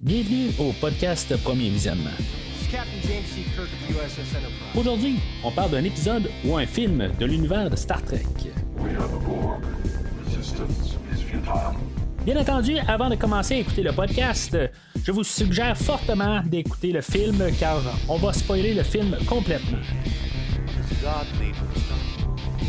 [0.00, 2.10] Bienvenue au podcast Premier Visionnement.
[4.76, 8.24] Aujourd'hui, on parle d'un épisode ou un film de l'univers de Star Trek.
[12.24, 14.56] Bien entendu, avant de commencer à écouter le podcast,
[15.02, 19.78] je vous suggère fortement d'écouter le film car on va spoiler le film complètement.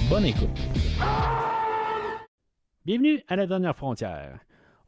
[0.09, 0.59] Bonne écoute.
[2.85, 4.39] Bienvenue à la dernière frontière.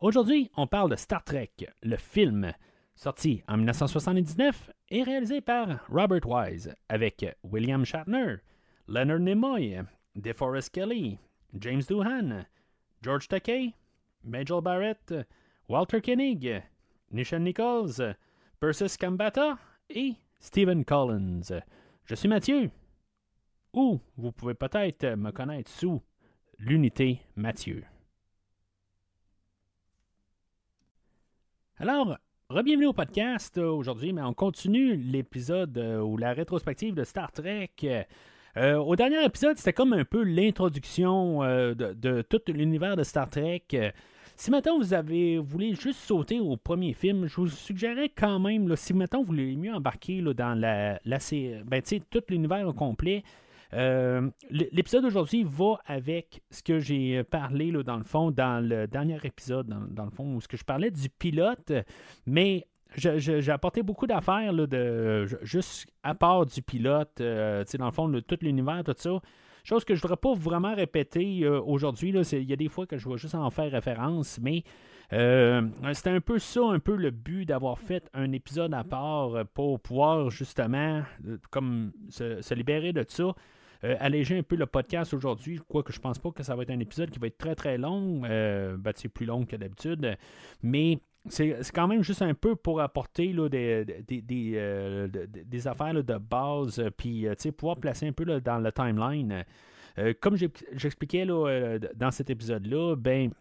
[0.04, 2.52] Aujourd'hui, on parle de Star Trek, le film,
[2.94, 8.36] sorti en 1979 et réalisé par Robert Wise, avec William Shatner,
[8.90, 9.82] Leonard Nimoy,
[10.18, 11.20] DeForest Kelly,
[11.58, 12.44] James Doohan,
[13.02, 13.74] George Takei,
[14.26, 15.14] Majel Barrett,
[15.70, 16.62] Walter Koenig,
[17.10, 18.18] Nishan Nichols,
[18.60, 19.58] Persis Kambata
[19.90, 21.62] et Stephen Collins.
[22.04, 22.70] Je suis Mathieu,
[23.72, 26.02] ou vous pouvez peut-être me connaître sous
[26.60, 27.86] l'unité Mathieu.
[31.80, 32.20] Alors,
[32.64, 37.72] bienvenue au podcast aujourd'hui, mais on continue l'épisode euh, ou la rétrospective de Star Trek.
[38.58, 43.28] Euh, au dernier épisode, c'était comme un peu l'introduction euh, de, tout l'univers de Star
[43.28, 43.64] Trek.
[44.36, 48.76] Si maintenant vous avez voulu juste sauter au premier film, je vous suggérerais quand même,
[48.76, 51.18] si maintenant vous voulez mieux embarquer dans la, la
[51.66, 53.24] ben, tout l'univers au complet,
[53.74, 58.88] euh, l'épisode d'aujourd'hui va avec ce que j'ai parlé là, dans le fond, dans le
[58.88, 61.72] dernier épisode, dans, le fond, où ce que je parlais du pilote,
[62.26, 68.08] mais j'ai apporté beaucoup d'affaires de juste à part du pilote, euh, dans le fond,
[68.08, 69.20] de tout l'univers, tout ça.
[69.64, 72.14] Chose que je ne voudrais pas vraiment répéter euh, aujourd'hui.
[72.34, 74.64] Il y a des fois que je vais juste en faire référence, mais
[75.10, 79.80] c'était un peu ça, un peu le but d'avoir fait un épisode à part pour
[79.80, 81.04] pouvoir justement
[81.50, 83.34] comme se libérer de ça.
[83.84, 86.70] Euh, alléger un peu le podcast aujourd'hui, quoique je pense pas que ça va être
[86.70, 88.22] un épisode qui va être très très long.
[88.24, 90.18] Euh, ben, c'est plus long que d'habitude.
[90.62, 95.08] Mais c'est quand même juste un peu pour apporter là, des, des, euh,
[95.66, 97.28] affaires de base, puis
[97.58, 99.44] pouvoir placer un peu dans le timeline.
[100.22, 103.32] comme j'expliquais dans cet épisode-là, ben,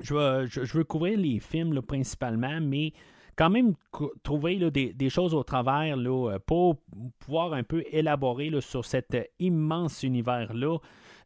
[0.00, 2.92] je, je, veux couvrir les films principalement, mais
[3.36, 3.74] quand même
[4.22, 6.76] trouver des, choses au travers euh, pour
[7.18, 10.78] pouvoir un peu élaborer sur cet immense univers-là.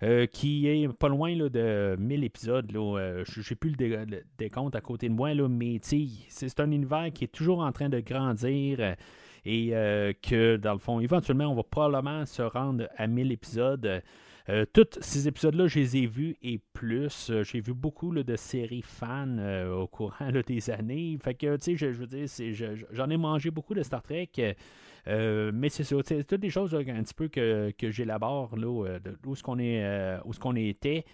[0.03, 2.75] Euh, qui est pas loin de 1000 épisodes.
[2.75, 7.25] Euh, je n'ai plus le, décompte à côté de moi, mais c'est un univers qui
[7.25, 8.97] est toujours en train de grandir
[9.44, 9.69] et
[10.22, 14.03] que, dans le fond, éventuellement, on va probablement se rendre à 1000 épisodes.
[14.50, 17.31] Euh, tous ces épisodes-là, je les ai vus et plus.
[17.31, 21.16] Euh, j'ai vu beaucoup de séries fans euh, au courant des années.
[21.22, 22.27] Fait que, tu sais, je, veux dire,
[22.91, 24.31] j'en ai mangé beaucoup de Star Trek.
[25.06, 28.66] mais c'est ça, c'est toutes des choses un petit peu que, que j'élabore, là,
[29.25, 31.05] où est-ce qu'on est, où ce qu'on était,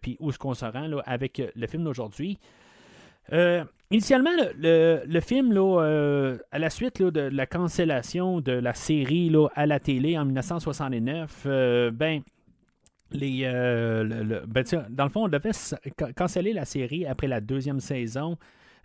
[0.00, 2.38] puis où est-ce qu'on se rend là, avec le film d'aujourd'hui.
[3.90, 9.66] initialement, le, film, là, à la suite de la cancellation de la série là, à
[9.66, 11.46] la télé en 1969,
[11.92, 12.22] ben,
[13.14, 15.52] euh, ben, dans le fond, on devait
[16.16, 18.36] canceller la série après la deuxième saison.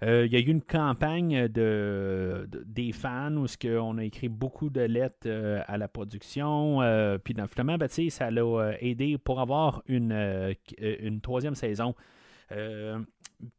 [0.04, 4.72] Euh, il y a eu une campagne de, des fans où on a écrit beaucoup
[4.72, 6.80] de lettres euh, à la production.
[7.24, 11.94] puis finalement, ben, ça l'a aidé pour avoir une, une troisième saison.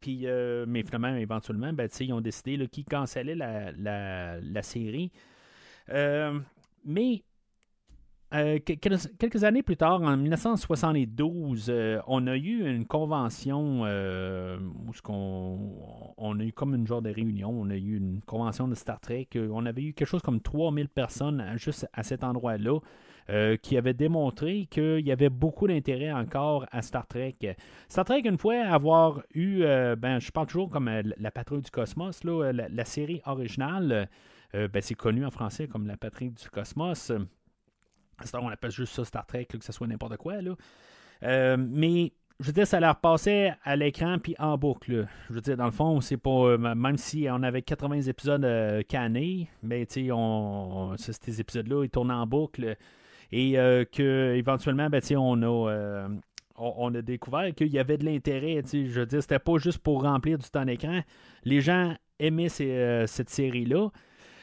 [0.01, 0.27] puis,
[0.67, 5.13] mais finalement, éventuellement, ben, ils ont décidé qu'ils cancellaient la, la, la série.
[6.85, 7.23] mais
[8.35, 14.93] euh, quelques années plus tard, en 1972, euh, on a eu une convention euh, où
[16.17, 17.51] on, a eu comme une genre de réunion.
[17.51, 19.29] On a eu une convention de Star Trek.
[19.35, 22.79] On avait eu quelque chose comme 3000 personnes juste à cet endroit-là.
[23.63, 27.37] qui avait démontré qu'il y avait beaucoup d'intérêt encore à Star Trek.
[27.89, 29.63] Star Trek, une fois avoir eu,
[29.97, 34.09] ben, je parle toujours comme la patrouille du cosmos, là, la, série originale,
[34.53, 37.13] ben, c'est connu en français comme la patrouille du cosmos
[38.35, 40.41] on appelle juste ça Star Trek, que ce soit n'importe quoi.
[40.41, 40.55] Là.
[41.23, 45.07] Euh, mais je veux dire, ça leur passait à l'écran puis en boucle.
[45.29, 46.31] Je veux dire, dans le fond, c'est pas.
[46.31, 52.15] Euh, même si on avait 80 épisodes euh, cannés, mais on, ces épisodes-là, ils tournaient
[52.15, 52.77] en boucle.
[53.35, 56.09] Et que éventuellement, ben, on a.
[56.59, 58.63] a découvert qu'il y avait de l'intérêt.
[58.71, 61.01] Je veux dire, c'était pas juste pour remplir du temps d'écran.
[61.45, 63.89] Les gens aimaient cette série-là.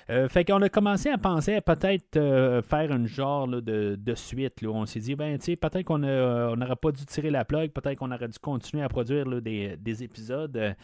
[0.10, 4.56] Euh, fait qu'on a commencé à penser à peut-être euh, faire un genre de, suite.
[4.66, 8.28] On s'est dit, ben, peut-être qu'on n'aurait pas dû tirer la plug, peut-être qu'on aurait
[8.28, 10.76] dû continuer à produire des, épisodes.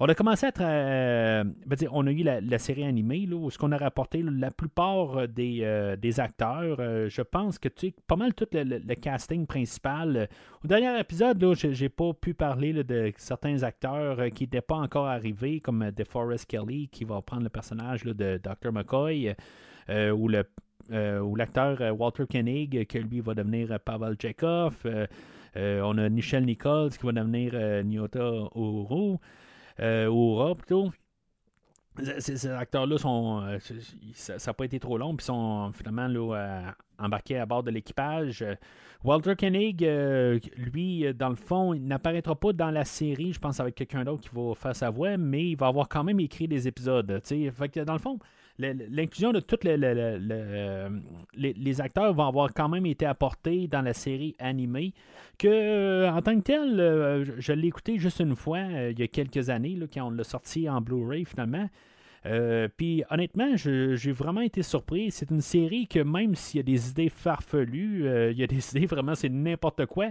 [0.00, 0.52] On a commencé à.
[0.60, 5.28] Euh, ben, on a eu la, série animée, où ce qu'on a rapporté la plupart
[5.28, 6.78] des, des acteurs.
[7.08, 10.28] je pense que tu sais, pas mal tout le, casting principal.
[10.64, 15.06] Au dernier épisode, je j'ai pas pu parler de certains acteurs qui n'étaient pas encore
[15.06, 18.72] arrivés, comme DeForest Kelly, qui va prendre le personnage de Dr.
[18.72, 19.34] McCoy,
[19.90, 20.44] euh, ou le
[20.92, 24.86] euh, l'acteur euh, Walter Koenig, que lui va devenir Pavel Chekhov.
[25.56, 27.54] on a Michelle Nichols qui va devenir
[27.84, 28.48] Nyota
[29.78, 30.90] Uru, Oura plutôt.
[32.18, 33.58] Ces, acteurs-là sont.
[34.14, 38.44] ça n'a pas été trop long, puis sont finalement là, embarqués à bord de l'équipage.
[39.04, 39.80] Walter Koenig,
[40.56, 44.28] lui, dans le fond, il n'apparaîtra pas dans la série, je pense, avec quelqu'un d'autre
[44.28, 47.22] qui va faire sa voix, mais il va avoir quand même écrit des épisodes.
[47.22, 48.18] Que dans le fond,
[48.58, 49.64] l'inclusion de tous
[51.34, 54.92] les, acteurs vont avoir quand même été apportés dans la série animée.
[55.38, 59.00] Que euh, en tant que tel, euh, je, l'ai écouté juste une fois euh, il
[59.00, 61.68] y a quelques années, là, quand on l'a sorti en Blu-ray finalement.
[62.76, 65.10] puis honnêtement, j'ai vraiment été surpris.
[65.10, 68.68] C'est une série que même s'il y a des idées farfelues, il y a des
[68.76, 70.06] idées vraiment, c'est n'importe quoi.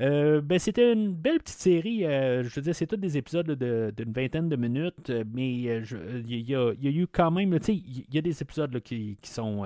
[0.00, 2.04] Euh, ben, c'était une belle petite série.
[2.04, 5.62] Euh, je veux dire, c'est tous des épisodes d'une vingtaine de minutes, euh, mais il
[5.62, 9.64] y, a eu quand même, il y a des épisodes qui, qui, sont,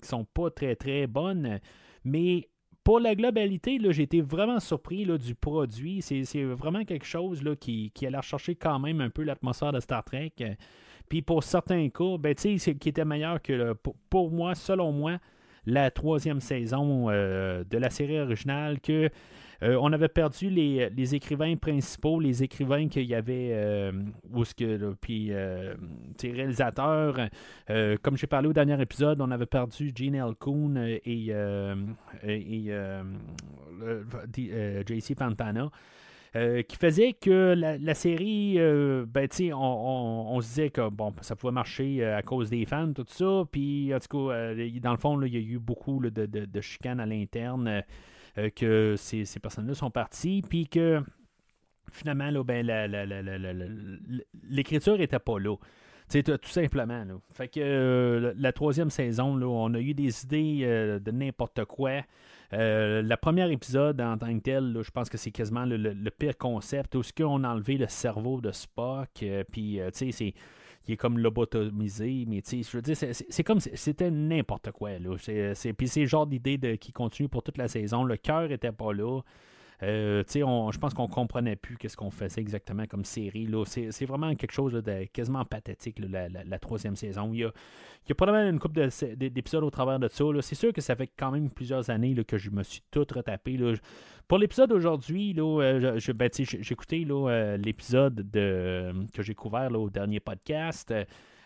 [0.00, 1.58] qui sont pas très très bonnes,
[2.04, 2.48] mais
[2.84, 6.00] pour la globalité, j'ai été vraiment surpris là, du produit.
[6.00, 9.80] C'est vraiment quelque chose là, qui, qui allait rechercher quand même un peu l'atmosphère de
[9.80, 10.32] Star Trek.
[11.08, 13.74] Puis pour certains cas, ben, qui était meilleur que,
[14.08, 15.18] pour, moi, selon moi,
[15.66, 19.10] la troisième saison de la série originale que
[19.60, 23.92] on avait perdu les, écrivains principaux, les écrivains qu'il y avait, euh,
[24.32, 25.74] ou ce que, puis euh,
[26.22, 27.16] réalisateurs.
[28.02, 30.34] comme j'ai parlé au dernier épisode, on avait perdu Gene L.
[31.04, 31.32] Et,
[34.86, 35.70] JC Pantana.
[36.34, 42.04] qui faisait que la, série, ben, on, on, se disait que bon, ça pouvait marcher
[42.04, 43.42] à cause des fans, tout ça.
[43.50, 47.06] Puis, en tout cas, dans le fond, il y a eu beaucoup de chicanes à
[47.06, 47.82] l'interne.
[48.38, 51.02] Euh, que ces, personnes-là sont parties, puis que
[51.90, 52.66] finalement, ben,
[54.48, 55.56] l'écriture n'était pas là.
[56.10, 57.04] tout simplement.
[57.04, 57.14] Là.
[57.32, 61.64] Fait que euh, la troisième saison, là, on a eu des idées euh, de n'importe
[61.64, 62.02] quoi.
[62.52, 66.94] Le premier épisode en tant que tel, je pense que c'est quasiment le, pire concept.
[66.94, 70.34] Où ce qu'on a enlevé le cerveau de Spock, puis c'est
[70.88, 74.98] qui est comme lobotomisé, mais tu sais, je veux dire, c'est comme c'était n'importe quoi.
[74.98, 75.16] Là.
[75.18, 78.04] C'est, puis c'est le genre d'idée qui continue pour toute la saison.
[78.04, 79.20] Le cœur était pas là.
[79.82, 83.46] Euh, je pense qu'on comprenait plus qu'est-ce qu'on faisait exactement comme série.
[83.46, 83.64] Là.
[83.64, 87.30] C'est, vraiment quelque chose de quasiment pathétique, la, troisième saison.
[87.32, 87.48] Il y a,
[88.06, 90.24] il y a probablement une couple d'épisodes au travers de ça.
[90.40, 93.06] C'est sûr que ça fait quand même plusieurs années là, que je me suis tout
[93.14, 93.56] retapé.
[93.56, 93.74] Là.
[94.26, 100.20] Pour l'épisode d'aujourd'hui, euh, je, ben, j'ai écouté euh, l'épisode que j'ai couvert au dernier
[100.20, 100.92] podcast.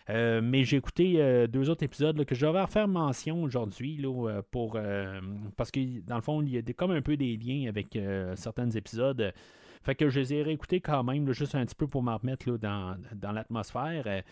[0.09, 4.05] Euh, mais j'ai écouté deux autres épisodes que je vais refaire mention aujourd'hui
[4.51, 4.77] pour
[5.55, 7.97] parce que dans le fond, il y a comme un peu des liens avec
[8.35, 9.33] certains épisodes.
[9.81, 12.49] Fait que je les ai réécoutés quand même, juste un petit peu pour m'en remettre
[12.57, 14.23] dans, dans l'atmosphère.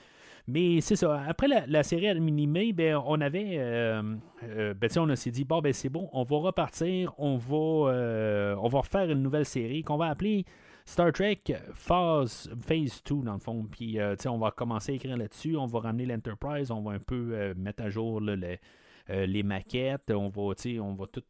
[0.47, 1.21] Mais c'est ça.
[1.27, 3.57] Après la, série animée, ben, on avait.
[3.57, 4.01] Euh,
[4.43, 8.55] euh, ben, on s'est dit, bon, ben, c'est bon, on va repartir, on va, euh,
[8.59, 10.45] on va refaire une nouvelle série qu'on va appeler
[10.85, 11.43] Star Trek
[11.73, 13.67] Phase, Phase 2, dans le fond.
[13.69, 17.53] Puis, on va commencer à écrire là-dessus, on va ramener l'Enterprise, on va un peu
[17.55, 20.41] mettre à jour les, maquettes, on va,
[20.81, 21.23] on va tout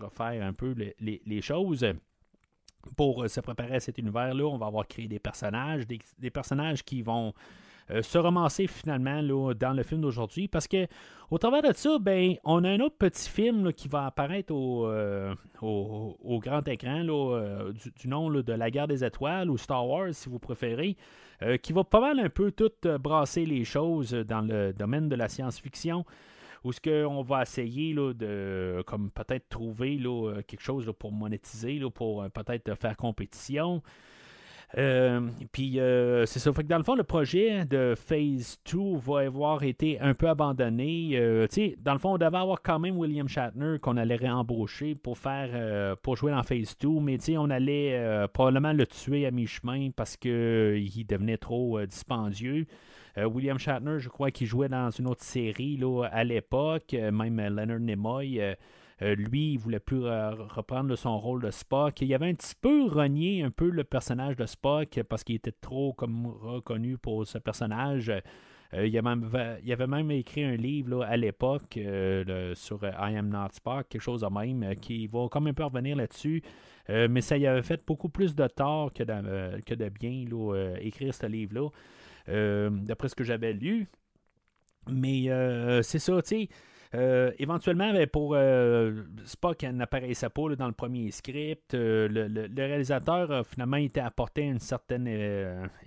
[0.00, 1.86] refaire un peu les, choses
[2.96, 7.02] pour se préparer à cet univers-là, on va avoir créé des personnages, des personnages qui
[7.02, 7.32] vont euh,
[8.00, 10.48] se ramasser finalement là, dans le film d'aujourd'hui.
[10.48, 10.86] Parce que
[11.30, 14.86] au travers de ça, ben, on a un autre petit film qui va apparaître au,
[14.86, 20.12] euh, au, grand écran euh, du, nom de La guerre des étoiles ou Star Wars
[20.12, 20.96] si vous préférez.
[21.62, 22.70] qui va pas mal un peu tout
[23.00, 26.04] brasser les choses dans le domaine de la science-fiction
[26.64, 31.78] où ce qu'on va essayer là, de comme peut-être trouver là, quelque chose pour monétiser,
[31.78, 33.82] là, pour peut-être faire compétition.
[34.78, 36.52] Euh, puis euh, c'est ça.
[36.52, 40.28] Fait que dans le fond, le projet de Phase 2 va avoir été un peu
[40.28, 41.10] abandonné.
[41.14, 41.46] Euh,
[41.78, 45.96] dans le fond, on devait avoir quand même William Shatner qu'on allait réembaucher pour faire
[45.98, 51.06] pour jouer dans Phase 2, mais on allait probablement le tuer à mi-chemin parce qu'il
[51.06, 52.66] devenait trop dispendieux.
[53.16, 57.80] William Shatner, je crois qu'il jouait dans une autre série là, à l'époque, même Leonard
[57.80, 58.40] Nimoy.
[59.00, 62.00] Lui, il voulait plus reprendre son rôle de Spock.
[62.00, 65.52] Il avait un petit peu renié un peu le personnage de Spock parce qu'il était
[65.52, 68.12] trop reconnu pour ce personnage.
[68.72, 71.78] il, y avait, même écrit un livre à l'époque
[72.54, 75.96] sur I Am Not Spock, quelque chose de même, qui va quand même peu revenir
[75.96, 76.42] là-dessus.
[76.88, 80.24] mais ça y avait fait beaucoup plus de tort que de, que de bien
[80.80, 81.68] écrire ce livre-là,
[82.70, 83.88] d'après ce que j'avais lu.
[84.88, 85.28] Mais
[85.82, 86.48] c'est ça, tu sais.
[86.94, 91.72] Euh, éventuellement, ben, pour euh, Spock n'apparaissait pas dans le premier script.
[91.74, 95.06] Euh, le, réalisateur a finalement été apporté une certaine.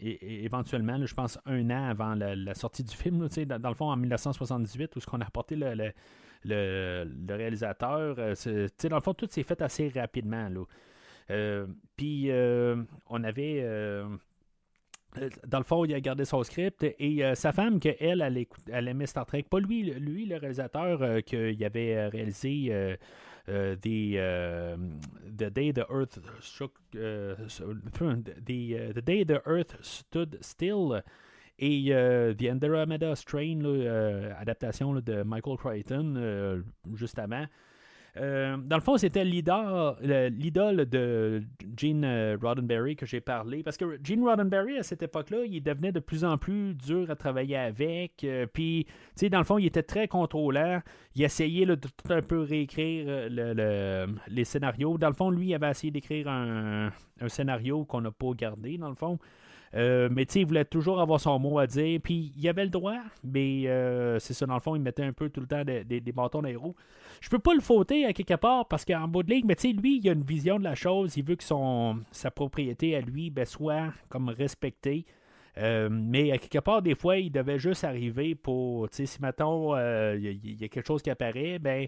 [0.01, 3.97] éventuellement, je pense un an avant la, sortie du film, dans, dans, le fond en
[3.97, 5.93] 1978, où ce qu'on a apporté le,
[7.29, 8.15] réalisateur.
[8.15, 10.49] dans le fond, tout s'est fait assez rapidement.
[11.97, 14.07] Puis on avait euh,
[15.47, 18.21] dans le fond, il a gardé son script et euh, sa femme, que elle,
[18.71, 19.43] elle, aimait Star Trek.
[19.49, 22.97] Pas lui, lui le réalisateur euh, qu'il avait réalisé
[23.47, 23.79] the,
[25.53, 27.35] Day the Earth shook, the,
[28.45, 31.03] the, Day the Earth Stood Still
[31.57, 31.85] et
[32.37, 33.63] The Andromeda Strain,
[34.37, 37.45] adaptation de Michael Crichton juste avant.
[38.17, 41.43] Euh, dans le fond, c'était l'idole de
[41.75, 43.61] Gene euh, Roddenberry que j'ai parlé.
[43.61, 47.15] Parce que Gene Roddenberry, à cette époque-là, il devenait de plus en plus dur à
[47.15, 48.23] travailler avec.
[48.23, 50.81] Euh, puis, tu sais, dans le fond, il était très contrôlant.
[51.15, 53.29] Il essayait de tout un peu réécrire
[54.27, 54.97] les scénarios.
[54.97, 56.91] Dans le fond, lui, il avait essayé d'écrire un,
[57.21, 59.17] un, scénario qu'on n'a pas gardé, dans le fond.
[59.75, 61.99] Euh, mais tu sais, il voulait toujours avoir son mot à dire.
[62.01, 65.13] Puis il avait le droit, mais euh, c'est ça, dans le fond, il mettait un
[65.13, 66.75] peu tout le temps des, bâtons dans les roues.
[67.19, 69.69] Je peux pas le fauter à quelque part parce qu'en bout de ligne, mais tu
[69.69, 71.17] sais, lui, il a une vision de la chose.
[71.17, 75.05] Il veut que son, sa propriété à lui ben, soit comme respectée.
[75.57, 79.21] Euh, mais à quelque part, des fois, il devait juste arriver pour, tu sais, si
[79.21, 79.75] maintenant
[80.15, 81.87] il y, a quelque chose qui apparaît, ben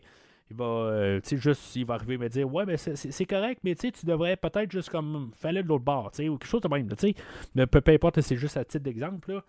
[0.50, 3.75] il va, euh, juste, il va arriver et me dire Ouais, mais c'est correct, mais
[3.75, 7.13] tu devrais peut-être juste comme faire de l'autre bord, ou quelque chose de même, tu
[7.13, 7.66] sais.
[7.66, 9.42] Peu, peu importe, c'est juste à titre d'exemple,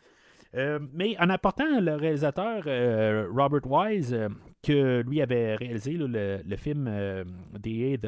[0.56, 4.16] euh, mais en apportant le réalisateur euh, Robert Wise,
[4.62, 6.90] que lui avait réalisé le, film
[7.54, 8.00] the,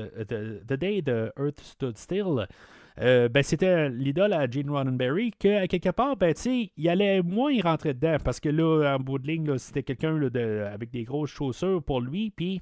[0.66, 2.46] the, Day the Earth Stood Still,
[2.96, 8.16] ben, c'était l'idole à Gene Roddenberry, qu'à quelque part, ben, il allait moins rentrer dedans,
[8.24, 10.20] parce que là, en bout de ligne, c'était quelqu'un
[10.72, 12.60] avec des grosses chaussures pour lui, puis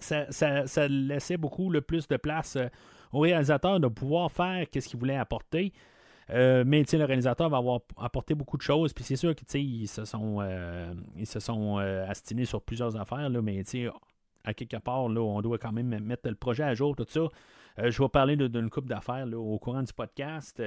[0.00, 2.68] ça, laissait beaucoup le plus de place euh,
[3.12, 5.72] au réalisateur de pouvoir faire ce qu'il voulait apporter.
[6.30, 8.92] Euh, mais le réalisateur va avoir apporté beaucoup de choses.
[8.92, 13.28] Puis c'est sûr qu'ils se sont, euh, ils se sont astinés sur plusieurs affaires.
[13.28, 13.62] Là, mais
[14.44, 17.28] à quelque part, là, on doit quand même mettre le projet à jour, tout ça.
[17.78, 20.62] je vais parler d'une coupe d'affaires au courant du podcast.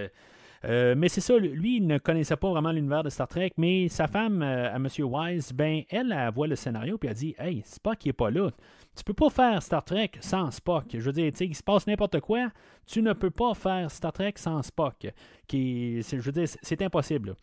[0.65, 3.87] Euh, mais c'est ça, lui, il ne connaissait pas vraiment l'univers de Star Trek, mais
[3.89, 4.87] sa femme, euh, à M.
[4.99, 8.49] Wise, ben, elle, elle, voit le scénario puis elle dit Hey, Spock n'est pas là.
[8.95, 10.85] Tu peux pas faire Star Trek sans Spock.
[10.93, 12.49] Je veux dire, il se passe n'importe quoi,
[12.85, 15.07] tu ne peux pas faire Star Trek sans Spock.
[15.47, 17.35] Qui, je veux dire, c'est impossible.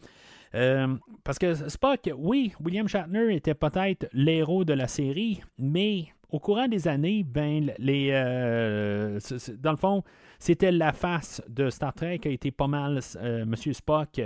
[0.54, 6.40] Euh, parce que Spock, oui, William Shatner était peut-être l'héros de la série, mais au
[6.40, 8.11] courant des années, ben, les,
[9.61, 10.02] dans le fond,
[10.38, 14.21] c'était la face de Star Trek a été pas mal euh, Monsieur Spock.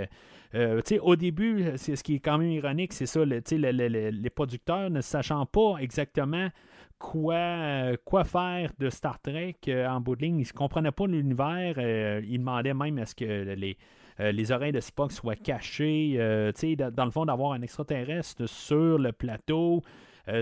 [0.55, 5.01] Euh, au début, c'est ce qui est quand même ironique, c'est ça, les producteurs ne
[5.01, 6.49] sachant pas exactement
[6.97, 11.79] quoi, euh, faire de Star Trek en bout de ligne, ils ne comprenaient pas l'univers,
[12.23, 13.77] ils demandaient même à ce que les,
[14.17, 19.83] les oreilles de Spock soient cachées, dans le fond, d'avoir un extraterrestre sur le plateau.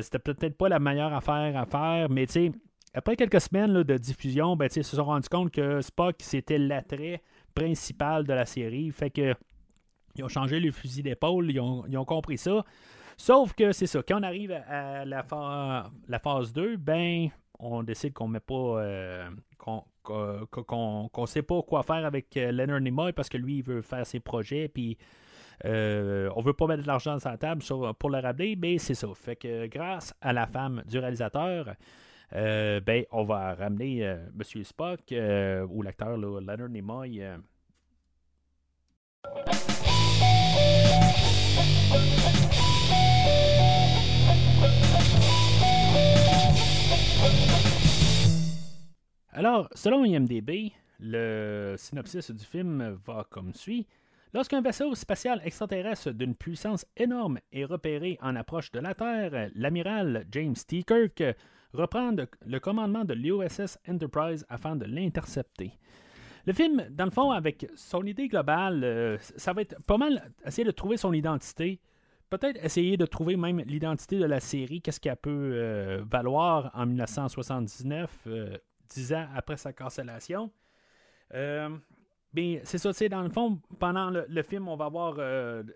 [0.02, 2.52] C'était peut-être pas la meilleure affaire à faire, mais tu
[2.98, 7.22] après quelques semaines de diffusion, ben, ils se sont rendus compte que Spock, c'était l'attrait
[7.54, 8.90] principal de la série.
[8.92, 9.36] Fait que
[10.16, 12.66] ils ont changé le fusil d'épaule, ils ont, compris ça.
[13.16, 18.28] Sauf que c'est ça, quand on arrive à la, phase 2, ben on décide qu'on
[18.28, 19.30] met pas euh,
[20.04, 24.06] qu'on sait pas quoi faire avec euh, Leonard Nimoy parce que lui il veut faire
[24.06, 24.98] ses projets puis
[25.66, 27.64] euh, on veut pas mettre de l'argent sur la table
[27.98, 29.08] pour le rappeler, mais c'est ça.
[29.16, 31.76] Fait que grâce à la femme du réalisateur,
[32.34, 34.18] euh, ben, on va ramener euh.
[34.64, 37.24] Spock euh, ou l'acteur Leonard Nimoy.
[49.32, 53.86] Alors, selon IMDB, le synopsis du film va comme suit.
[54.34, 60.26] Lorsqu'un vaisseau spatial extraterrestre d'une puissance énorme est repéré en approche de la Terre, l'amiral
[60.32, 60.84] James T.
[60.84, 61.24] Kirk
[61.74, 65.74] reprendre le commandement de l'USS Enterprise afin de l'intercepter.
[66.48, 70.32] Le film, dans le fond, avec son idée globale, euh, ça va être pas mal
[70.46, 71.82] essayer de trouver son identité.
[72.30, 76.86] Peut-être essayer de trouver même l'identité de la série, qu'est-ce qu'elle peut euh, valoir en
[76.86, 78.58] 1979, euh,
[78.90, 80.50] dix ans après sa cancellation.
[81.34, 85.16] ben, c'est ça, c'est dans le fond, pendant le, film, on va avoir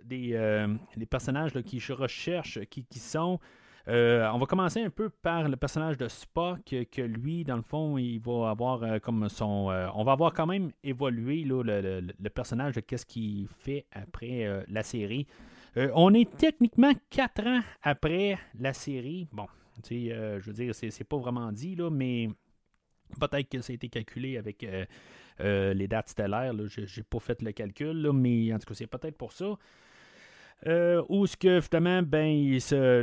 [0.05, 3.39] des, les personnages qui qui recherchent qui, qui sont.
[3.87, 7.97] On va commencer un peu par le personnage de Spock, que, lui, dans le fond,
[7.97, 9.71] il va avoir comme son.
[9.95, 15.27] on va avoir quand même évolué le, personnage de qu'est-ce qu'il fait après la série.
[15.75, 19.27] on est techniquement quatre ans après la série.
[19.31, 19.47] Bon,
[19.89, 22.29] je veux dire, c'est pas vraiment dit, mais
[23.19, 24.65] peut-être que ça a été calculé avec
[25.39, 26.53] euh, les dates stellaires.
[26.67, 29.57] Je n'ai pas fait le calcul, mais en tout cas, c'est peut-être pour ça.
[30.67, 32.31] Euh, ou ce que finalement, ben,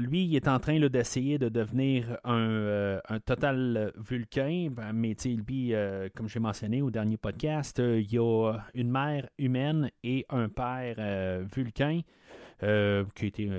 [0.01, 4.69] lui, il est en train d'essayer de devenir un, euh, total vulcain.
[4.71, 5.75] Ben, mais lui,
[6.15, 11.45] comme j'ai mentionné au dernier podcast, il y a une mère humaine et un père
[11.53, 12.03] vulcain.
[12.61, 13.51] qui a été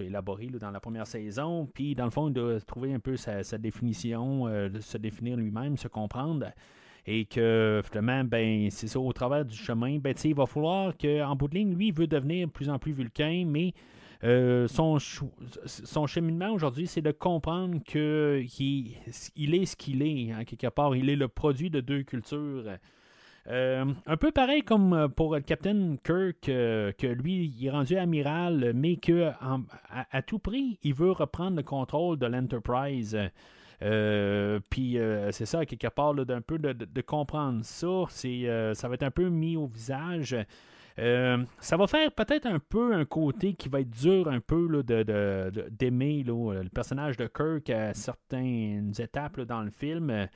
[0.00, 1.66] élaboré dans la première saison.
[1.72, 5.36] Puis, dans le fond, il doit trouver un peu sa, sa définition, de se définir
[5.36, 6.52] lui-même, se comprendre
[7.06, 11.36] et que finalement, ben, c'est ça, au travers du chemin, ben, il va falloir qu'en
[11.36, 13.74] bout de ligne, lui, il veut devenir de plus en plus vulcain, mais
[14.24, 14.98] euh, son,
[16.06, 18.46] cheminement aujourd'hui, c'est de comprendre qu'il
[19.34, 20.94] il est ce qu'il est, hein, quelque part.
[20.94, 22.64] Il est le produit de deux cultures.
[23.48, 27.96] Euh, un peu pareil comme pour le Captain Kirk, euh, que lui, il est rendu
[27.96, 29.32] amiral, mais que
[29.90, 33.18] à, tout prix, il veut reprendre le contrôle de l'Enterprise.
[33.82, 38.04] Euh, puis euh, c'est ça, quelque part, d'un peu de, comprendre ça.
[38.08, 40.36] C'est, euh, ça va être un peu mis au visage.
[40.96, 44.82] ça va faire peut-être un peu un côté qui va être dur un peu là,
[44.82, 50.28] de, d'aimer le personnage de Kirk à certaines étapes dans le film.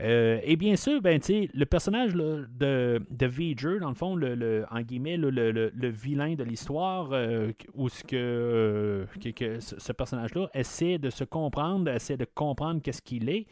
[0.00, 4.78] Euh, et bien sûr, ben, le personnage de, de V'ger, dans le fond, le, en
[4.78, 9.06] le, vilain de l'histoire, euh, où ce que,
[9.36, 13.46] que, ce personnage-là essaie de se comprendre, essaie de comprendre qu'est-ce qu'il est.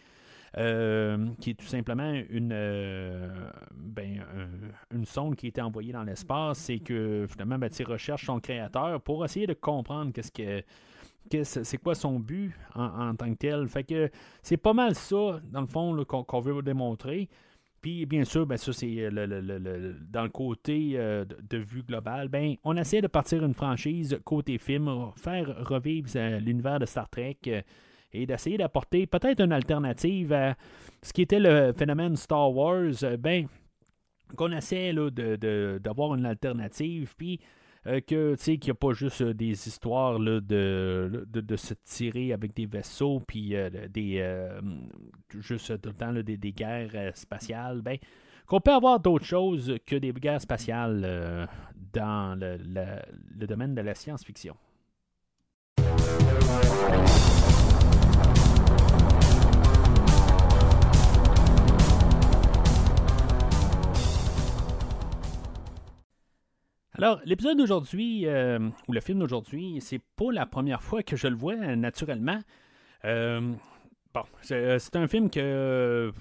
[0.58, 2.48] Euh, qui est tout simplement une,
[3.72, 4.24] ben,
[4.92, 9.00] une sonde qui a été envoyée dans l'espace et que finalement ben, recherche son créateur
[9.00, 10.64] pour essayer de comprendre qu'est-ce que
[11.42, 13.68] c'est quoi son but en, tant que tel?
[13.68, 14.10] Fait que
[14.42, 17.28] c'est pas mal ça, dans le fond, qu'on veut démontrer.
[17.80, 22.28] Puis, bien sûr, ben, ça, c'est le, dans le côté euh, de, vue globale.
[22.28, 27.08] Ben, on essaie de partir une franchise côté film, faire revivre euh, l'univers de Star
[27.08, 27.62] Trek euh,
[28.12, 30.56] et d'essayer d'apporter peut-être une alternative à
[31.02, 32.92] ce qui était le phénomène Star Wars.
[33.18, 33.46] ben,
[34.36, 34.92] qu'on essaie
[35.80, 37.14] d'avoir une alternative.
[37.16, 37.40] Puis,
[37.86, 42.30] euh, que tu qu'il n'y a pas juste euh, des histoires de, de, se tirer
[42.34, 44.22] avec des vaisseaux puis euh, des
[45.38, 47.96] juste tout le temps des, des, guerres spatiales ben
[48.46, 51.48] qu'on peut avoir d'autres choses que des guerres spatiales
[51.92, 54.56] dans le domaine de la science-fiction.
[67.02, 71.28] Alors, l'épisode d'aujourd'hui, euh, ou le film d'aujourd'hui, c'est pas la première fois que je
[71.28, 72.38] le vois naturellement.
[73.06, 73.54] Euh,
[74.12, 76.12] bon, euh, c'est un film que,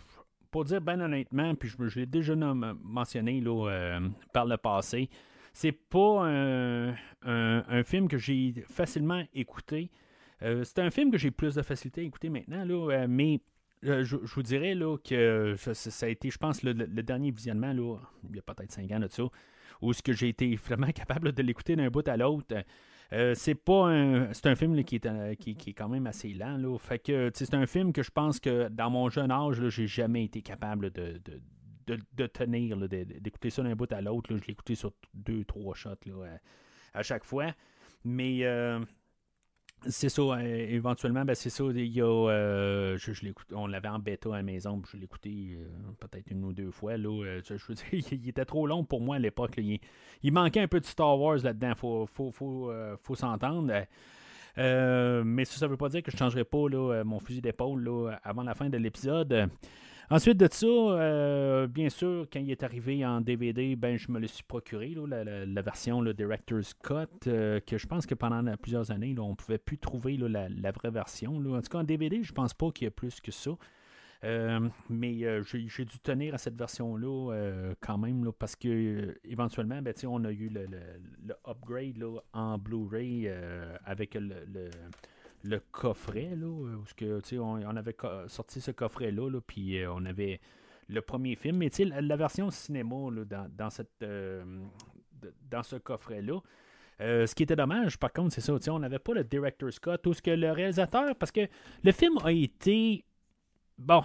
[0.51, 3.99] pour dire ben honnêtement, puis je, l'ai déjà mentionné là,
[4.31, 5.09] par le passé,
[5.51, 9.91] c'est pas un, film que j'ai facilement écouté.
[10.39, 13.41] c'est un film que j'ai plus de facilité à écouter maintenant, là, mais
[13.83, 17.97] je, vous dirais là, que ça, a été, je pense, le, dernier visionnement, là,
[18.29, 19.23] il y a peut-être 5 ans de ça
[19.81, 22.55] où ce que j'ai été vraiment capable de l'écouter d'un bout à l'autre.
[23.11, 26.29] Euh, c'est pas un c'est un film qui, est, euh, qui, est quand même assez
[26.29, 26.77] lent là.
[26.77, 30.25] fait que c'est un film que je pense que dans mon jeune âge j'ai jamais
[30.25, 31.19] été capable de,
[31.87, 35.95] de, tenir d'écouter ça d'un bout à l'autre je l'ai écouté sur deux trois shots
[36.93, 37.47] à, chaque fois
[38.03, 38.79] mais euh,
[39.87, 41.63] c'est ça, euh, éventuellement, ben c'est ça.
[41.63, 43.11] Euh, je,
[43.53, 45.67] on l'avait en bêta à la maison, je l'ai écouté euh,
[45.99, 46.97] peut-être une ou deux fois.
[46.97, 49.57] Là, je, veux dire, il était trop long pour moi à l'époque.
[49.57, 53.71] Il, manquait un peu de Star Wars là-dedans, faut, faut, faut, faut s'entendre.
[54.57, 58.17] mais ça, ça veut pas dire que je ne changerai pas là, mon fusil d'épaule
[58.23, 59.49] avant la fin de l'épisode.
[60.11, 64.19] Ensuite de ça, euh, bien sûr, quand il est arrivé en DVD, ben, je me
[64.19, 68.89] le suis procuré, la, version le Director's Cut, euh, que je pense que pendant plusieurs
[68.89, 71.35] années, on ne pouvait plus trouver la, vraie version.
[71.35, 73.51] En tout cas, en DVD, je pense pas qu'il y ait plus que ça.
[74.23, 80.25] Euh, mais j'ai dû tenir à cette version-là quand même, parce que éventuellement, ben, on
[80.25, 80.65] a eu le,
[81.47, 83.31] upgrade en Blu-ray
[83.85, 84.71] avec le
[85.43, 87.95] le coffret, là, où que, on, on avait
[88.27, 90.39] sorti ce coffret-là, là, puis euh, on avait
[90.87, 94.43] le premier film, mais la, la version cinéma là, dans, dans, cette, euh,
[95.49, 96.39] dans ce coffret-là.
[97.01, 100.05] Euh, ce qui était dommage, par contre, c'est ça, on n'avait pas le director's cut,
[100.05, 101.47] ou ce que le réalisateur, parce que
[101.83, 103.05] le film a été
[103.77, 104.03] bon,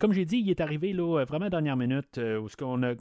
[0.00, 2.94] comme j'ai dit, il est arrivé là, vraiment dernière minute où on a,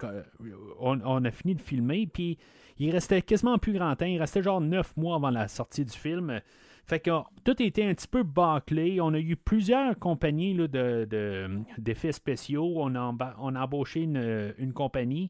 [0.80, 2.38] on, a fini de filmer, puis
[2.78, 4.06] il restait quasiment plus grand temps.
[4.06, 6.42] Il restait genre neuf mois avant la sortie du film.
[6.86, 7.12] Fait que
[7.44, 9.00] tout était un petit peu bâclé.
[9.02, 12.74] On a eu plusieurs compagnies de, d'effets spéciaux.
[12.78, 15.30] On a, on a embauché une, compagnie.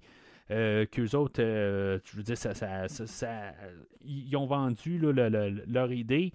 [0.49, 2.51] Euh, qu'eux autres, euh, je veux dire, ça,
[4.03, 6.33] ils ont vendu leur idée.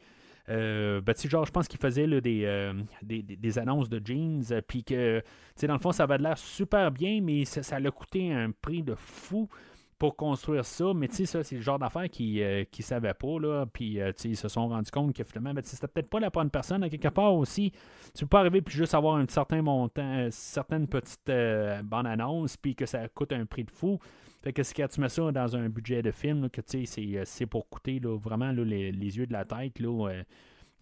[0.49, 5.23] Euh, ben, genre, je pense qu'ils faisaient des, des, annonces de jeans, puis que,
[5.67, 8.83] dans le fond, ça avait l'air super bien, mais ça, ça a coûté un prix
[8.83, 9.49] de fou
[9.99, 10.93] pour construire ça.
[10.95, 13.39] Mais tu sais, ça, c'est le genre d'affaires qu'ils ne euh, savaient pas.
[13.41, 16.31] Là, puis euh, ils se sont rendus compte que finalement, ben, c'était peut-être pas la
[16.31, 16.83] bonne personne.
[16.83, 17.73] À quelque part aussi,
[18.15, 21.31] tu peux pas arriver puis juste avoir un certain montant, euh, certaines petites
[21.85, 23.99] bonnes annonces, puis que ça coûte un prix de fou.
[24.43, 27.47] Fait que si tu mets ça dans un budget de film, que tu sais, c'est
[27.47, 29.81] pour coûter là, vraiment les, yeux de la tête.
[29.81, 30.23] Là,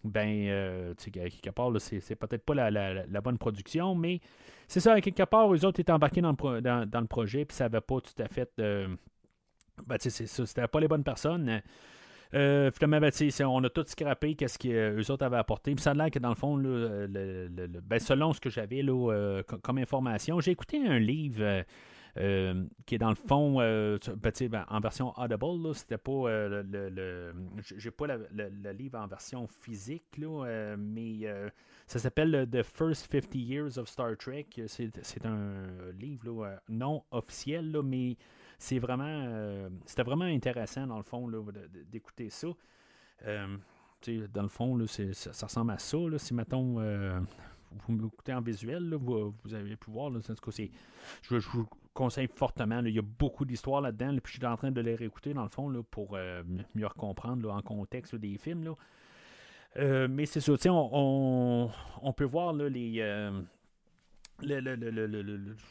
[0.09, 4.19] ben, tu sais, quelque part, c'est peut-être pas la, bonne production, mais
[4.67, 7.65] c'est ça, quelque part, eux autres étaient embarqués dans le, dans, le projet, puis ça
[7.65, 8.49] n'avait pas tout à fait.
[8.59, 8.87] Euh,
[9.85, 11.61] ben, c'était pas les bonnes personnes.
[12.33, 13.11] Euh, finalement, ben,
[13.45, 15.75] on a tout scrappé qu'est-ce qu'eux autres avaient apporté.
[15.75, 17.07] Puis ça a l'air que dans le fond, le,
[17.83, 21.63] ben, selon ce que j'avais euh, comme information, j'ai écouté un livre
[22.17, 26.63] euh, qui est dans le fond, euh, ben, ben, en version Audible, c'était pas euh,
[26.63, 30.17] le, j'ai pas le, livre en version physique,
[30.77, 31.27] mais
[31.87, 34.47] ça s'appelle The First 50 Years of Star Trek.
[34.65, 38.15] C'est un livre non officiel, mais
[38.57, 41.29] c'est vraiment c'était vraiment intéressant dans le fond
[41.91, 42.47] d'écouter ça.
[43.25, 45.97] dans le fond, ça, ça, ressemble à ça.
[46.17, 46.79] si mettons
[47.71, 50.09] vous m'écoutez en visuel, vous, avez pu voir.
[50.09, 52.81] Là, je, je, vous conseille fortement.
[52.85, 54.15] il y a beaucoup d'histoires là-dedans.
[54.23, 57.51] puis je suis en train de les réécouter, dans le fond, pour euh, mieux comprendre
[57.51, 58.73] en contexte des films.
[59.77, 61.69] Euh, mais c'est ça, on,
[62.01, 63.01] on, peut voir les.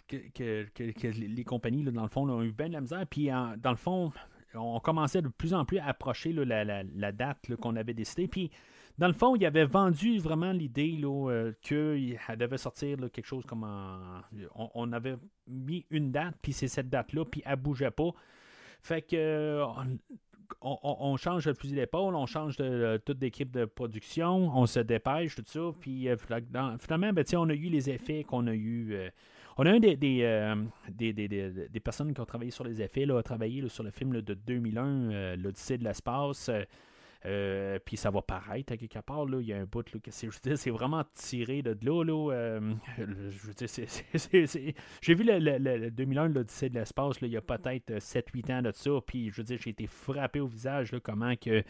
[0.09, 3.07] que, les compagnies, dans le fond, ont eu bien de la misère.
[3.07, 4.13] Puis, dans le fond,
[4.55, 8.29] on commençait de plus en plus à approcher la, date qu'on avait décidé.
[8.29, 8.51] Puis,
[8.99, 13.67] dans le fond, il avait vendu vraiment l'idée euh, qu'il devait sortir quelque chose comme
[14.55, 15.17] on, avait
[15.49, 18.11] mis une date, puis c'est cette date-là, puis elle bougeait pas.
[18.83, 19.61] Fait que
[20.61, 25.35] on, change de fusil d'épaule, on change de, toute l'équipe de production, on se dépêche,
[25.35, 26.17] tout ça, puis euh,
[26.79, 28.95] finalement, ben, on a eu les effets qu'on a eu.
[28.95, 29.11] Euh,
[29.57, 33.91] on a eu des, personnes qui ont travaillé sur les effets, là, travaillé sur le
[33.91, 36.51] film de 2001, L'Odyssée de l'espace.
[37.27, 39.25] Euh, puis ça va paraître à quelque part.
[39.25, 39.41] Là.
[39.41, 42.05] Il y a un bout là, que c'est, vraiment tiré de là.
[42.05, 42.75] là euh,
[45.01, 48.73] j'ai vu le, le, 2001, l'Odyssée de l'espace, il y a peut-être 7-8 ans de
[48.73, 48.91] ça.
[49.07, 51.63] Puis je veux dire, j'ai été frappé au visage là, comment que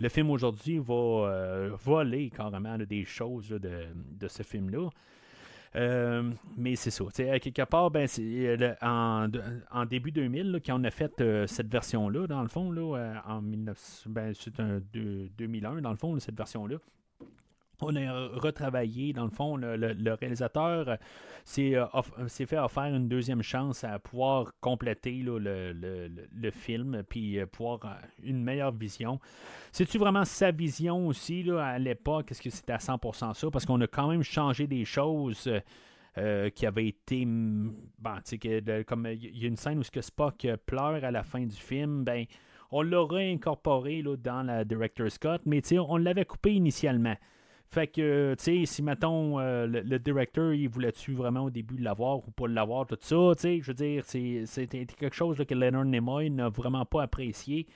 [0.00, 4.88] le film aujourd'hui va euh, voler carrément des choses de, de, ce film-là.
[5.74, 7.04] Euh, mais c'est ça.
[7.30, 12.26] À quelque part, ben, euh, en, début 2000, quand on a fait euh, cette version-là,
[12.26, 16.76] dans le fond, là, en 19, ben, un 2001, dans le fond, cette version-là
[17.80, 20.98] on a retravaillé, dans le fond, le, réalisateur
[21.44, 21.74] s'est,
[22.46, 28.72] fait offrir une deuxième chance à pouvoir compléter le, film, puis euh, pouvoir une meilleure
[28.72, 29.18] vision.
[29.72, 32.30] C'est-tu vraiment sa vision aussi à l'époque?
[32.30, 33.50] Est-ce que c'était à 100% ça?
[33.50, 35.48] Parce qu'on a quand même changé des choses.
[36.18, 37.24] Euh, qui avaient été.
[37.24, 42.04] Bon, que, il y a une scène où Spock pleure à la fin du film,
[42.04, 42.26] ben,
[42.70, 47.16] on l'aurait incorporé dans la Director Scott, mais on l'avait coupé initialement.
[47.72, 52.18] Fait que, tu sais, si, mettons, euh, le, directeur, il voulait-tu vraiment au début l'avoir
[52.18, 55.86] ou pas l'avoir, tout ça, tu sais, je veux dire, c'était quelque chose que Leonard
[55.86, 57.66] Nimoy n'a vraiment pas apprécié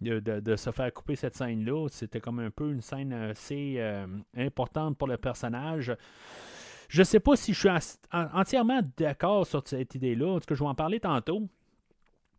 [0.00, 1.88] de, se faire couper cette scène-là.
[1.88, 5.96] C'était comme un peu une scène assez euh, importante pour le personnage.
[6.88, 7.68] Je sais pas si je suis
[8.12, 11.48] entièrement d'accord sur cette idée-là, parce que je vais en parler tantôt.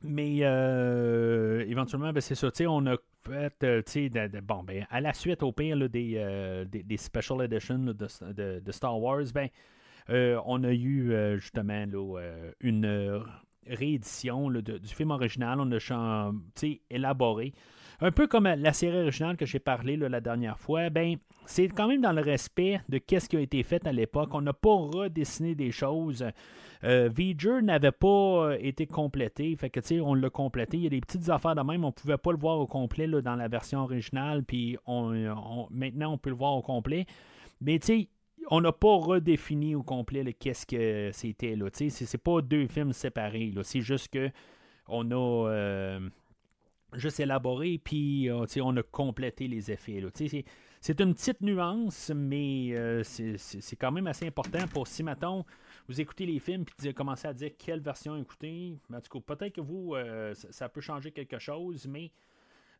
[0.04, 2.50] Mais euh, éventuellement, ben, c'est ça.
[2.68, 7.42] On a fait, euh, bon, ben, à la suite, au pire, euh, des, des, special
[7.44, 9.50] editions de, de, Star Wars, ben,
[10.46, 11.86] on a eu justement
[12.60, 13.24] une
[13.68, 15.60] réédition du film original.
[15.60, 16.32] On a
[16.90, 17.54] élaboré.
[18.04, 21.88] Un peu comme la série originale que j'ai parlé la dernière fois, ben, c'est quand
[21.88, 24.30] même dans le respect de ce qui a été fait à l'époque.
[24.34, 26.26] On n'a pas redessiné des choses.
[26.84, 27.10] Euh,
[27.62, 29.56] n'avait pas euh, été complété.
[29.56, 30.78] Fait que, tu sais, on l'a complété.
[30.78, 31.86] Il y a des petites affaires de même.
[31.86, 34.44] On pouvait pas le voir au complet dans la version originale.
[34.44, 37.06] Puis on, maintenant, on peut le voir au complet.
[37.62, 38.08] Mais, tu sais,
[38.50, 41.56] on n'a pas redéfini au complet qu'est-ce que c'était.
[41.56, 43.54] Là, c'est, c'est pas deux films séparés.
[43.64, 44.32] C'est juste que
[44.88, 46.10] on a euh,
[46.94, 50.02] juste élaboré, puis euh, on a complété les effets.
[50.02, 50.10] Là,
[50.82, 55.46] c'est une petite nuance, mais c'est quand même assez important pour si, mettons,
[55.92, 58.78] vous écoutez les films puis commencez à dire quelle version écouter.
[58.94, 59.96] En tout cas, peut-être que vous,
[60.34, 62.12] ça, peut changer quelque chose, mais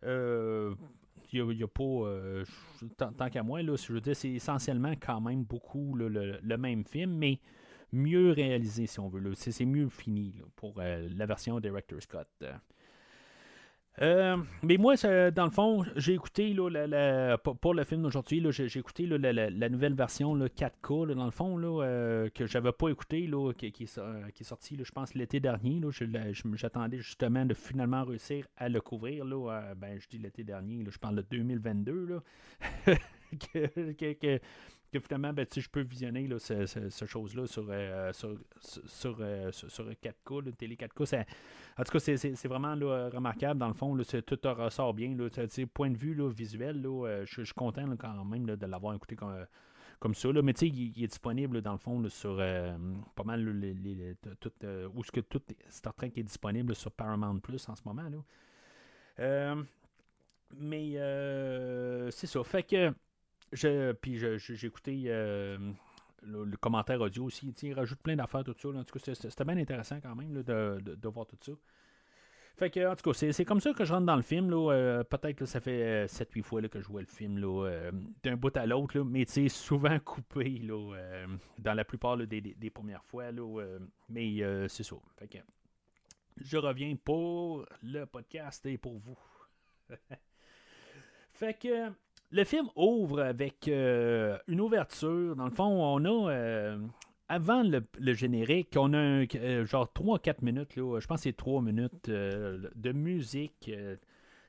[0.04, 3.12] il n'y a, pas.
[3.18, 7.18] tant, qu'à moi, là, je veux dire, c'est essentiellement quand même beaucoup le, même film,
[7.18, 7.40] mais
[7.92, 9.34] mieux réalisé, si on veut.
[9.36, 12.28] C'est mieux fini pour la version Director Scott.
[14.02, 19.06] Euh, mais moi, dans le fond, j'ai écouté là, pour le film d'aujourd'hui, j'ai écouté
[19.06, 23.72] la, nouvelle version 4K, dans le fond, là, euh, que j'avais pas écouté, là, qui,
[23.72, 25.82] qui, est sorti, je pense, l'été dernier.
[26.54, 29.26] J'attendais justement de finalement réussir à le couvrir.
[29.26, 32.06] Là, ben, je dis l'été dernier, je parle de 2022.
[32.06, 32.24] Là,
[33.54, 34.40] que, que
[35.00, 39.90] finalement, ben, je peux visionner là, ce, ce, chose-là sur, euh, sur, sur, euh, sur,
[39.90, 41.26] 4K, là, télé 4K.
[41.78, 43.60] en tout cas, c'est vraiment là, remarquable.
[43.60, 45.16] Dans le fond, là, tout ressort bien.
[45.16, 45.30] Là,
[45.74, 49.16] point de vue là, visuel, là, euh, je, suis content quand même de l'avoir écouté
[49.16, 49.46] comme,
[50.00, 50.32] comme ça.
[50.32, 50.42] Là.
[50.42, 52.38] Mais tu sais, il, est disponible dans le fond sur
[53.16, 54.52] pas mal les, les, tout,
[54.94, 58.10] où ce que tout Star Trek est disponible sur Paramount Plus en ce moment.
[59.18, 59.56] Là.
[60.58, 62.44] mais c'est ça.
[62.44, 62.94] Fait que
[63.52, 65.58] je, puis j'ai écouté euh,
[66.24, 67.54] le, commentaire audio aussi.
[67.64, 68.70] Il rajoute plein d'affaires, tout ça.
[68.70, 71.52] En tout cas, c'était bien intéressant quand même de, voir tout ça.
[72.58, 74.52] Fait que, en tout cas, c'est comme ça que je rentre dans le film.
[74.54, 77.40] Euh, Peut-être que ça fait 7-8 euh, fois que je vois le film
[78.24, 81.26] d'un bout à l'autre, mais c'est souvent coupé là,
[81.58, 83.32] dans la plupart des, premières fois.
[84.10, 84.96] mais c'est ça.
[85.18, 85.38] Fait que,
[86.38, 89.18] je reviens pour le podcast et pour vous.
[91.34, 91.92] fait que
[92.32, 95.36] le film ouvre avec euh, une ouverture.
[95.36, 96.32] Dans le fond, on a.
[96.32, 96.78] Euh,
[97.28, 101.62] avant le, générique, on a euh, genre 3-4 minutes, là, je pense que c'est 3
[101.62, 103.72] minutes de musique.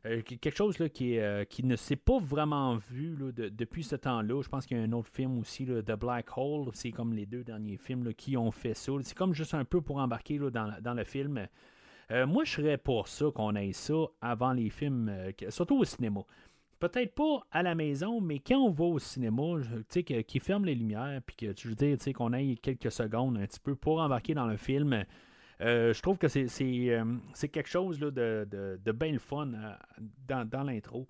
[0.03, 1.17] quelque chose là, qui,
[1.49, 4.43] qui ne s'est pas vraiment vu depuis ce temps-là.
[4.43, 6.71] Je pense qu'il y a un autre film aussi, The Black Hole.
[6.73, 8.91] C'est comme les deux derniers films qui ont fait ça.
[9.03, 11.47] C'est comme juste un peu pour embarquer dans, le film.
[12.11, 16.23] moi, je serais pour ça qu'on ait ça avant les films, surtout au cinéma
[16.89, 19.43] peut-être pas à la maison, mais quand on va au cinéma,
[19.89, 22.57] tu sais, qui ferme les lumières, puis que je veux dire, tu sais, qu'on ait
[22.57, 25.05] quelques secondes un petit peu pour embarquer dans le film.
[25.61, 27.05] Euh, je trouve que c'est, euh,
[27.53, 28.49] quelque chose là, de,
[28.85, 31.07] de, bien le fun euh, dans, l'intro.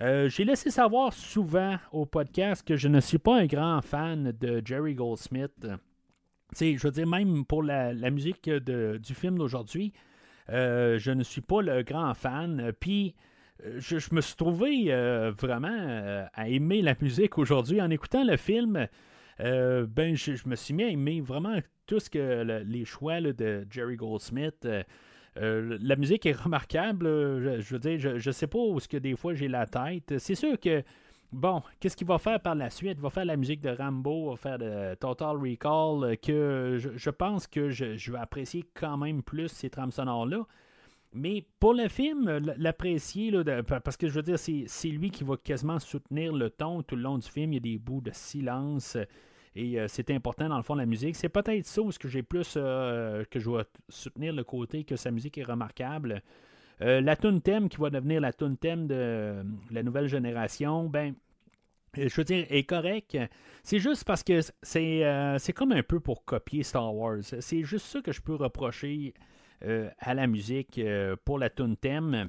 [0.00, 4.62] j'ai laissé savoir souvent au podcast que je ne suis pas un grand fan de
[4.64, 5.66] Jerry Goldsmith.
[6.60, 9.92] je veux dire, même pour la, musique du film d'aujourd'hui,
[10.48, 12.72] je ne suis pas le grand fan.
[12.78, 13.16] Puis
[13.78, 17.80] je, me suis trouvé euh, vraiment euh, à aimer la musique aujourd'hui.
[17.80, 18.86] En écoutant le film,
[19.40, 23.66] euh, ben, je, me suis mis à aimer vraiment tout ce que les choix de
[23.70, 24.68] Jerry Goldsmith.
[25.36, 27.06] la musique est remarquable.
[27.06, 30.18] Je, veux dire, je, ne sais pas où ce que des fois j'ai la tête.
[30.18, 30.82] C'est sûr que
[31.30, 32.94] Bon, qu'est-ce qu'il va faire par la suite?
[32.96, 37.10] Il va faire la musique de Rambo, il va faire de Total Recall, que je,
[37.10, 40.46] pense que je, vais apprécier quand même plus ces trames sonores-là.
[41.12, 43.32] Mais pour le film, l'apprécier,
[43.66, 47.02] parce que je veux dire, c'est lui qui va quasiment soutenir le ton tout le
[47.02, 47.52] long du film.
[47.52, 48.96] Il y a des bouts de silence
[49.54, 51.16] et euh, c'est important dans le fond la musique.
[51.16, 54.96] C'est peut-être ça où que j'ai plus euh, que je vais soutenir le côté que
[54.96, 56.22] sa musique est remarquable.
[56.80, 61.14] Euh, la tune thème qui va devenir la tune thème de la nouvelle génération, ben
[61.96, 63.16] je veux dire, est correct.
[63.64, 67.22] C'est juste parce que c'est comme un peu pour copier Star Wars.
[67.22, 69.20] C'est juste ça que je peux reprocher euh,
[69.98, 72.28] à la musique euh, pour la tune thème.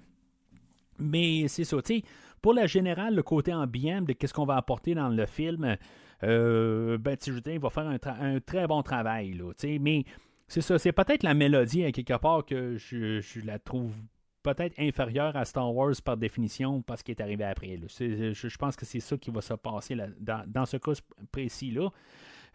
[0.99, 2.03] Mais c'est ça, tu sais,
[2.41, 5.77] pour la générale, le côté ambiant de qu'est-ce qu'on va apporter dans le film,
[6.23, 10.03] euh, ben, il va faire un, très bon travail, là, mais
[10.47, 13.95] c'est ça, c'est peut-être la mélodie, à quelque part, que je, la trouve
[14.41, 17.77] peut-être inférieure à Star Wars par définition, parce qu'il est arrivé après.
[17.87, 20.93] Je, pense que c'est ça qui va se passer dans, dans, ce cas
[21.31, 21.89] précis-là.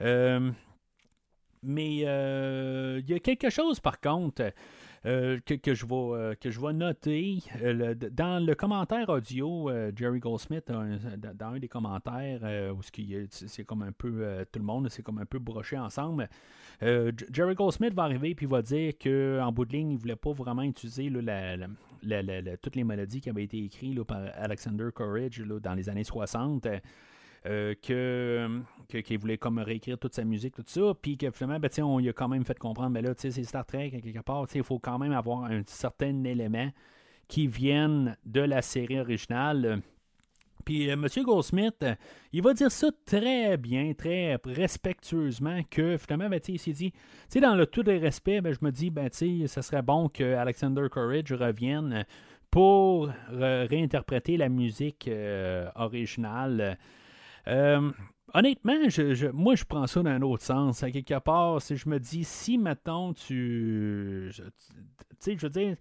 [0.00, 0.50] Euh,
[1.64, 4.52] mais euh, il y a quelque chose, par contre,
[5.06, 7.42] euh, que, je vais, euh, que je noter.
[8.12, 12.80] dans le commentaire audio, Jerry Goldsmith, dans un des commentaires, où
[13.30, 16.28] c'est comme un peu tout le monde, c'est comme un peu broché ensemble.
[16.80, 20.32] Jerry Goldsmith va arriver et va dire qu'en bout de ligne, il ne voulait pas
[20.32, 21.10] vraiment utiliser
[22.62, 26.66] toutes les mélodies qui avaient été écrites par Alexander Courage dans les années 60.
[27.46, 31.84] Euh, que, qu'il voulait comme réécrire toute sa musique, tout ça, puis que finalement, ben,
[31.84, 34.46] on lui a quand même fait comprendre, mais ben là, c'est Star Trek, quelque part,
[34.54, 36.70] il faut quand même avoir un certain élément
[37.28, 39.82] qui vienne de la série originale.
[40.64, 41.06] Puis euh, M.
[41.22, 41.84] Goldsmith,
[42.32, 46.94] il va dire ça très bien, très respectueusement, que finalement, ben, il s'est dit,
[47.42, 50.86] dans le tout des respects, ben, je me dis, ben, ça serait bon que Alexander
[50.90, 52.06] Courage revienne
[52.50, 55.10] pour réinterpréter la musique
[55.74, 56.78] originale.
[57.46, 60.82] Honnêtement, je, moi, je prends ça dans un autre sens.
[60.82, 64.30] À quelque part, si je me dis, si, maintenant tu.
[64.34, 64.42] Tu
[65.20, 65.76] sais, je veux dire,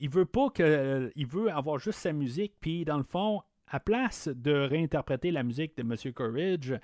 [0.00, 1.12] il veut pas que.
[1.14, 5.42] Il veut avoir juste sa musique, puis dans le fond, à place de réinterpréter la
[5.42, 6.12] musique de M.
[6.12, 6.78] Courage,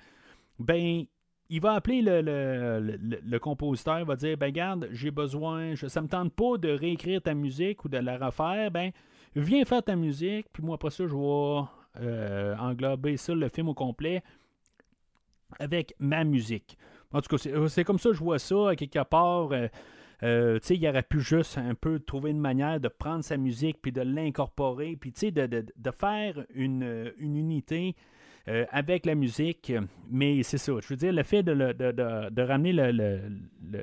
[0.59, 1.05] ben,
[1.49, 6.01] il va appeler le, le, compositeur, il va dire Ben, garde, j'ai besoin, je, ça
[6.01, 8.91] me tente pas de réécrire ta musique ou de la refaire, ben,
[9.35, 11.67] viens faire ta musique, puis moi, après ça, je vais
[11.99, 14.23] euh, englober ça, le film au complet,
[15.59, 16.77] avec ma musique.
[17.11, 19.51] En tout cas, c'est comme ça que je vois ça, quelque part.
[19.51, 19.67] Euh,
[20.23, 23.91] euh, il aurait pu juste un peu trouver une manière de prendre sa musique puis
[23.91, 27.95] de l'incorporer, puis de, de, de, faire une, une unité
[28.47, 29.73] euh, avec la musique.
[30.09, 33.19] Mais c'est ça, je veux dire, le fait de, de ramener le,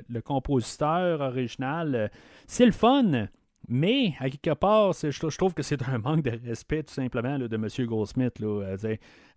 [0.09, 2.07] le, compositeur original, euh,
[2.47, 3.27] c'est le fun.
[3.67, 7.55] Mais, à quelque part, je, trouve que c'est un manque de respect, tout simplement, de
[7.55, 7.67] M.
[7.87, 8.39] Goldsmith.
[8.39, 8.75] Là.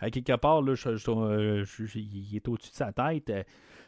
[0.00, 3.32] À quelque part, là, il est au-dessus de sa tête.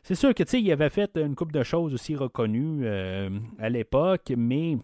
[0.03, 4.33] C'est sûr que, il avait fait une couple de choses aussi reconnues euh, à l'époque,
[4.37, 4.79] mais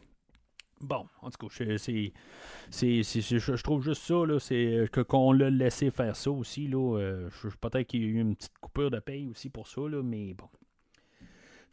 [0.81, 6.71] bon, en tout cas, je trouve juste ça, c'est qu'on l'a laissé faire ça aussi.
[6.75, 7.29] Euh,
[7.61, 10.35] peut-être qu'il y a eu une petite coupure de paye aussi pour ça, là, mais
[10.35, 10.49] bon.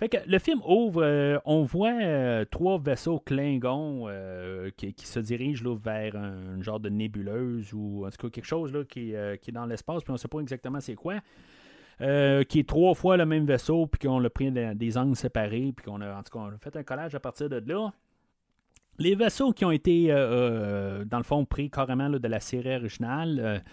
[0.01, 4.07] Fait que le film ouvre, euh, on voit trois vaisseaux Klingons
[4.75, 8.83] qui, se dirigent vers un, genre de nébuleuse ou en tout cas quelque chose là,
[8.83, 11.21] qui, qui est dans l'espace, puis on ne sait pas exactement c'est quoi.
[12.01, 15.71] Euh, qui est trois fois le même vaisseau, puis qu'on a pris des angles séparés,
[15.75, 17.93] puis qu'on a, en tout cas, fait un collage à partir de là.
[18.97, 22.75] Les vaisseaux qui ont été, euh, euh, dans le fond, pris carrément de la série
[22.75, 23.63] originale,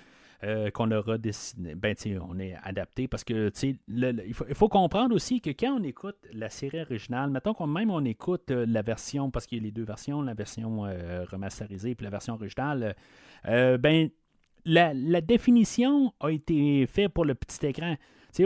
[0.73, 1.95] qu'on a redessiné, ben,
[2.29, 6.17] on est adapté parce que il, faut, il, faut, comprendre aussi que quand on écoute
[6.33, 9.73] la série originale, mettons qu'on même on écoute la version, parce qu'il y a les
[9.73, 12.95] deux versions, la version remasterisée puis la version originale,
[13.45, 14.11] ben
[14.65, 17.97] la, définition a été faite pour le petit écran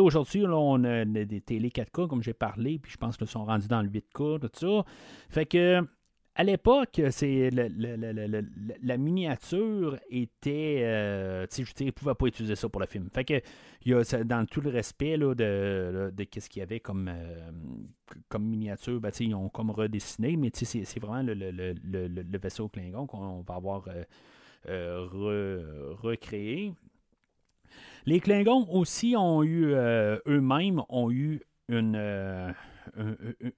[0.00, 3.68] aujourd'hui, on a des télé 4K, comme j'ai parlé, puis je pense qu'ils sont rendus
[3.68, 4.84] dans le 8K, tout ça.
[5.28, 5.86] Fait que
[6.34, 10.80] à l'époque, c'est la miniature était.
[10.82, 13.08] Euh, je ne pas utiliser ça pour le film.
[13.12, 13.40] Fait que
[13.84, 17.50] y a, dans tout le respect là, de, de, ce qu'il y avait comme, euh,
[18.28, 23.54] comme miniature, ben, ils ont comme redessiné, mais c'est vraiment le, vaisseau Klingon qu'on va
[23.54, 23.88] avoir
[24.68, 25.06] euh,
[26.02, 26.72] recréé.
[28.04, 32.52] Les Klingons aussi ont eu, euh, eux-mêmes, ont eu une, euh,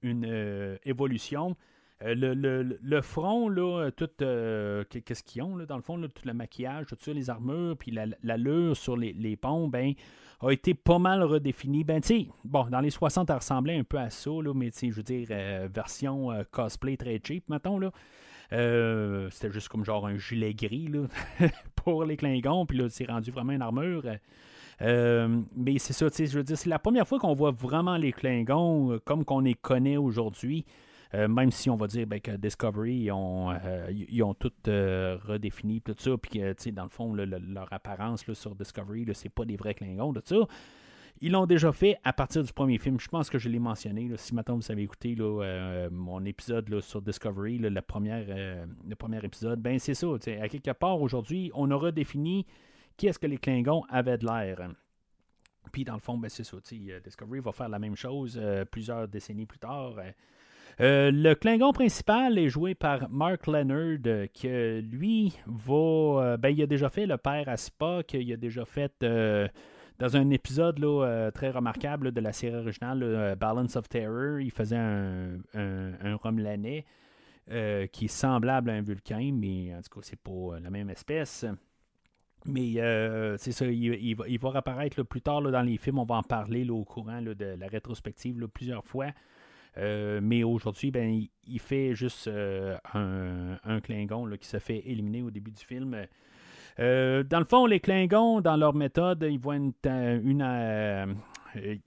[0.02, 1.56] une euh, évolution.
[2.00, 6.96] Le, front, là, tout, qu'est-ce qu'ils ont, là, dans le fond, tout le maquillage, tout
[7.00, 9.94] ça, les armures, puis l'allure sur les, les ponts, ben,
[10.40, 11.84] a été pas mal redéfini.
[11.84, 14.90] Ben, tu bon, dans les 60, ça ressemblait un peu à ça, là, mais je
[14.90, 15.28] veux dire,
[15.72, 17.90] version cosplay très cheap, mettons, là.
[19.30, 21.06] C'était juste comme genre un gilet gris là,
[21.76, 24.04] pour les Klingons, puis là, c'est rendu vraiment une armure.
[24.82, 28.12] Euh, mais c'est ça, je veux dire, c'est la première fois qu'on voit vraiment les
[28.12, 30.64] Klingons euh, comme qu'on les connaît aujourd'hui.
[31.14, 35.94] Euh, même si on va dire ben, que Discovery, ils ont, ont tout redéfini, tout
[35.96, 36.40] ça, puis
[36.72, 40.36] dans le fond, leur apparence sur Discovery, c'est pas des vrais Klingons, tout ça.
[41.20, 42.98] Ils l'ont déjà fait à partir du premier film.
[42.98, 44.10] Je pense que je l'ai mentionné.
[44.16, 45.16] si maintenant vous avez écouté
[45.90, 50.08] mon épisode sur Discovery, le premier épisode, ben c'est ça.
[50.40, 52.44] À quelque part, aujourd'hui, on a redéfini
[52.96, 54.68] qui est-ce que les Klingons avaient de l'air.
[55.72, 56.56] Puis dans le fond, ben, c'est ça.
[56.56, 59.94] Euh, Discovery va faire la même chose euh, plusieurs décennies plus tard.
[59.98, 60.10] Euh,
[60.78, 66.36] le Klingon principal est joué par Mark Leonard, qui lui va.
[66.36, 68.92] ben, il a déjà fait le père à Spock, a déjà fait
[69.98, 74.76] dans un épisode là, très remarquable de la série originale, Balance of Terror, il faisait
[74.76, 76.18] un, un,
[77.92, 81.46] qui est semblable à un Vulcain, mais en tout cas, c'est pas la même espèce.
[82.46, 85.98] Mais euh, c'est ça, il, va, il, réapparaître plus tard dans les films.
[85.98, 89.06] On va en parler au courant de la rétrospective plusieurs fois.
[89.76, 95.30] Euh, mais aujourd'hui, ben, il, fait juste euh, un, Klingon qui se fait éliminer au
[95.30, 95.96] début du film.
[96.78, 99.72] dans le fond, les Klingons, dans leur méthode, ils voient une.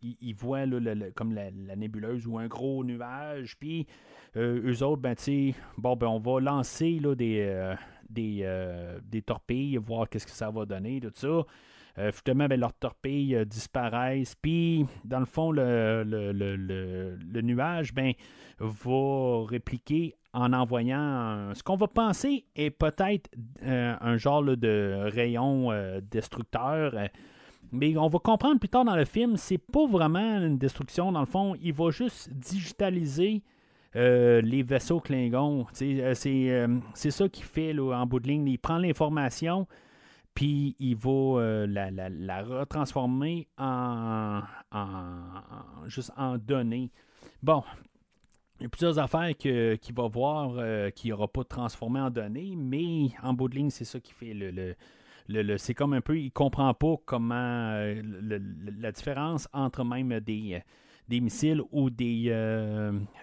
[0.02, 0.66] ils, voient
[1.16, 3.58] comme la, nébuleuse ou un gros nuage.
[3.58, 3.88] Puis
[4.36, 5.16] eux autres, ben,
[5.78, 7.76] bon, ben, on va lancer là, des
[8.10, 11.46] des, euh, des torpilles, voir qu'est-ce que ça va donner, tout ça.
[12.00, 14.36] Euh, finalement, ben, leurs torpilles euh, disparaissent.
[14.36, 18.14] Puis, dans le fond, le, le, nuage ben,
[18.60, 23.32] va répliquer en envoyant ce qu'on va penser est peut-être
[23.64, 25.72] un genre de rayon
[26.12, 26.94] destructeur.
[27.72, 31.12] mais on va comprendre plus tard dans le film, c'est pas vraiment une destruction.
[31.12, 33.42] Dans le fond, il va juste digitaliser
[33.96, 35.66] les vaisseaux Klingons.
[35.72, 38.48] c'est ça qu'il fait en bout de ligne.
[38.48, 39.66] Il prend l'information,
[40.38, 44.44] puis il va la, la, retransformer en,
[45.88, 46.92] juste en données.
[47.42, 47.64] Bon,
[48.60, 52.54] il y a plusieurs affaires qu'il va voir euh, qu'il n'aura pas transformé en données,
[52.56, 54.76] mais en bout de ligne, c'est ça qui fait le.
[55.28, 58.00] le, c'est comme un peu, il comprend pas comment euh,
[58.80, 60.60] la différence entre même des, euh,
[61.08, 62.32] des missiles ou des,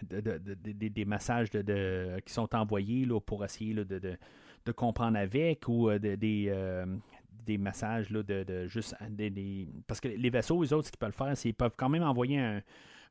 [0.03, 4.19] des, messages de, qui sont envoyés là, pour essayer de,
[4.67, 10.63] de, comprendre avec ou des, des messages là, de, juste des, parce que les vaisseaux,
[10.63, 12.63] les autres, ce qu'ils peuvent faire, c'est qu'ils peuvent quand même envoyer un,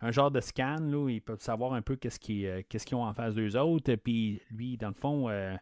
[0.04, 0.78] un genre de scan.
[0.80, 3.96] Là, ils peuvent savoir un peu qu'est-ce qu'ils euh, ont en face d'eux autres.
[3.96, 5.56] Puis lui, dans le fond, euh,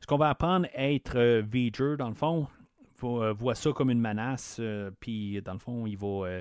[0.00, 2.46] ce qu'on va apprendre être euh, dans le fond,
[3.00, 4.60] voit ça comme une menace.
[5.00, 6.40] puis dans le fond, il va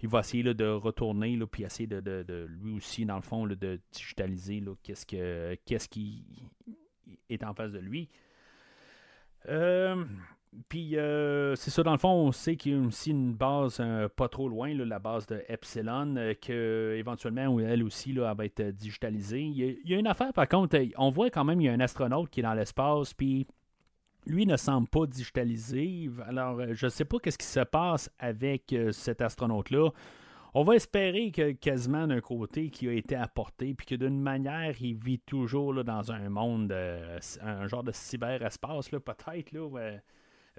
[0.00, 3.80] il va essayer de retourner, là, puis essayer de, lui aussi, dans le fond, de
[3.92, 6.24] digitaliser qu'est-ce, que, qu'est-ce qui
[7.28, 8.08] est en face de lui.
[9.48, 10.04] Euh,
[10.68, 13.78] puis euh, c'est ça, dans le fond, on sait qu'il y a aussi une base
[13.80, 18.36] euh, pas trop loin, la base de Epsilon, euh, que éventuellement, elle aussi, là, elle
[18.36, 19.42] va être digitalisée.
[19.42, 21.80] Il y, a, une affaire, par contre, on voit quand même, il y a un
[21.80, 23.46] astronaute qui est dans l'espace, puis
[24.26, 26.10] lui ne semble pas digitalisé.
[26.26, 29.90] Alors, je ne sais pas qu'est-ce qui se passe avec cet astronaute-là.
[30.54, 34.74] On va espérer que quasiment d'un côté qui a été apporté, puis que d'une manière,
[34.80, 40.00] il vit toujours dans un monde, un genre de cyberespace, peut-être.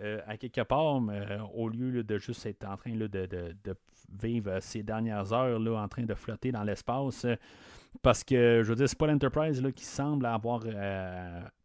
[0.01, 3.55] Euh, à quelque part, euh, au lieu de juste être en train de,
[4.21, 7.25] vivre ces dernières heures en train de flotter dans l'espace.
[7.25, 7.35] Euh,
[8.01, 10.63] parce que, je veux dire, c'est pas l'Enterprise qui semble avoir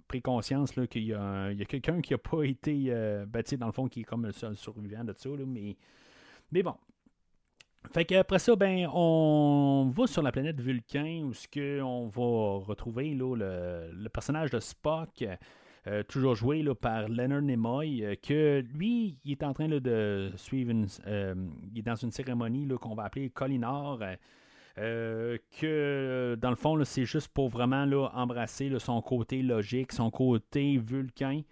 [0.09, 2.93] pris conscience qu'il y a, quelqu'un qui n'a pas été
[3.27, 5.29] bâti, dans le fond, qui est comme le seul survivant de ça.
[5.47, 5.77] mais,
[6.51, 6.75] mais bon.
[7.93, 12.65] Fait qu'après ça, ben, on va sur la planète Vulcain où ce que on va
[12.65, 15.25] retrouver le, le, personnage de Spock.
[15.87, 20.33] Euh, toujours joué là, par Leonard Nimoy, euh, que lui, il est en train de
[20.37, 21.35] suivre une, euh,
[21.73, 24.01] il est dans une cérémonie qu'on va appeler Colinor.
[24.77, 30.79] que dans le fond, c'est juste pour vraiment là, embrasser son côté logique, son côté
[30.79, 31.43] vulcain.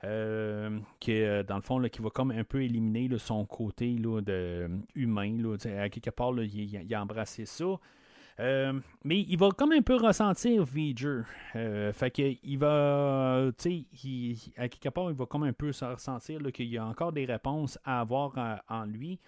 [0.00, 5.56] Qui dans le fond qui va comme un peu éliminer son côté de, humain.
[5.78, 7.78] à quelque part, il, il, a embrassé ça.
[8.38, 11.22] Euh, mais il va comme un peu ressentir V'ger.
[11.54, 15.84] Euh, fait qu'il va, tu sais, à quelque part, il va comme un peu se
[15.84, 19.18] ressentir qu'il y a encore des réponses à avoir euh, en, lui.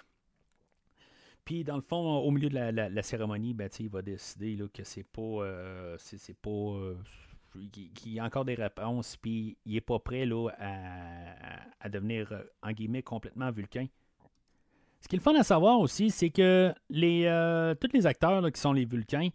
[1.44, 4.84] Puis, dans le fond, au milieu de la, cérémonie, ben, il va décider là, que
[4.84, 5.96] c'est pas.
[5.96, 6.92] c'est, pas.
[7.70, 10.28] Qu'il y a encore des réponses, puis il est pas prêt
[10.58, 12.32] à, devenir,
[12.62, 13.86] en guillemets, complètement vulcain.
[15.00, 18.60] Ce qui est le fun à savoir aussi, c'est que euh, tous les acteurs qui
[18.60, 19.28] sont les Vulcains,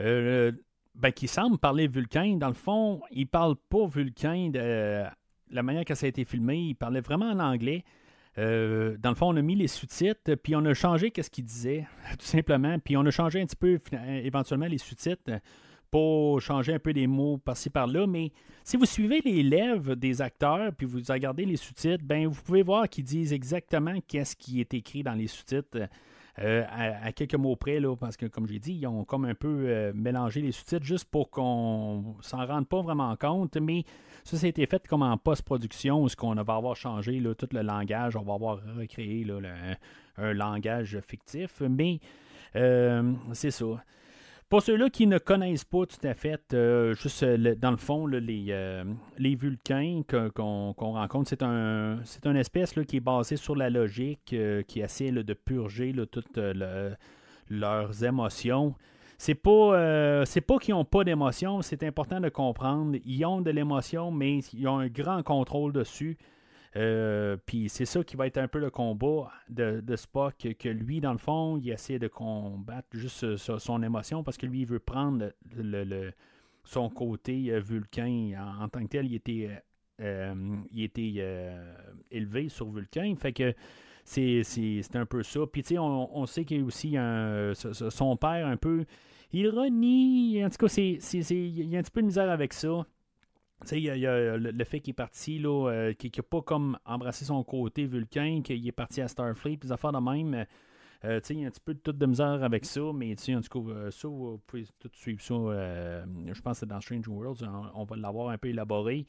[0.00, 0.52] euh,
[0.94, 5.04] ben, qui semblent parler Vulcain, dans le fond, ils parlent pas Vulcain de
[5.50, 6.58] la manière que ça a été filmé.
[6.58, 7.84] Ils parlaient vraiment en anglais.
[8.38, 11.44] Euh, dans le fond, on a mis les sous-titres, puis on a changé qu'est-ce qu'ils
[11.44, 11.86] disaient,
[12.18, 12.78] tout simplement.
[12.78, 13.78] Puis on a changé un petit peu
[14.24, 15.30] éventuellement les sous-titres
[15.92, 18.32] pour changer un peu des mots par-ci par-là, mais
[18.64, 22.62] si vous suivez les lèvres des acteurs puis vous regardez les sous-titres, ben vous pouvez
[22.62, 25.88] voir qu'ils disent exactement qu'est-ce qui est écrit dans les sous-titres.
[26.38, 29.34] Euh, à, quelques mots près, là, parce que comme j'ai dit, ils ont comme un
[29.34, 33.84] peu euh, mélangé les sous-titres juste pour qu'on s'en rende pas vraiment compte, mais
[34.24, 37.48] ça, ça a été fait comme en post-production, où ce qu'on va avoir changé tout
[37.52, 39.26] le langage, on va avoir recréé
[40.16, 42.00] un langage fictif, mais
[42.56, 43.84] euh, c'est ça.
[44.52, 48.06] Pour ceux-là qui ne connaissent pas tout à fait, euh, juste euh, dans le fond,
[48.06, 48.84] les, euh,
[49.16, 54.36] les vulcains qu'on rencontre, c'est un une espèce qui est basée sur la logique,
[54.68, 56.38] qui essaie de purger toutes
[57.48, 58.74] leurs émotions.
[59.16, 62.98] C'est pas pas qu'ils n'ont pas d'émotion, c'est important de comprendre.
[63.06, 66.18] Ils ont de l'émotion, mais ils ont un grand contrôle dessus.
[66.76, 71.00] Euh, puis c'est ça qui va être un peu le combat de, Spock, que lui,
[71.00, 74.78] dans le fond, il essaie de combattre juste son émotion parce que lui, il veut
[74.78, 76.12] prendre le,
[76.64, 78.32] son côté euh, vulcain.
[78.60, 79.62] En, tant que tel, il était,
[80.00, 81.54] euh, il était
[82.10, 83.14] élevé sur vulcain.
[83.16, 83.54] Fait que
[84.04, 84.42] c'est,
[84.94, 85.40] un peu ça.
[85.52, 88.86] Puis tu sais, on, sait qu'il y a aussi un, son père un peu.
[89.32, 90.42] Il renie.
[90.44, 90.98] En tout cas, c'est,
[91.30, 92.86] il y a un petit peu de misère avec ça
[93.70, 97.24] il y, a, le, fait qu'il est parti, là, euh, qu'il n'a pas comme embrassé
[97.24, 100.46] son côté vulcain, qu'il est parti à Starfleet, puis des affaires de même.
[101.04, 103.40] Euh, il y a un petit peu de toute de misère avec ça, mais en
[103.40, 105.34] tout cas, euh, ça, vous pouvez tout suivre ça.
[105.34, 107.44] je pense que c'est dans Strange Worlds,
[107.74, 109.06] on, va l'avoir un peu élaboré.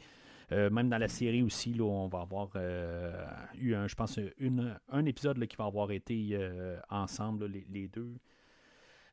[0.52, 2.50] même dans la série aussi, là, on va avoir
[3.56, 6.38] eu, un, je pense, une, un épisode qui va avoir été
[6.90, 8.16] ensemble, les, deux.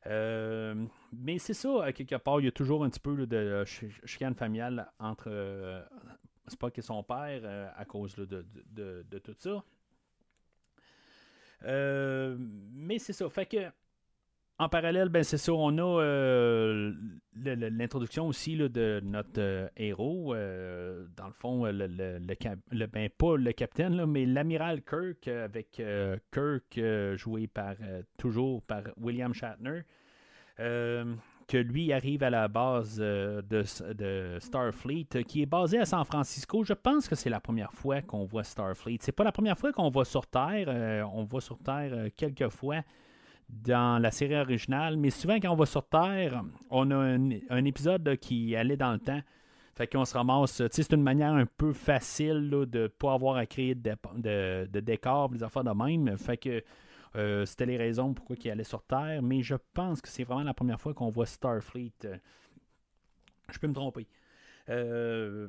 [0.05, 4.91] Mais c'est ça, quelque part, il y a toujours un petit peu de chicane familiale
[4.99, 5.83] entre
[6.47, 9.63] Spock et son père à cause de, de, tout ça.
[11.63, 13.29] mais c'est ça.
[13.29, 13.71] Fait que
[14.61, 16.93] en parallèle, ben c'est ça, on a euh,
[17.33, 20.35] l'introduction aussi de notre euh, héros.
[20.35, 25.81] Euh, dans le fond, le, le, ben, pas le capitaine, mais l'amiral Kirk, avec
[26.31, 26.79] Kirk
[27.17, 27.73] joué par
[28.17, 29.81] toujours par William Shatner.
[30.57, 33.43] que lui arrive à la base de,
[33.93, 36.63] de, Starfleet, qui est basé à San Francisco.
[36.63, 38.99] Je pense que c'est la première fois qu'on voit Starfleet.
[39.01, 41.09] C'est pas la première fois qu'on voit sur Terre.
[41.15, 42.83] on voit sur Terre quelques fois
[43.51, 48.17] dans la série originale, mais souvent quand on va sur Terre, on a un, épisode
[48.17, 49.21] qui allait dans le temps.
[49.75, 50.61] Fait qu'on se ramasse.
[50.69, 53.95] C'est une manière un peu facile de ne pas avoir à créer de,
[54.65, 56.17] de, décors, des affaires de même.
[56.17, 56.63] Fait que
[57.15, 59.21] euh, c'était les raisons pourquoi il allait sur Terre.
[59.21, 61.93] Mais je pense que c'est vraiment la première fois qu'on voit Starfleet.
[63.49, 64.07] Je peux me tromper.
[64.69, 65.47] Euh,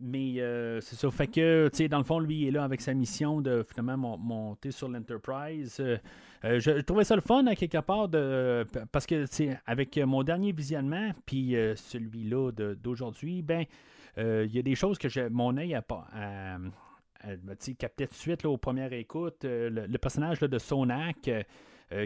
[0.00, 1.10] mais euh, c'est ça.
[1.10, 4.18] Fait que, tu sais, dans le fond, lui, est là avec sa mission de finalement
[4.18, 5.76] monter sur l'Enterprise.
[5.80, 5.98] Euh,
[6.44, 9.96] euh, je, trouvais ça le fun, à quelque part, de, parce que, tu sais, avec
[9.98, 13.64] mon dernier visionnement, puis celui-là d'aujourd'hui, ben,
[14.16, 16.08] il y a des choses que mon œil a pas.
[17.78, 19.44] capté tout de suite là, aux premières écoutes.
[19.44, 21.30] Le, personnage de Sonak,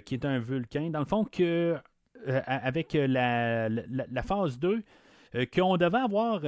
[0.04, 1.76] qui est un vulcain, dans le fond, que
[2.26, 4.82] avec la, la, phase 2,
[5.54, 6.42] qu'on devait avoir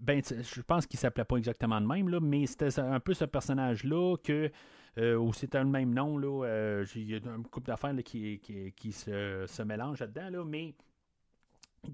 [0.00, 3.24] ben, je pense qu'il s'appelait pas exactement de même, là, mais c'était un peu ce
[3.24, 4.50] personnage-là que.
[4.98, 6.44] Euh, ou c'était le même nom, là.
[6.46, 8.40] Euh, il y a un couple d'affaires qui,
[8.76, 10.74] qui, se, se mélangent là-dedans, mais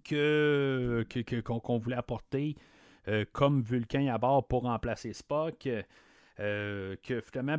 [0.02, 1.04] que,
[1.42, 2.56] qu'on, voulait apporter
[3.08, 5.58] euh, comme Vulcain à bord pour remplacer Spock.
[5.58, 5.84] que
[6.38, 7.58] ben,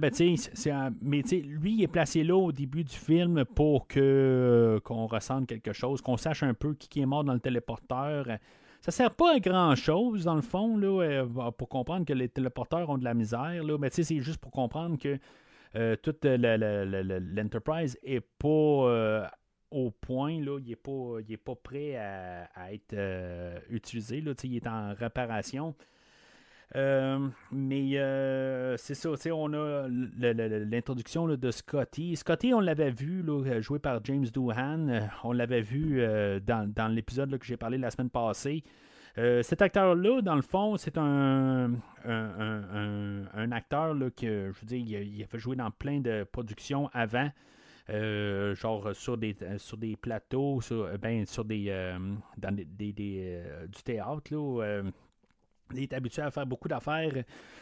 [1.03, 5.73] mais lui, il est placé là au début du film pour que qu'on ressente quelque
[5.73, 8.25] chose, qu'on sache un peu qui, qui est mort dans le téléporteur.
[8.87, 12.29] Ça sert pas à grand chose, dans le fond, là, euh, pour comprendre que les
[12.29, 13.61] téléporteurs ont de la misère.
[13.61, 15.19] Là, mais c'est juste pour comprendre que
[15.75, 19.27] euh, toute l'Enterprise est pas euh,
[19.71, 22.95] au point, là, il n'est pas, est pas prêt à, être
[23.69, 24.21] utilisé.
[24.21, 25.75] Là, il est en réparation.
[26.75, 27.91] Mais
[28.77, 32.15] c'est ça, on a l'introduction de Scotty.
[32.15, 35.07] Scotty, on l'avait vu là, joué par James Doohan.
[35.23, 36.01] on l'avait vu
[36.45, 38.63] dans, dans l'épisode que j'ai parlé la semaine passée.
[39.17, 41.71] Euh, cet acteur-là, dans le fond, c'est un,
[42.05, 46.89] un, acteur là, que, je veux dire, il a, fait jouer dans plein de productions
[46.93, 47.29] avant.
[47.89, 51.97] Euh, genre sur des sur des plateaux, sur, ben, sur des euh,
[52.37, 54.81] dans des, du théâtre là,
[55.73, 57.13] il est habitué à faire beaucoup d'affaires.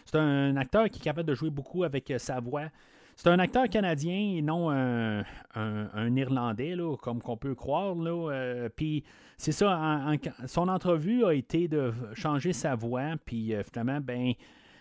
[0.06, 2.70] C'est un acteur qui est capable de jouer beaucoup avec sa voix.
[3.16, 5.24] C'est un acteur canadien et non un,
[5.56, 7.96] un, Irlandais, là, comme qu'on peut croire.
[7.96, 8.68] Là.
[8.76, 9.04] puis
[9.38, 10.06] c'est ça,
[10.48, 14.34] son entrevue a été de changer sa voix, puis euh, finalement, ben,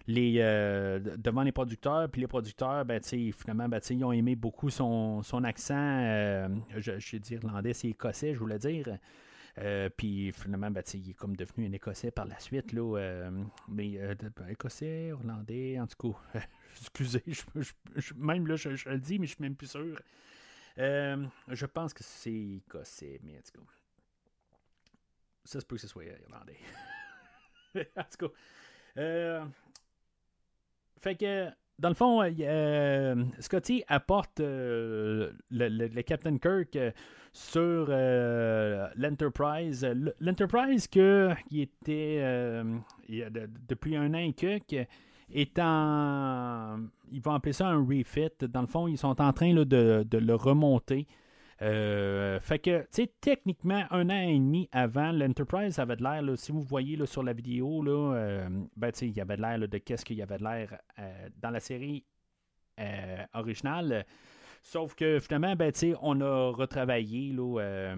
[0.07, 4.71] les, euh, devant les producteurs, puis les producteurs, ben, finalement, ben, ils ont aimé beaucoup
[4.71, 8.87] son, accent, euh, je, dire irlandais, c'est écossais, je voulais dire.
[9.97, 12.73] Puis finalement, ben, il est comme devenu un Écossais par la suite.
[12.73, 13.31] Là,
[13.69, 16.41] mais ben, Écossais, Irlandais, en tout cas,
[16.81, 17.23] excusez,
[18.17, 20.01] même là, je, le dis, mais je suis même plus sûr.
[20.77, 23.71] je pense que c'est Écossais, mais en tout cas.
[25.45, 26.59] Ça se peut que ce soit irlandais.
[27.97, 28.35] en tout cas.
[28.97, 29.45] Euh,
[31.01, 36.79] fait que, dans le fond, euh, Scotty apporte euh, le, Captain Kirk
[37.33, 39.87] sur l'Enterprise.
[40.21, 42.63] L'Enterprise qui était
[43.69, 44.87] depuis un an et quelques
[45.33, 46.79] est en.
[47.11, 48.31] Ils vont appeler ça un refit.
[48.49, 51.07] Dans le fond, ils sont en train de, le remonter.
[51.63, 56.23] Euh, fait que, tu sais, techniquement, un an et demi avant, l'Enterprise avait de l'air,
[56.37, 59.43] si vous voyez sur la vidéo, là, euh, ben, tu sais, il y avait de
[59.43, 62.05] l'air de qu'est-ce qu'il y avait de l'air euh, dans la série
[63.35, 64.05] originale.
[64.61, 67.33] Sauf que finalement, ben, on a retravaillé.
[67.33, 67.95] Là,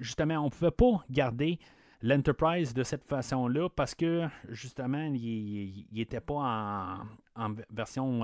[0.00, 1.60] justement, on ne pouvait pas garder
[2.02, 6.98] l'Enterprise de cette façon-là parce que justement, il n'était pas en,
[7.36, 8.22] en version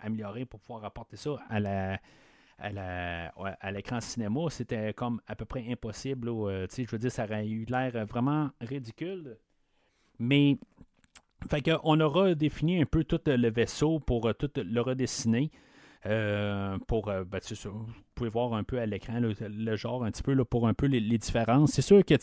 [0.00, 1.98] améliorée pour pouvoir apporter ça à la
[2.58, 6.28] à l'écran cinéma, c'était comme à peu près impossible.
[6.28, 9.36] Euh, je veux dire, ça aurait eu l'air vraiment ridicule.
[10.18, 10.58] Mais,
[11.48, 15.50] fait on aura défini un peu tout le vaisseau pour euh, tout le redessiner.
[16.06, 20.44] Euh, pour, ben, vous pouvez voir un peu à l'écran le, genre un petit peu
[20.44, 21.72] pour un peu les, différences.
[21.72, 22.14] C'est sûr que,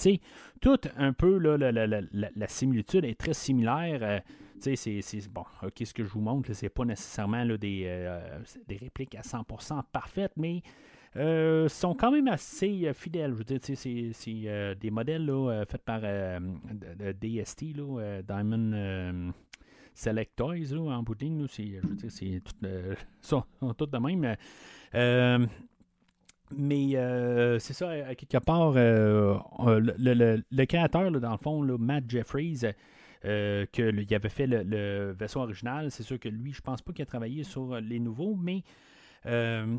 [0.62, 4.22] tout un peu la, similitude est très similaire
[4.60, 8.78] c'est bon, ok, ce que je vous montre, c'est pas nécessairement là, des, euh, des
[8.78, 10.62] répliques à 100% parfaites, mais
[11.70, 13.32] sont quand même assez fidèles.
[13.32, 15.32] Je veux dire, c'est des modèles
[15.70, 17.74] faits par DST,
[18.28, 19.34] Diamond
[19.94, 22.42] Select Toys, en bout je veux dire, c'est
[23.22, 24.36] sont, sont tous de même.
[26.54, 29.38] Mais euh, c'est ça, à quelque part, euh,
[29.98, 32.62] le, créateur, dans le fond, Matt Jeffries,
[33.26, 37.04] euh, qu'il avait fait le, vaisseau original, c'est sûr que lui, je pense pas qu'il
[37.04, 38.64] a travaillé sur les nouveaux, mais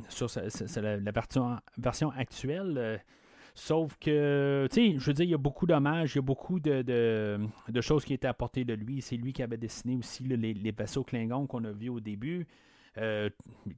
[0.09, 0.29] sur
[0.77, 3.01] la, version, actuelle.
[3.55, 6.23] Sauf que, tu sais, je veux dire, il y a beaucoup d'hommages, il y a
[6.23, 7.39] beaucoup de,
[7.81, 9.01] choses qui étaient apportées de lui.
[9.01, 12.47] C'est lui qui avait dessiné aussi les, vaisseaux Klingons qu'on a vus au début.
[12.99, 13.29] Euh,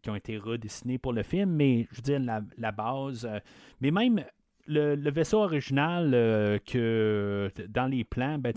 [0.01, 3.27] qui ont été redessinés pour le film, mais je veux dire, la, base.
[3.29, 3.41] Euh,
[3.81, 4.23] mais même
[4.69, 8.53] le, vaisseau original euh, que dans les plans, ben,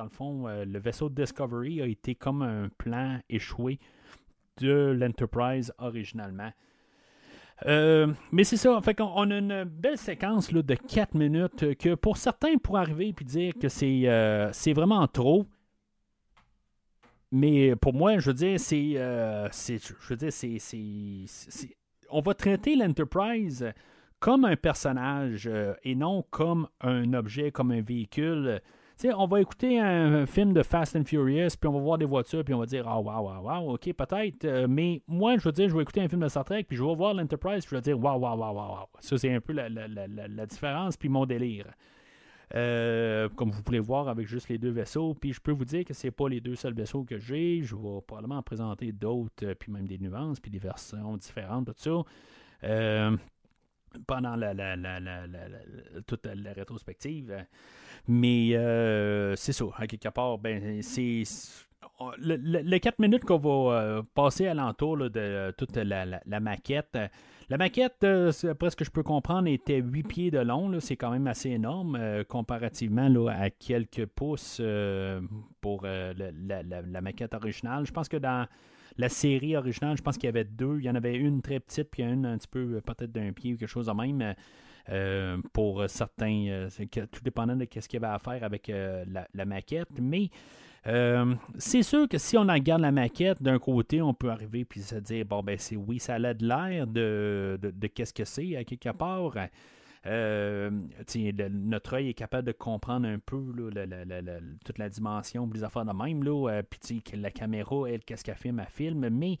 [0.00, 3.78] dans le fond, le vaisseau Discovery a été comme un plan échoué
[4.56, 6.50] de l'Enterprise originalement.
[7.66, 12.16] mais c'est ça, fait on a une belle séquence là, de 4 minutes que pour
[12.16, 15.44] certains pourraient arriver et dire que c'est, c'est vraiment trop.
[17.32, 18.94] Mais pour moi, je veux dire, c'est.
[18.96, 21.76] Euh, je veux dire, c'est,
[22.10, 23.72] On va traiter l'Enterprise
[24.18, 28.60] comme un personnage euh, et non comme un objet, comme un véhicule.
[29.04, 32.44] On va écouter un, film de Fast and Furious, puis on va voir des voitures,
[32.44, 34.44] puis on va dire Ah, oh, waouh, waouh, waouh, ok, peut-être.
[34.44, 36.76] Euh, mais moi, je veux dire, je vais écouter un film de Star Trek, puis
[36.76, 38.86] je vais voir l'Enterprise, puis je vais dire Waouh, waouh, waouh, waouh.
[39.00, 41.66] Ça, c'est un peu la, la, la, la différence, puis mon délire.
[42.56, 45.14] Euh, comme vous pouvez voir avec juste les deux vaisseaux.
[45.14, 47.62] Puis je peux vous dire que ce pas les deux seuls vaisseaux que j'ai.
[47.62, 51.66] Je vais probablement en présenter d'autres, euh, puis même des nuances, puis des versions différentes,
[51.66, 52.02] tout ça.
[52.64, 53.16] Euh,
[54.06, 54.54] pendant la,
[56.06, 57.44] toute la rétrospective.
[58.08, 58.50] Mais
[59.36, 61.22] c'est ça, à quelque part, ben, c'est.
[62.18, 66.96] les quatre minutes qu'on va passer alentour de toute la, maquette,
[67.50, 70.78] la maquette, euh, après ce que je peux comprendre, était 8 pieds de long.
[70.78, 75.20] C'est quand même assez énorme euh, comparativement à quelques pouces euh,
[75.60, 77.84] pour la, maquette originale.
[77.86, 78.46] Je pense que dans
[79.00, 80.78] la série originale, je pense qu'il y avait deux.
[80.78, 83.54] Il y en avait une très petite, puis une un petit peu peut-être d'un pied
[83.54, 84.34] ou quelque chose de même.
[85.52, 86.68] pour certains,
[87.10, 89.88] tout dépendant de ce qu'il y avait à faire avec la, maquette.
[90.00, 90.30] Mais
[90.86, 94.80] euh, c'est sûr que si on regarde la maquette, d'un côté, on peut arriver puis
[94.80, 98.56] se dire bon ben c'est oui, ça a de l'air de, de, qu'est-ce que c'est
[98.56, 99.34] à quelque part.
[100.06, 100.70] Euh,
[101.50, 103.38] notre œil est capable de comprendre un peu
[104.64, 106.22] toute la dimension, les affaires de même.
[106.22, 109.08] Là, euh, puis la caméra, elle, qu'est-ce qu'elle filme, elle filme.
[109.10, 109.38] Mais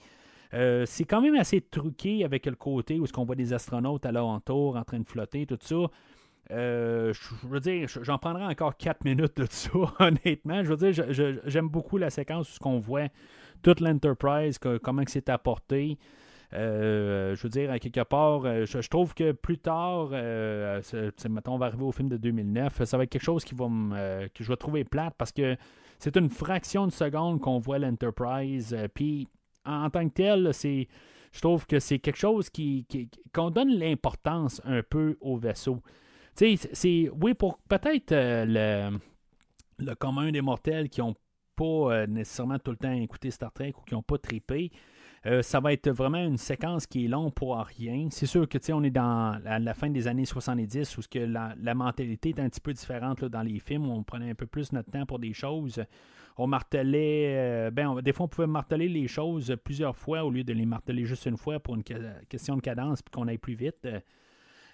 [0.86, 4.12] c'est quand même assez truqué avec le côté où ce qu'on voit des astronautes à
[4.12, 5.88] l'entour en train de flotter, tout ça.
[6.52, 10.64] Euh, je veux dire, j'en prendrai encore 4 minutes de ça, honnêtement.
[10.64, 13.08] Je veux dire, j'aime beaucoup la séquence où ce qu'on voit
[13.62, 15.98] toute l'Enterprise, comment c'est apporté.
[16.52, 20.82] Euh, je veux dire, à quelque part, euh, je, trouve que plus tard, euh,
[21.28, 23.66] mettons, on va arriver au film de 2009, ça va être quelque chose qui va
[24.34, 25.56] que je vais trouver plate parce que
[25.98, 28.76] c'est une fraction de seconde qu'on voit l'Enterprise.
[28.94, 29.28] Puis,
[29.64, 30.88] en, tant que tel, c'est,
[31.32, 32.86] je trouve que c'est quelque chose qui,
[33.32, 35.80] qu'on donne l'importance un peu au vaisseau.
[36.36, 37.10] Tu sais, c'est.
[37.20, 38.90] Oui, pour peut-être euh,
[39.78, 41.14] le, commun des mortels qui n'ont
[41.56, 44.70] pas euh, nécessairement tout le temps écouté Star Trek ou qui n'ont pas trippé.
[45.26, 48.08] Euh, ça va être vraiment une séquence qui est longue pour rien.
[48.10, 52.30] C'est sûr que on est dans la, fin des années 70 où que la, mentalité
[52.30, 55.04] est un petit peu différente dans les films on prenait un peu plus notre temps
[55.04, 55.84] pour des choses.
[56.38, 60.54] On martelait, ben, des fois on pouvait marteler les choses plusieurs fois au lieu de
[60.54, 63.86] les marteler juste une fois pour une question de cadence puis qu'on aille plus vite.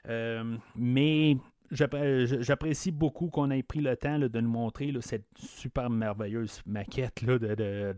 [0.08, 1.36] Euh, mais
[1.70, 7.96] j'apprécie beaucoup qu'on ait pris le temps de nous montrer cette super merveilleuse maquette de,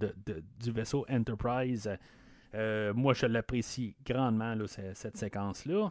[0.58, 1.90] du vaisseau Enterprise.
[2.58, 5.90] Euh, moi, je l'apprécie grandement, cette, séquence-là.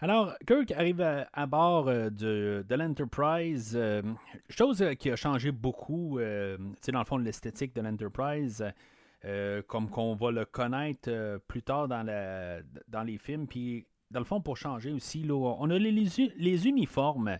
[0.00, 3.80] Alors, Kirk arrive à, bord euh, de, l'Enterprise,
[4.50, 8.62] chose qui a changé beaucoup, dans le fond, l'esthétique de l'Enterprise.
[9.26, 12.02] Euh, comme qu'on va le connaître euh, plus tard dans,
[13.06, 13.46] les films.
[13.46, 17.38] Puis, dans le fond, pour changer aussi, on a les uniformes.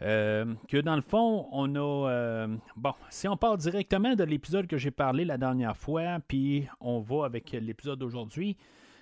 [0.00, 2.46] Euh, que dans le fond, on a.
[2.76, 7.00] bon, si on part directement de l'épisode que j'ai parlé la dernière fois, puis on
[7.00, 8.56] va avec l'épisode d'aujourd'hui,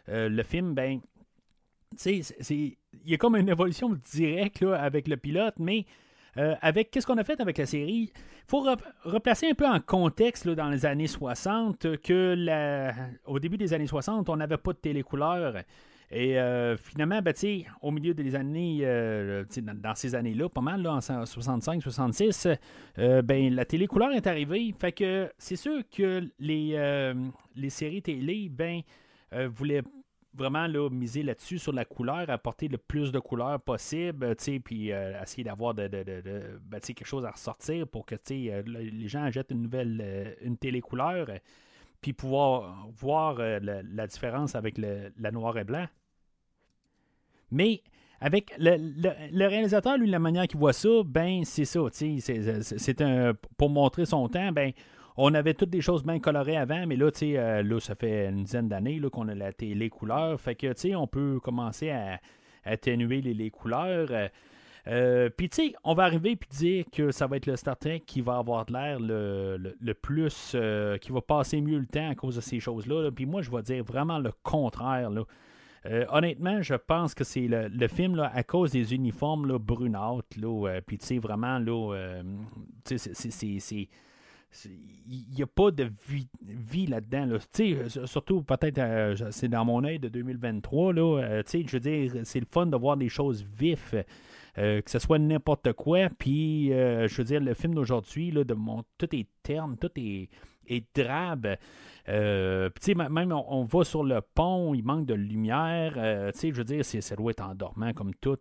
[0.09, 1.01] le film, ben,
[1.99, 5.87] tu sais, il y a comme une évolution directe là, avec le pilote, mais
[6.39, 8.67] euh, avec qu'est-ce qu'on a fait avec la série, il faut
[9.05, 12.37] replacer un peu en contexte dans les années 60 que
[13.25, 15.63] au début des années 60, on n'avait pas de télécouleur.
[16.11, 17.35] Et euh, finalement, ben,
[17.83, 19.45] au milieu des années, euh,
[19.75, 22.57] dans, ces années-là, pas mal, là, en 65-66,
[22.99, 24.75] euh, ben, la télé couleur est arrivée.
[25.39, 27.15] C'est sûr que les,
[27.57, 28.83] les séries télé ben,
[29.49, 29.83] voulaient
[30.33, 35.45] vraiment là, miser là-dessus, sur la couleur, apporter le plus de couleurs possible, puis essayer
[35.45, 40.57] d'avoir de, ben, quelque chose à ressortir pour que les gens achètent une nouvelle une
[40.57, 41.27] télé couleur
[42.07, 45.87] puis pouvoir voir euh, la, différence avec le, la noir et blanc.
[47.51, 47.83] Mais
[48.21, 53.71] avec le, réalisateur, lui, la manière qu'il voit ça, ben c'est ça, c'est un pour
[53.71, 54.71] montrer son temps, ben
[55.17, 57.97] on avait toutes des choses bien colorées avant, mais là, tu sais, euh, là, ça
[57.97, 59.91] fait une dizaine d'années qu'on a la télé.
[60.39, 62.21] Fait que, tu sais, on peut commencer à,
[62.65, 64.09] atténuer les, les couleurs.
[64.11, 64.29] Euh,
[64.89, 67.77] euh, puis, tu sais, on va arriver et dire que ça va être le Star
[67.77, 72.09] Trek qui va avoir de l'air le, plus, euh, qui va passer mieux le temps
[72.09, 73.11] à cause de ces choses-là.
[73.11, 75.11] Puis moi, je vais dire vraiment le contraire.
[75.11, 75.25] Là.
[75.87, 80.39] Euh, honnêtement, je pense que c'est le, film là, à cause des uniformes là, brunâtres.
[80.41, 81.61] Là, puis, tu sais, vraiment,
[82.85, 83.87] c'est
[85.09, 85.91] il n'y a pas de
[86.41, 87.27] vie, là-dedans.
[87.27, 88.07] Là.
[88.07, 88.81] Surtout, peut-être,
[89.31, 90.93] c'est dans mon œil de 2023.
[90.93, 94.05] Là, je veux dire, c'est le fun de voir des choses vives.
[94.59, 96.09] Euh, que ce soit n'importe quoi.
[96.19, 100.29] Puis, euh, je veux dire, le film d'aujourd'hui, tout est terne, tout est,
[100.67, 101.57] est drabe.
[102.09, 102.71] Euh,
[103.11, 105.95] même on, va sur le pont, il manque de lumière.
[105.95, 108.37] je veux dire, c'est, ça doit être endormant comme tout.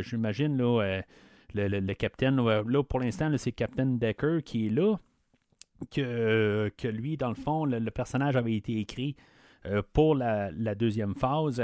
[0.00, 1.02] J'imagine le,
[1.54, 4.96] le, capitaine, là, pour l'instant, c'est Captain Decker qui est là.
[5.90, 9.16] Que, que lui, dans le fond, le personnage avait été écrit
[9.66, 11.62] euh, pour la, deuxième phase.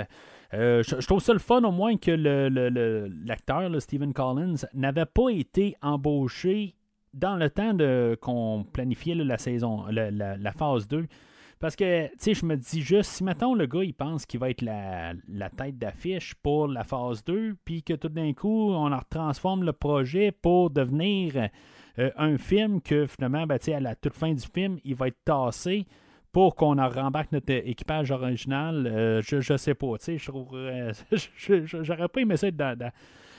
[0.54, 2.10] Euh, je, trouve ça le fun au moins que
[3.26, 6.74] l'acteur, le, Stephen Collins, n'avait pas été embauché
[7.14, 7.76] dans le temps
[8.20, 11.06] qu'on planifiait la saison, la, phase 2.
[11.58, 14.38] Parce que, tu sais, je me dis juste, si maintenant le gars, il pense qu'il
[14.38, 15.14] va être la,
[15.56, 20.32] tête d'affiche pour la phase 2, puis que tout d'un coup, on transforme le projet
[20.32, 21.48] pour devenir
[21.98, 25.24] euh, un film que finalement, ben, à la toute fin du film, il va être
[25.24, 25.86] tassé
[26.36, 29.94] pour qu'on rembarque notre équipage original, euh, je, je sais pas.
[30.06, 32.76] Je j'aurais pas aimé ça être dans,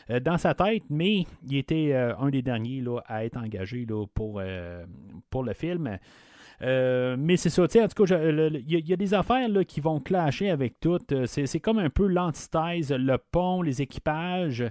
[0.10, 3.86] euh, dans, sa tête, mais il était euh, un des derniers là, à être engagé
[3.88, 4.42] là, pour,
[5.30, 6.00] pour le film.
[6.60, 10.50] mais c'est ça, en tout cas, il y, a des affaires là, qui vont clasher
[10.50, 10.98] avec tout.
[11.28, 14.66] C'est comme un peu l'antithèse, le pont, les équipages.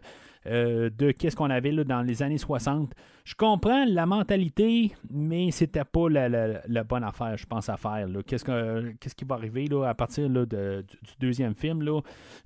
[0.46, 2.92] Euh, de qu'est-ce qu'on avait là, dans les années 60.
[3.24, 8.06] Je comprends la mentalité, mais c'était pas la, bonne affaire, je pense, à faire.
[8.26, 8.44] Qu'est-ce,
[9.14, 10.46] qui va arriver à partir du,
[11.18, 11.84] deuxième film?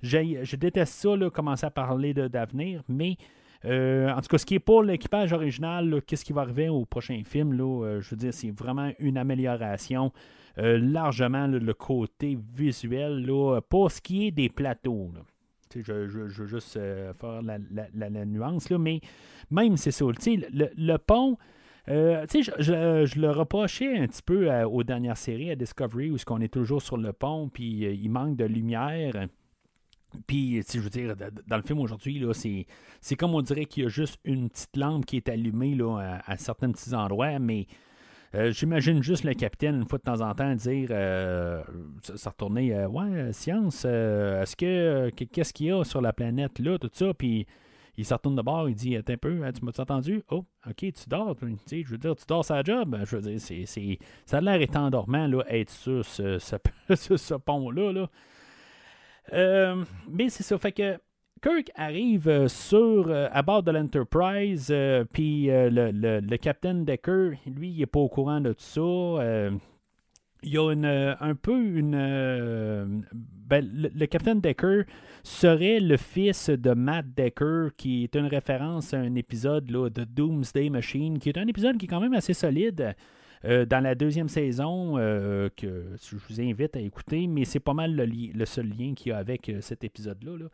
[0.01, 3.17] Je déteste ça, là, commencer à parler d'avenir, mais
[3.65, 6.85] euh, en tout cas, ce qui est pour l'équipage original, qu'est-ce qui va arriver au
[6.85, 7.59] prochain film?
[7.61, 10.11] Euh, je veux dire, c'est vraiment une amélioration.
[10.57, 15.11] largement le côté visuel là, pour ce qui est des plateaux.
[15.75, 19.01] Je, veux juste euh, faire la, nuance, là, mais
[19.49, 20.05] même c'est ça.
[20.05, 21.37] Le, le pont,
[21.89, 26.41] euh, je, le reprochais un petit peu aux dernières séries, à Discovery, où -ce on
[26.41, 29.27] est toujours sur le pont, puis euh, il manque de lumière.
[30.27, 31.15] Puis, je veux dire,
[31.47, 32.21] dans le film aujourd'hui,
[32.99, 36.19] c'est comme on dirait qu'il y a juste une petite lampe qui est allumée là,
[36.25, 37.65] à certains petits endroits, mais
[38.33, 41.61] euh, j'imagine juste le capitaine, une fois de temps en temps, dire euh,
[42.01, 46.77] ça, retourner euh, Ouais, science, est-ce que qu'est-ce qu'il y a sur la planète là,
[46.77, 47.45] tout ça, puis
[47.97, 50.45] il se retourne de bord, il dit Attends un peu, hein, tu m'as entendu Oh,
[50.65, 51.35] ok, tu dors.
[51.41, 52.97] je veux dire, tu dors sa job.
[53.03, 57.91] Je veux dire, c'est, ça a l'air étant endormant, là, être sur ce, ce, pont-là.
[57.91, 59.75] Là.
[60.09, 60.97] mais c'est ça, fait que
[61.41, 67.31] Kirk arrive euh, sur, euh, à bord de l'Enterprise, euh, puis le, le, Captain Decker,
[67.47, 69.49] lui, il n'est pas au courant de tout ça.
[70.43, 73.03] il y a un peu une.
[73.47, 74.83] Ben, le, Captain Decker
[75.23, 80.03] serait le fils de Matt Decker, qui est une référence à un épisode là, de
[80.03, 82.95] Doomsday Machine, qui est un épisode qui est quand même assez solide.
[83.43, 88.05] dans la deuxième saison, que je vous invite à écouter, mais c'est pas mal le,
[88.05, 90.37] le seul lien qu'il y a avec cet épisode-là.
[90.37, 90.45] là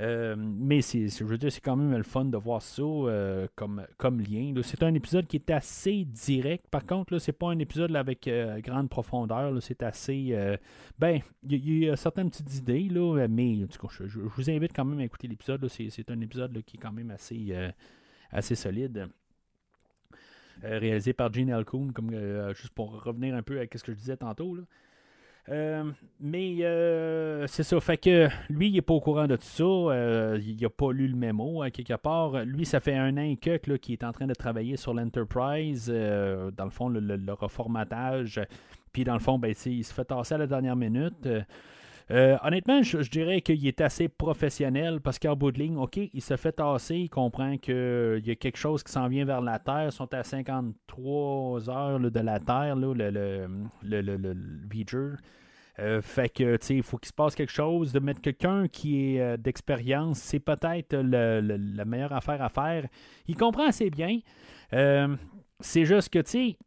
[0.00, 3.48] euh, mais c'est, je veux dire, c'est quand même le fun de voir ça euh,
[3.56, 3.80] comme,
[4.20, 4.52] lien.
[4.62, 6.68] C'est un épisode qui est assez direct.
[6.70, 9.60] Par contre, là, c'est pas un épisode avec euh, grande profondeur.
[9.60, 10.58] c'est assez.
[10.98, 12.88] ben, il y, a certaines petites idées,
[13.28, 15.66] mais je, vous invite quand même à écouter l'épisode.
[15.68, 19.08] C'est, un épisode qui est quand même assez, solide.
[20.62, 22.12] réalisé par Gene Alcoon, comme
[22.54, 24.58] juste pour revenir un peu à ce que je disais tantôt.
[25.50, 25.84] Euh,
[26.20, 29.64] mais euh, c'est ça, fait que lui, il n'est pas au courant de tout ça.
[29.64, 32.44] Euh, il n'a pas lu le mémo, à quelque part.
[32.44, 35.88] Lui, ça fait un an que là, qui est en train de travailler sur l'Enterprise,
[35.88, 38.40] dans le fond, le, reformatage.
[38.92, 41.28] Puis dans le fond, ben, il se fait tasser à la dernière minute.
[42.10, 46.36] Honnêtement, je, dirais qu'il est assez professionnel parce qu'en bout de ligne, OK, il se
[46.36, 49.86] fait tasser, il comprend qu'il y a quelque chose qui s'en vient vers la Terre.
[49.86, 54.34] Ils sont à 53 heures de la Terre, le, le, le, le,
[55.80, 57.92] euh, fait que, tu sais, il faut qu'il se passe quelque chose.
[57.92, 62.86] De mettre quelqu'un qui est euh, d'expérience, c'est peut-être la meilleure affaire à faire.
[63.28, 64.18] Il comprend assez bien.
[64.72, 65.16] Euh,
[65.60, 66.58] c'est juste que, tu sais,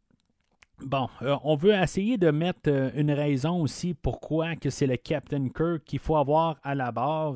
[0.86, 1.07] bon,
[1.43, 5.99] on veut essayer de mettre une raison aussi pourquoi que c'est le Captain Kirk qu'il
[5.99, 7.36] faut avoir à la barre.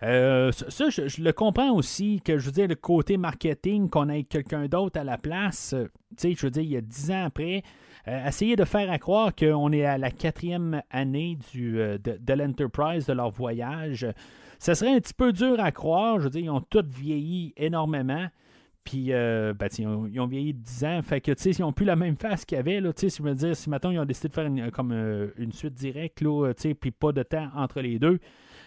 [0.00, 4.66] ça, je, le comprends aussi, que je veux dire, le côté marketing, qu'on ait quelqu'un
[4.66, 5.74] d'autre à la place.
[5.74, 7.62] tu sais, je veux dire, il y a dix ans après,
[8.08, 13.06] euh, essayer de faire à croire qu'on est à la quatrième année euh, de, l'Enterprise,
[13.06, 14.06] de leur voyage.
[14.58, 16.18] Ça serait un petit peu dur à croire.
[16.18, 18.26] Je veux dire, ils ont tous vieilli énormément.
[18.84, 21.02] Puis, euh, ben, ils, ont, vieilli de 10 ans.
[21.02, 22.80] Fait que, tu sais, ils n'ont plus la même face qu'il y avait.
[22.80, 24.92] Là, si je veux dire, si maintenant ils ont décidé de faire une, comme
[25.36, 28.18] une suite directe, là, puis pas de temps entre les deux,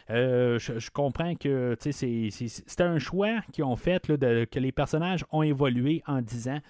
[0.09, 6.01] je, comprends que c'est un choix qu'ils ont fait, de, que les personnages ont évolué
[6.07, 6.61] en 10 ans.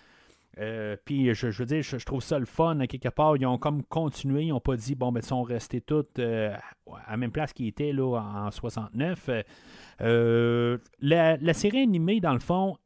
[0.60, 3.36] Euh, puis je, veux dire, je, trouve ça le fun, quelque part.
[3.38, 6.56] Ils ont comme continué, ils n'ont pas dit, bon, ben, ils sont restés tous euh,
[7.08, 9.30] à la même place qu'ils étaient là, en 69.
[10.02, 12.78] Euh, la, série animée, dans le fond,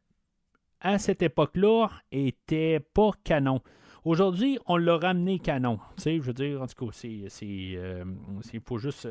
[0.81, 3.61] à cette époque-là, était pas canon.
[4.05, 5.79] Aujourd'hui, on l'a ramené canon.
[5.97, 7.29] Tu sais, je veux dire, en tout cas, c'est.
[7.41, 9.07] Il faut juste.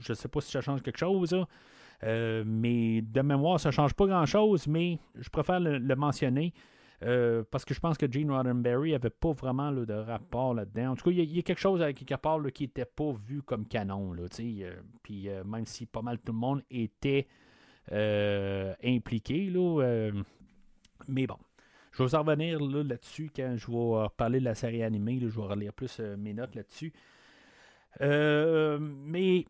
[0.00, 1.34] je sais pas si ça change quelque chose,
[2.02, 6.52] mais de mémoire, ça change pas grand-chose, mais je préfère le mentionner.
[7.02, 10.92] Euh, parce que je pense que Gene Roddenberry avait pas vraiment de rapport là-dedans.
[10.92, 13.42] En tout cas, il y, a quelque chose avec quelque part qui n'était pas vu
[13.42, 14.14] comme canon.
[14.14, 17.26] Euh, puis euh, même si pas mal tout le monde était
[17.90, 19.50] impliqué.
[19.50, 20.10] Là,
[21.10, 21.36] mais bon.
[21.92, 25.18] Je vais en revenir là-dessus quand je vais parler de la série animée.
[25.20, 26.92] je vais relire plus mes notes là-dessus.
[28.00, 29.44] mais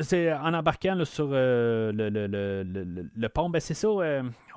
[0.00, 3.88] c'est en embarquant sur le, pont, ben c'est ça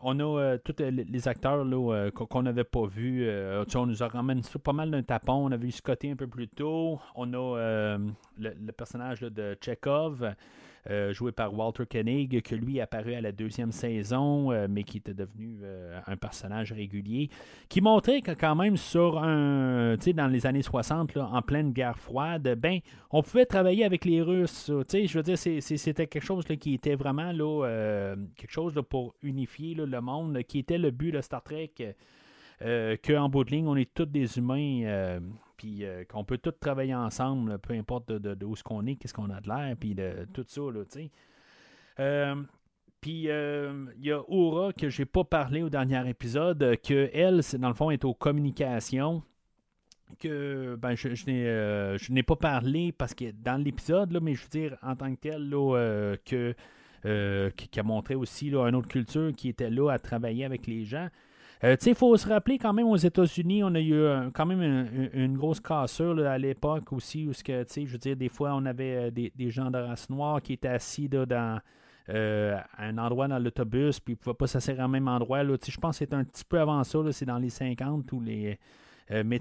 [0.03, 3.27] on a euh, tous les acteurs euh, qu'on n'avait pas vus.
[3.27, 5.45] Euh, on nous a ramené pas mal d'un tapon.
[5.45, 6.99] On avait eu Scotty un peu plus tôt.
[7.15, 7.97] On a
[8.37, 10.33] le, personnage de Chekhov.
[10.89, 14.97] Euh, joué par Walter Koenig, que lui apparu à la deuxième saison, euh, mais qui
[14.97, 17.29] était devenu euh, un personnage régulier,
[17.69, 22.55] qui montrait que quand même sur un, dans les années 60, en pleine guerre froide,
[22.57, 22.79] ben,
[23.11, 24.71] on pouvait travailler avec les Russes.
[24.91, 30.01] Je veux dire, c'était quelque chose qui était vraiment là, quelque chose pour unifier le
[30.01, 31.73] monde, qui était le but de Star Trek.
[32.59, 35.19] qu'en bout de ligne, on est tous des humains
[35.61, 39.13] puis euh, qu'on peut tous travailler ensemble, peu importe de, où ce qu'on est, qu'est-ce
[39.13, 41.11] qu'on a de l'air, puis de tout ça, tu sais.
[41.99, 42.33] Euh,
[42.99, 47.41] puis euh, il y a Aura que j'ai pas parlé au dernier épisode, que elle,
[47.59, 49.21] dans le fond, est aux communications.
[50.19, 54.77] Que ben, je, je n'ai pas parlé parce que dans l'épisode, mais je veux dire,
[54.81, 56.55] en tant que tel, là, que,
[57.51, 60.85] qui, a montré aussi là, une autre culture qui était là à travailler avec les
[60.85, 61.09] gens.
[61.63, 65.09] Euh, il faut se rappeler quand même aux États-Unis, on a eu euh, quand même
[65.13, 68.95] une, grosse cassure à l'époque aussi, où que, je veux dire, des fois, on avait
[68.95, 71.59] euh, des, gens de race noire qui étaient assis dans
[72.07, 75.43] un endroit dans l'autobus, puis ils ne pouvaient pas s'asseoir au même endroit.
[75.43, 78.21] Là, je pense que c'est un petit peu avant ça, c'est dans les 50 ou
[78.21, 78.57] les.
[79.09, 79.39] mais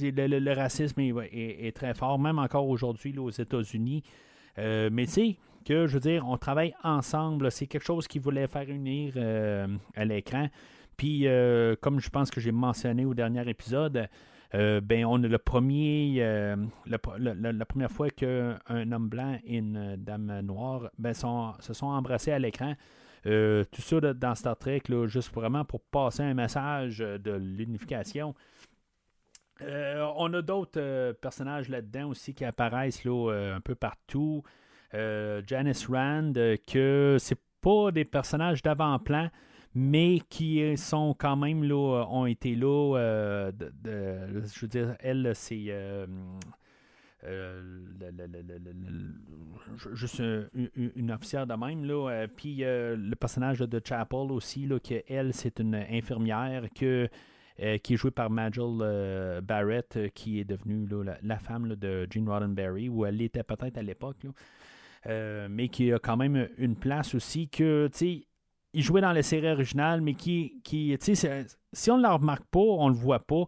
[0.00, 4.04] le, racisme est, très fort, même encore aujourd'hui aux États-Unis.
[4.56, 7.50] mais tu sais, que je veux dire, on travaille ensemble.
[7.50, 9.14] C'est quelque chose qui voulait faire unir
[9.96, 10.48] à l'écran.
[10.98, 14.08] Puis, euh, comme je pense que j'ai mentionné au dernier épisode,
[14.54, 19.94] euh, ben, on a le premier, euh, la première fois qu'un homme blanc et une
[19.96, 22.74] dame noire ben, se sont embrassés à l'écran.
[23.22, 28.34] tout ça dans Star Trek, juste vraiment pour passer un message de l'unification.
[29.60, 34.42] on a d'autres personnages là-dedans aussi qui apparaissent là, un peu partout.
[34.92, 36.32] Janice Rand,
[36.66, 39.30] que c'est pas des personnages d'avant-plan,
[39.78, 42.96] mais qui sont quand même là, ont été là.
[42.96, 43.52] Euh,
[43.86, 45.66] je veux dire, elle, c'est.
[45.68, 46.04] Euh,
[47.24, 47.62] euh,
[49.92, 50.20] juste
[50.74, 51.84] une, officière de même.
[51.84, 52.26] Là.
[52.28, 57.08] puis le personnage de Chapel aussi, là, que elle, c'est une infirmière que,
[57.82, 60.88] qui est jouée par Majel Barrett, qui est devenue
[61.22, 64.26] la, femme de Gene Roddenberry, ou elle l'était peut-être à l'époque.
[65.06, 68.27] mais qui a quand même une place aussi que, tu sais,
[68.78, 72.60] il jouait dans la série originale, mais qui, qui si on ne le remarque pas,
[72.60, 73.44] on le voit pas.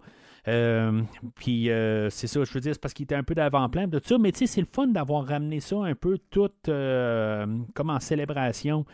[0.48, 1.02] Euh,
[1.36, 4.00] puis euh, c'est ça, je veux dire, c'est parce qu'il était un peu d'avant-plan de
[4.00, 7.46] tout ça, mais tu sais, c'est le fun d'avoir ramené ça un peu tout euh,
[7.74, 8.84] comme en célébration.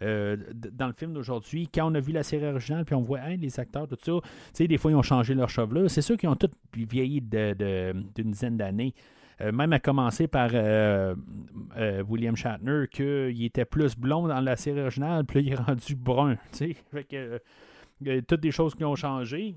[0.00, 3.60] dans le film d'aujourd'hui, quand on a vu la série originale, puis on voit les
[3.60, 5.90] acteurs, tout ça, tu sais, des fois, ils ont changé leur chevelure.
[5.90, 8.94] C'est sûr qu'ils ont tous vieilli d'une dizaine d'années.
[9.40, 10.50] Même à commencer par
[12.08, 16.36] William Shatner, qu'il était plus blond dans la série originale, puis il est rendu brun.
[16.52, 17.40] Fait que,
[18.20, 19.56] toutes des choses qui ont changé.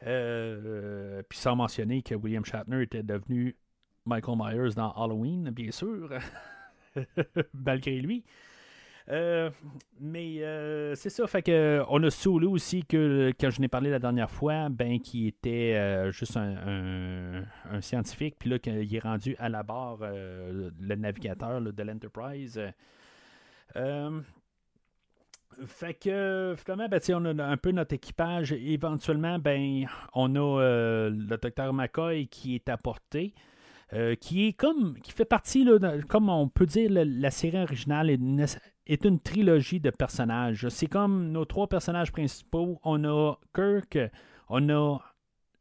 [0.00, 3.56] puis sans mentionner que William Shatner était devenu
[4.04, 6.08] Michael Myers dans Halloween, bien sûr,
[7.54, 8.24] malgré lui.
[9.08, 9.50] Euh,
[10.00, 13.90] mais euh, c'est ça, fait que on a Sulu aussi que quand je n'ai parlé
[13.90, 17.44] la dernière fois, ben qui était euh, juste un,
[17.80, 22.60] scientifique, puis là qu'il est rendu à la barre le navigateur de l'Enterprise.
[25.66, 28.52] fait que finalement, ben, on a un peu notre équipage.
[28.52, 30.60] Éventuellement, ben, on a
[31.10, 33.34] le docteur McCoy qui est apporté.
[33.94, 35.68] Euh, qui est comme qui fait partie,
[36.08, 38.08] comme on peut dire, la, série originale
[38.86, 40.68] une, trilogie de personnages.
[40.68, 42.80] C'est comme nos trois personnages principaux.
[42.84, 43.98] On a Kirk,
[44.48, 44.98] on a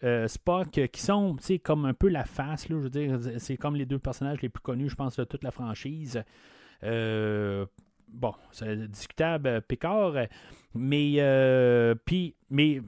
[0.03, 2.67] euh, Spock, qui sont comme un peu la face.
[2.67, 5.43] je veux dire, c'est comme les deux personnages les plus connus, je pense, de toute
[5.43, 6.23] la franchise.
[6.83, 7.65] Euh,
[8.07, 10.13] bon, c'est discutable, Picard,
[10.73, 12.81] mais, puis, mais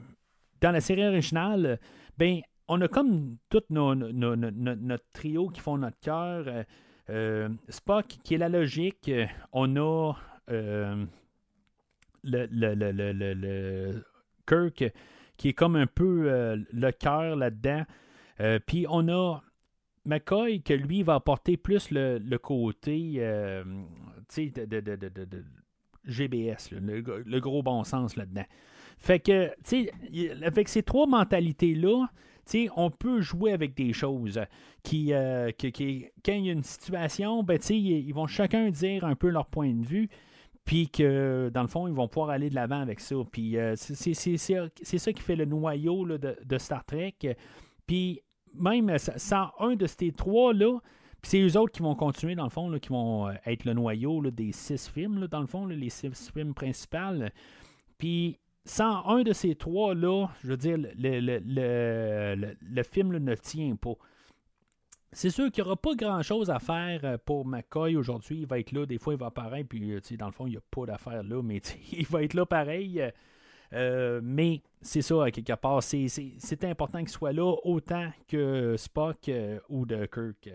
[0.62, 1.80] dans la série originale,
[2.18, 6.66] ben, on a comme tout notre trio qui font notre cœur.
[7.10, 9.12] Euh, euh, Spock, qui est la logique.
[9.52, 10.14] On a
[10.50, 11.06] euh,
[12.24, 14.04] le, le,
[14.48, 14.84] Kirk,
[15.38, 17.84] qui est comme un peu le cœur là-dedans.
[18.66, 19.42] Puis on a
[20.06, 23.64] McCoy, que lui va apporter plus le, côté de,
[26.06, 28.46] GBS, le, gros bon sens là-dedans.
[28.98, 29.52] Fait que,
[30.46, 32.08] avec ces trois mentalités-là,
[32.76, 34.40] on peut jouer avec des choses
[34.84, 39.30] qui, euh, quand il y a une situation, ben, ils vont chacun dire un peu
[39.30, 40.10] leur point de vue,
[40.66, 43.16] puis que dans le fond, ils vont pouvoir aller de l'avant avec ça.
[43.32, 47.16] Puis euh, c'est ça qui fait le noyau de, Star Trek.
[47.86, 48.22] Puis
[48.54, 50.80] même sans un de ces trois-là,
[51.22, 54.22] c'est eux autres qui vont continuer, dans le fond, qui vont euh, être le noyau
[54.30, 57.26] des six films, dans le fond, les six films principaux.
[57.98, 63.96] Puis sans un de ces trois-là, je veux dire, le, film ne tient pas.
[65.12, 68.40] C'est sûr qu'il n'y aura pas grand-chose à faire euh, pour McCoy aujourd'hui.
[68.40, 70.52] Il va être là, des fois il va apparaître, puis euh, dans le fond, il
[70.52, 71.62] n'y a pas d'affaire là, mais
[71.92, 73.04] il va être là pareil.
[73.74, 79.30] Euh, mais c'est ça, à quelque part, c'est important qu'il soit là autant que Spock
[79.70, 80.50] ou de Kirk.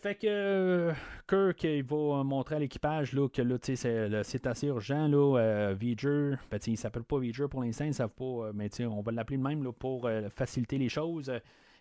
[0.00, 0.92] Fait que euh,
[1.28, 5.06] Kirk, il va montrer à l'équipage que là, c'est assez urgent.
[5.08, 8.70] Là, euh, V'ger, ben, il s'appelle pas V'ger pour l'instant, ils savent pas, euh, mais
[8.80, 11.30] on va l'appeler le même là, pour faciliter les choses.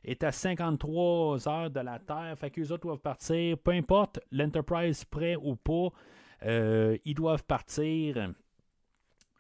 [0.04, 3.58] est à 53 heures de la Terre, fait qu'eux autres doivent partir.
[3.58, 5.88] Peu importe l'Enterprise prêt ou pas,
[6.44, 8.34] ils doivent partir.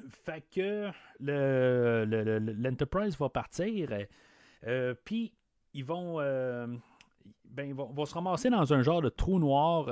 [0.08, 3.90] Fait que l'Enterprise va partir.
[5.04, 5.34] Puis
[5.74, 6.22] ils vont
[7.52, 9.90] ben, ils vont, se ramasser dans un genre de trou noir.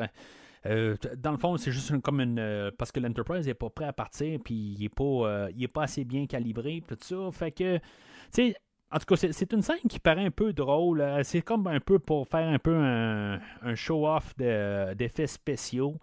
[0.66, 2.40] Euh, dans le fond, c'est juste comme une.
[2.40, 5.68] Euh, parce que l'Enterprise n'est pas prêt à partir, puis il n'est pas, euh, est
[5.68, 7.16] pas assez bien calibré, tout ça.
[7.32, 7.84] Fait que, tu
[8.32, 8.56] sais,
[8.92, 11.06] en tout cas, c'est une scène qui paraît un peu drôle.
[11.24, 13.40] C'est comme un peu pour faire un peu un,
[13.76, 15.96] show-off d'effets spéciaux.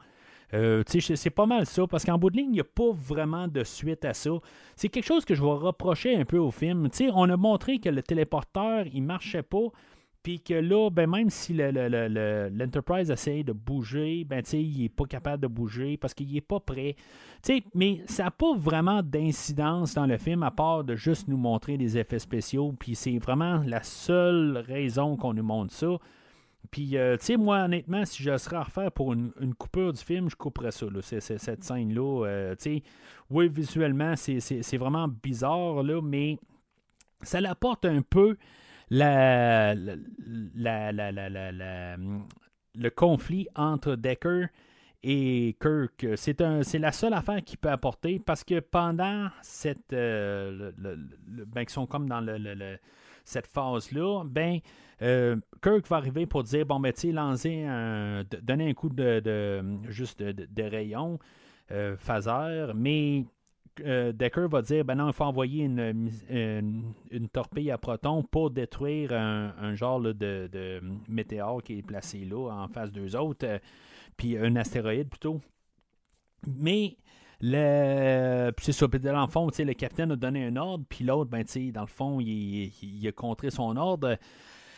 [0.52, 3.64] c'est pas mal ça, parce qu'en bout de ligne, il n'y a pas vraiment de
[3.64, 4.30] suite à ça.
[4.76, 6.88] C'est quelque chose que je vais reprocher un peu au film.
[7.14, 9.68] on a montré que le téléporteur, il marchait pas.
[10.24, 15.42] Puis que là, ben même si l'Enterprise essaye de bouger, ben il n'est pas capable
[15.42, 16.96] de bouger parce qu'il n'est pas prêt.
[17.74, 21.76] mais ça n'a pas vraiment d'incidence dans le film à part de juste nous montrer
[21.76, 22.74] des effets spéciaux.
[22.78, 25.98] Puis c'est vraiment la seule raison qu'on nous montre ça.
[26.70, 30.02] Puis, euh, tu sais, moi, honnêtement, si je serais à refaire pour une, coupure du
[30.02, 32.26] film, je couperais ça, là, cette scène-là.
[32.26, 32.82] Euh, tu sais,
[33.28, 36.38] oui, visuellement, c'est vraiment bizarre, là, mais
[37.20, 38.38] ça l'apporte un peu
[38.90, 39.98] le
[42.90, 44.46] conflit entre Decker
[45.04, 46.06] et Kirk.
[46.16, 49.92] C'est, la seule affaire qu'il peut apporter parce que pendant cette.
[49.92, 52.78] Euh, ben, sont comme dans le,
[53.24, 54.58] cette phase-là, ben.
[55.02, 59.60] Euh, Kirk va arriver pour dire bon ben tu lancer un donner un coup de,
[59.88, 61.18] juste de, rayon
[61.72, 63.24] euh, phaser mais
[63.80, 69.12] euh, Decker va dire ben non, il faut envoyer une, torpille à proton pour détruire
[69.12, 73.58] un, genre de, météore qui est placé là en face d'eux autres, euh,
[74.16, 75.40] puis un astéroïde plutôt.
[76.46, 76.96] Mais
[77.40, 81.44] le, c'est ça, dans le fond, le capitaine a donné un ordre, puis l'autre, ben,
[81.72, 84.16] dans le fond, il, a contré son ordre.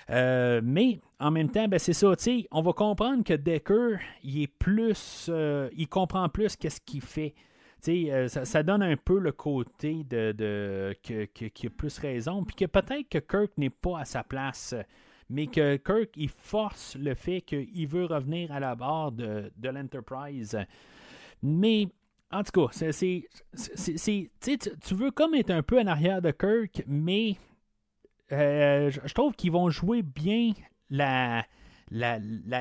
[0.09, 2.15] Euh, mais en même temps, ben, c'est ça,
[2.53, 5.31] on va comprendre que Decker, il est plus,
[5.77, 7.35] il comprend plus qu'est-ce qu'il fait
[7.89, 13.09] euh, ça, donne un peu le côté de, de a plus raison, puis que peut-être
[13.09, 14.75] que Kirk n'est pas à sa place,
[15.29, 19.69] mais que Kirk, il force le fait qu'il veut revenir à la barre de, de
[19.69, 20.59] l'Enterprise.
[21.43, 21.89] Mais,
[22.31, 23.23] en tout cas, tu
[24.95, 27.37] veux comme être un peu en arrière de Kirk, mais
[28.33, 30.53] euh, je trouve qu'ils vont jouer bien
[30.91, 31.45] la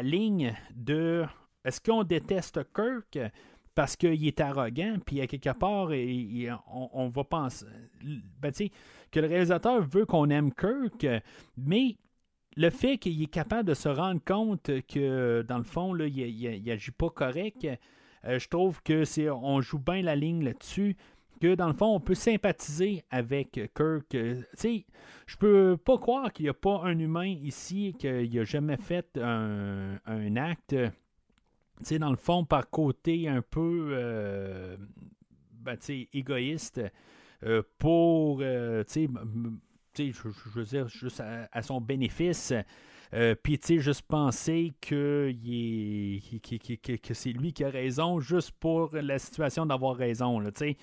[0.04, 1.26] ligne de
[1.66, 3.20] est-ce qu'on déteste Kirk?
[3.76, 5.90] Parce qu'il est arrogant, puis à quelque part,
[6.72, 7.66] on, va penser
[8.40, 8.52] ben,
[9.12, 11.06] que le réalisateur veut qu'on aime Kirk,
[11.58, 11.98] mais
[12.56, 16.64] le fait qu'il est capable de se rendre compte que, dans le fond, là, il
[16.64, 17.68] n'agit pas correct,
[18.26, 20.96] euh, je trouve que c'est on joue bien la ligne là-dessus.
[21.42, 24.16] Que dans le fond, on peut sympathiser avec Kirk.
[24.16, 24.86] Euh, tu sais,
[25.28, 29.20] je peux pas croire qu'il n'y a pas un humain ici qui n'a jamais fait
[29.22, 30.76] un, un acte
[32.00, 34.78] dans le fond, par côté un peu euh,
[36.14, 36.82] égoïste
[37.44, 40.12] euh, pour, euh, je,
[40.54, 42.54] veux dire, juste à, son bénéfice.
[43.44, 45.32] Puis, tu sais, juste penser que,
[46.98, 50.78] que, c'est lui qui a raison juste pour la situation d'avoir raison, sais.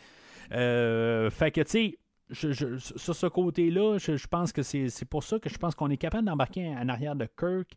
[0.51, 1.99] fait que, tu sais,
[2.33, 6.27] sur ce côté-là, je, pense que c'est pour ça que je pense qu'on est capable
[6.27, 7.73] d'embarquer en arrière de Kirk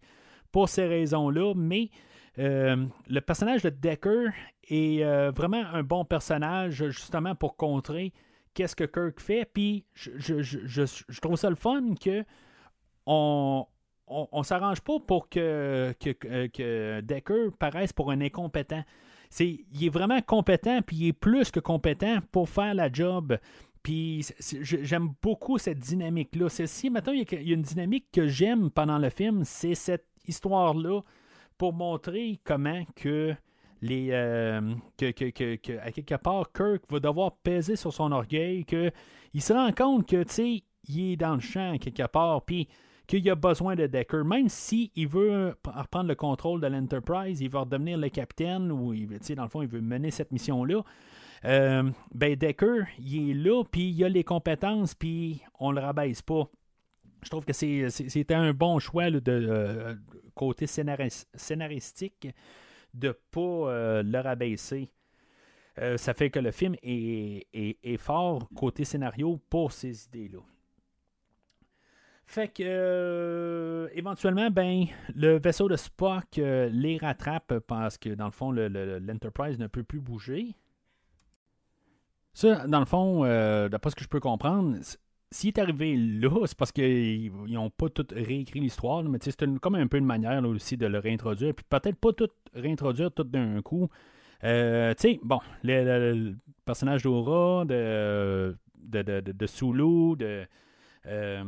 [0.51, 1.89] pour ces raisons-là, mais
[2.37, 4.31] euh, le personnage de Decker
[4.69, 8.13] est euh, vraiment un bon personnage, justement pour contrer
[8.53, 9.45] qu'est-ce que Kirk fait.
[9.51, 12.23] Puis je, trouve ça le fun que
[13.05, 13.65] on,
[14.07, 18.83] on, s'arrange pas pour que, que, Decker paraisse pour un incompétent.
[19.29, 23.37] C'est, il est vraiment compétent, puis il est plus que compétent pour faire la job.
[23.83, 24.25] Puis
[24.61, 26.49] j'aime beaucoup cette dynamique-là.
[26.49, 31.01] si maintenant il y, a une dynamique que j'aime pendant le film, c'est cette histoire-là
[31.57, 33.33] pour montrer comment que
[33.81, 34.61] les euh,
[34.97, 38.91] que, que, à quelque part Kirk va devoir peser sur son orgueil, qu'il
[39.41, 42.67] se rend compte que tu il est dans le champ quelque part, puis
[43.07, 47.49] qu'il a besoin de Decker, même s'il il veut reprendre le contrôle de l'Enterprise, il
[47.49, 50.81] va redevenir le capitaine, ou dans le fond, il veut mener cette mission-là.
[51.45, 56.21] Euh, ben Decker, il est là, puis il a les compétences, puis on le rabaisse
[56.21, 56.49] pas.
[57.23, 59.95] Je trouve que c'était un bon choix de, euh,
[60.35, 62.27] côté scénaristique
[62.93, 64.91] de ne pas euh, le rabaisser.
[65.79, 70.39] Euh, ça fait que le film est, fort côté scénario pour ces idées-là.
[72.27, 78.51] Fait que éventuellement, ben, le vaisseau de Spock les rattrape parce que dans le fond,
[78.51, 80.55] l'Enterprise ne peut plus bouger.
[82.33, 83.21] Ça, dans le fond,
[83.69, 84.77] d'après ce que je peux comprendre,
[85.31, 89.75] s'il est arrivé là, c'est parce qu'ils n'ont pas tout réécrit l'histoire, mais c'est comme
[89.75, 93.61] un peu une manière aussi de le réintroduire, puis peut-être pas tout réintroduire tout d'un
[93.61, 93.89] coup.
[94.43, 100.45] Euh, tu sais, bon, le, personnage d'Aura, de, de, de, de, Sulu, de.
[101.07, 101.43] Euh,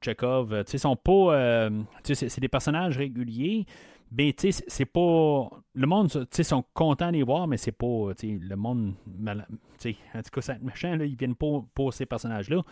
[0.00, 1.12] Chekhov, sont pas.
[1.12, 3.66] Euh, c'est des personnages réguliers,
[4.14, 5.48] mais tu sais, c'est pas.
[5.74, 8.12] Le monde, tu sais, sont contents de les voir, mais c'est pas.
[8.18, 8.94] Tu sais, le monde.
[9.16, 9.42] Tu
[9.78, 12.62] sais, en tout cas, c'est méchant, là, ils viennent pas pour ces personnages-là.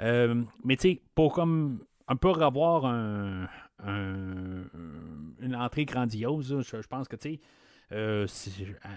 [0.00, 3.48] Euh, mais tu sais, pour comme un peu revoir un,
[3.86, 7.40] une entrée grandiose, je, pense que tu sais.
[7.90, 8.26] Euh,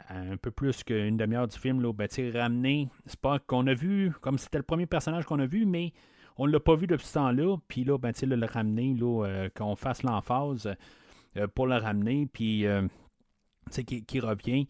[0.09, 4.37] un peu plus qu'une demi-heure du film, là, ben, ramener Spock qu'on a vu, comme
[4.37, 5.93] c'était le premier personnage qu'on a vu, mais
[6.37, 9.49] on ne l'a pas vu depuis ce temps-là, puis là, ben, le ramener, là, euh,
[9.55, 10.75] qu'on fasse l'emphase,
[11.55, 12.87] pour le ramener, puis euh,
[13.85, 14.67] qui, qui, revient.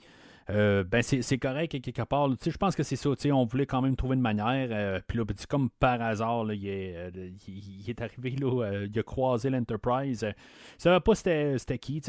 [0.50, 2.30] Euh, ben c'est correct quelque part.
[2.30, 3.10] Je pense que c'est ça.
[3.32, 5.02] On voulait quand même trouver une manière.
[5.08, 7.12] puis là, ben, comme par hasard, il, est,
[7.48, 10.24] il, est, arrivé, là, il a croisé l'Enterprise.
[10.24, 10.32] ne
[10.78, 12.02] savait pas c'était qui.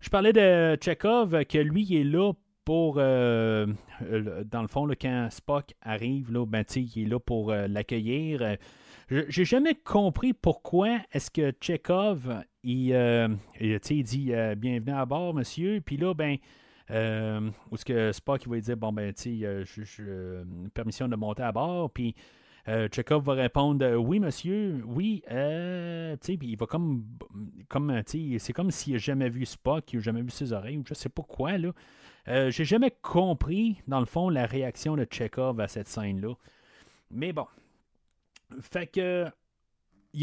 [0.00, 2.32] Je parlais de Chekhov, que lui, il est là
[2.64, 3.66] pour, dans
[4.62, 8.56] le fond, quand Spock arrive, là, ben, il est là pour l'accueillir.
[9.28, 13.28] J'ai jamais compris pourquoi est-ce que Chekhov, il, euh,
[13.60, 15.82] dit euh, Bienvenue à bord, monsieur.
[15.84, 16.38] Puis là, ben,
[16.90, 21.42] euh, ou ce que Spock il va dire Bon, ben, tu sais, permission de monter
[21.42, 21.90] à bord.
[21.90, 22.14] Puis
[22.66, 25.22] Chekhov va répondre Oui, monsieur, oui.
[25.26, 27.04] puis il va comme.
[27.68, 30.84] comme c'est comme s'il n'a jamais vu Spock, il n'a jamais vu ses oreilles, ou
[30.88, 31.72] je sais pas quoi, là.
[32.48, 36.32] J'ai jamais compris, dans le fond, la réaction de Chekhov à cette scène-là.
[37.10, 37.46] Mais bon,
[38.60, 39.26] fait que.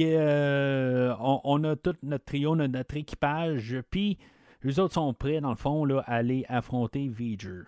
[0.02, 4.20] Euh, on, a tout notre trio, notre, équipage, puis
[4.62, 7.64] les autres sont prêts, dans le fond, là, à aller affronter V'ger.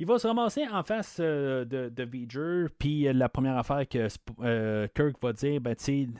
[0.00, 4.08] il va se ramasser en face de, de V'ger, puis la première affaire que
[4.88, 5.76] Kirk va dire, ben,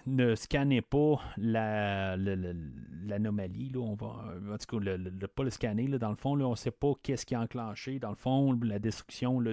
[0.06, 3.70] ne scannez pas l'anomalie.
[3.74, 5.88] La, on va, en tout cas, le, pas le scanner.
[5.88, 7.98] dans le fond, là, on ne sait pas qu'est-ce qui a enclenché.
[7.98, 9.52] Dans le fond, la destruction là,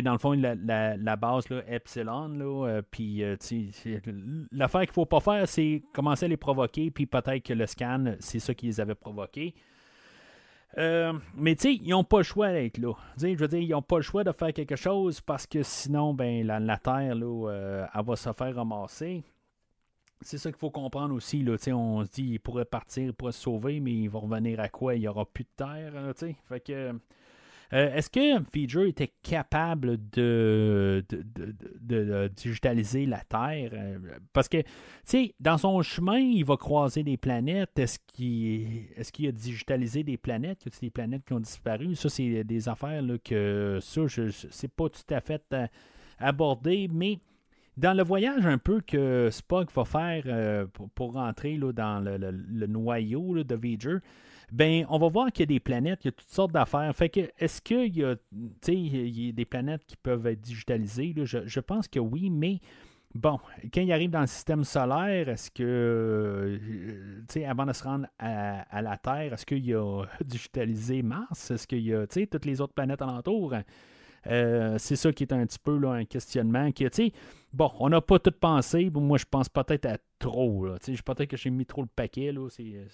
[0.00, 0.54] dans le fond, la,
[0.96, 3.36] la, base, là, Epsilon, là, euh, puis euh,
[4.50, 7.66] l'affaire qu'il ne faut pas faire, c'est commencer à les provoquer, puis peut-être que le
[7.66, 9.54] scan, c'est ça qui les avait provoqués.
[10.78, 12.94] Euh, mais ils n'ont pas le choix d'être là.
[13.18, 16.14] je veux dire, ils n'ont pas le choix de faire quelque chose parce que sinon,
[16.14, 19.22] ben, la, Terre, là, elle va se faire ramasser.
[20.22, 21.42] C'est ça qu'il faut comprendre aussi.
[21.42, 24.60] Là, on se dit qu'il pourrait partir, il pourrait se sauver, mais il va revenir
[24.60, 24.94] à quoi?
[24.94, 25.92] Il n'y aura plus de terre.
[26.48, 26.94] fait que
[27.74, 31.02] euh, est-ce que Feature était capable de,
[32.36, 33.70] digitaliser la Terre?
[33.72, 33.98] Euh,
[34.34, 34.66] parce que, tu
[35.04, 37.78] sais, dans son chemin, il va croiser des planètes.
[37.78, 40.66] Est-ce qu'il a digitalisé des planètes?
[40.66, 41.94] Y a des planètes qui ont disparu?
[41.94, 45.66] Ça, c'est des affaires que ça, je sais pas tout à fait euh,
[46.18, 47.20] abordé, mais
[47.78, 53.42] dans le voyage un peu que Spock va faire pour, rentrer là, dans le, noyau
[53.42, 53.96] de Voyager,
[54.52, 56.94] ben on va voir qu'il y a des planètes, il y a toutes sortes d'affaires.
[56.94, 58.14] Fait que est-ce qu'il y a,
[58.68, 61.14] y a des planètes qui peuvent être digitalisées?
[61.24, 62.60] Je, pense que oui, mais
[63.14, 63.40] bon,
[63.72, 68.06] quand il arrive dans le système solaire, est-ce que, euh, tu avant de se rendre
[68.18, 71.50] à, la Terre, est-ce qu'il y a digitalisé Mars?
[71.50, 73.54] Est-ce qu'il y a, tu toutes les autres planètes alentours?
[74.26, 76.70] Euh, c'est ça qui est un petit peu là, un questionnement.
[76.72, 77.12] Qui,
[77.54, 78.90] bon, on n'a pas tout pensé.
[78.92, 80.66] Moi, je pense peut-être à trop.
[80.78, 82.32] Peut-être que j'ai mis trop le paquet.
[82.32, 82.48] Là.
[82.50, 82.86] C'est,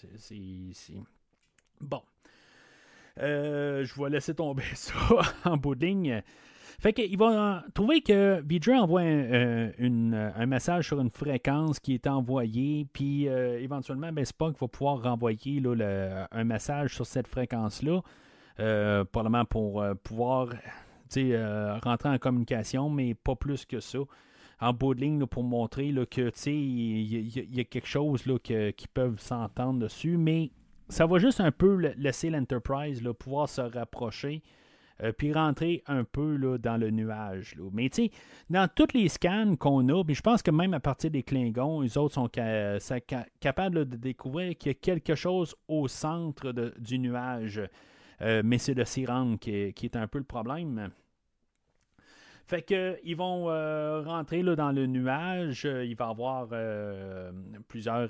[1.80, 2.02] Bon.
[3.20, 4.94] Euh, je vais laisser tomber ça
[5.44, 6.22] en bout de ligne.
[6.80, 12.06] Fait qu'il va trouver que VJ envoie un, un, message sur une fréquence qui est
[12.06, 18.00] envoyée, puis euh, éventuellement, ben, Spock va pouvoir renvoyer là, un message sur cette fréquence-là,
[18.60, 20.50] euh, probablement pour pouvoir
[21.82, 23.98] rentrer en communication, mais pas plus que ça.
[24.60, 28.70] En bout de ligne, pour montrer là, que il y, a quelque chose là, que,
[28.70, 30.52] qui peuvent s'entendre dessus, mais
[30.89, 34.43] ça va juste un peu laisser l'Enterprise pouvoir se rapprocher.
[35.02, 37.55] Euh, puis rentrer un peu là, dans le nuage.
[37.73, 38.10] Mais tu sais,
[38.51, 41.82] dans tous les scans qu'on a, puis je pense que même à partir des Klingons,
[41.82, 42.28] les autres sont,
[43.40, 47.62] capables de découvrir qu'il y a quelque chose au centre du nuage.
[48.23, 50.90] Euh, mais c'est de s'y rendre qui est, un peu le problème.
[52.48, 55.66] Fait que ils vont euh, rentrer là, dans le nuage.
[55.66, 57.30] Euh, il va y avoir euh,
[57.68, 58.08] plusieurs,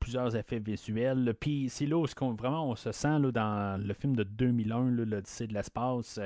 [0.00, 1.34] plusieurs effets visuels.
[1.38, 2.06] Puis c'est là où
[2.38, 6.18] vraiment on se sent là, dans le film de 2001, l'Odyssée de l'espace.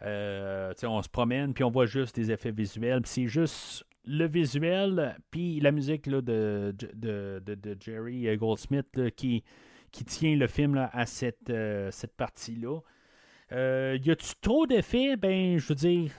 [0.00, 3.02] on se promène, puis on voit juste des effets visuels.
[3.04, 9.44] c'est juste le visuel, puis la musique là, de, de, Jerry Goldsmith qui,
[9.92, 11.52] qui tient le film à cette,
[11.92, 12.80] cette partie-là.
[13.52, 15.14] y a-tu trop d'effets?
[15.16, 16.10] Ben, je veux dire,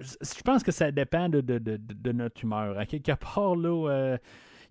[0.00, 2.78] je pense que ça dépend de, notre humeur.
[2.78, 4.18] À quelque part, là, euh.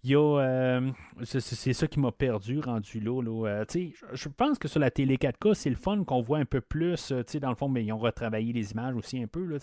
[0.07, 0.91] Euh,
[1.23, 3.22] c'est ça qui m'a perdu, rendu là.
[3.22, 3.65] Euh,
[4.14, 7.11] je pense que sur la télé 4K, c'est le fun qu'on voit un peu plus.
[7.11, 9.45] dans le fond, mais ils ont retravaillé les images aussi un peu.
[9.45, 9.57] Là,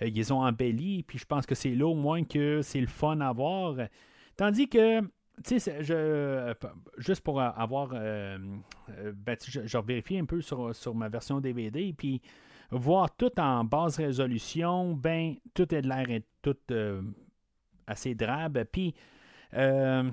[0.00, 1.02] ils ont embellis.
[1.02, 3.76] Puis je pense que c'est là au moins que c'est le fun à voir.
[4.36, 5.00] Tandis que.
[5.50, 6.54] Je,
[6.96, 7.88] juste pour avoir.
[7.88, 11.92] ben, je, je vérifie un peu sur, sur ma version DVD.
[11.92, 12.22] Puis
[12.70, 16.06] voir tout en basse résolution, ben, tout est de l'air
[16.42, 17.02] tout euh,
[17.86, 18.64] assez drabe.
[18.70, 18.94] Puis,
[19.54, 20.10] euh,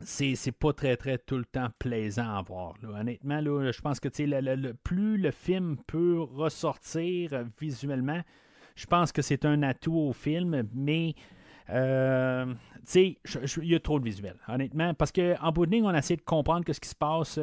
[0.00, 2.74] c'est pas très, très tout le temps plaisant à voir.
[2.82, 8.20] Honnêtement, là, je pense que le, plus le film peut ressortir visuellement,
[8.74, 11.14] je pense que c'est un atout au film, mais
[11.70, 12.54] euh,
[12.94, 13.16] il
[13.62, 16.64] y a trop de visuels, honnêtement, parce qu'en bout de ligne, on essaie de comprendre
[16.70, 17.40] ce qui se passe.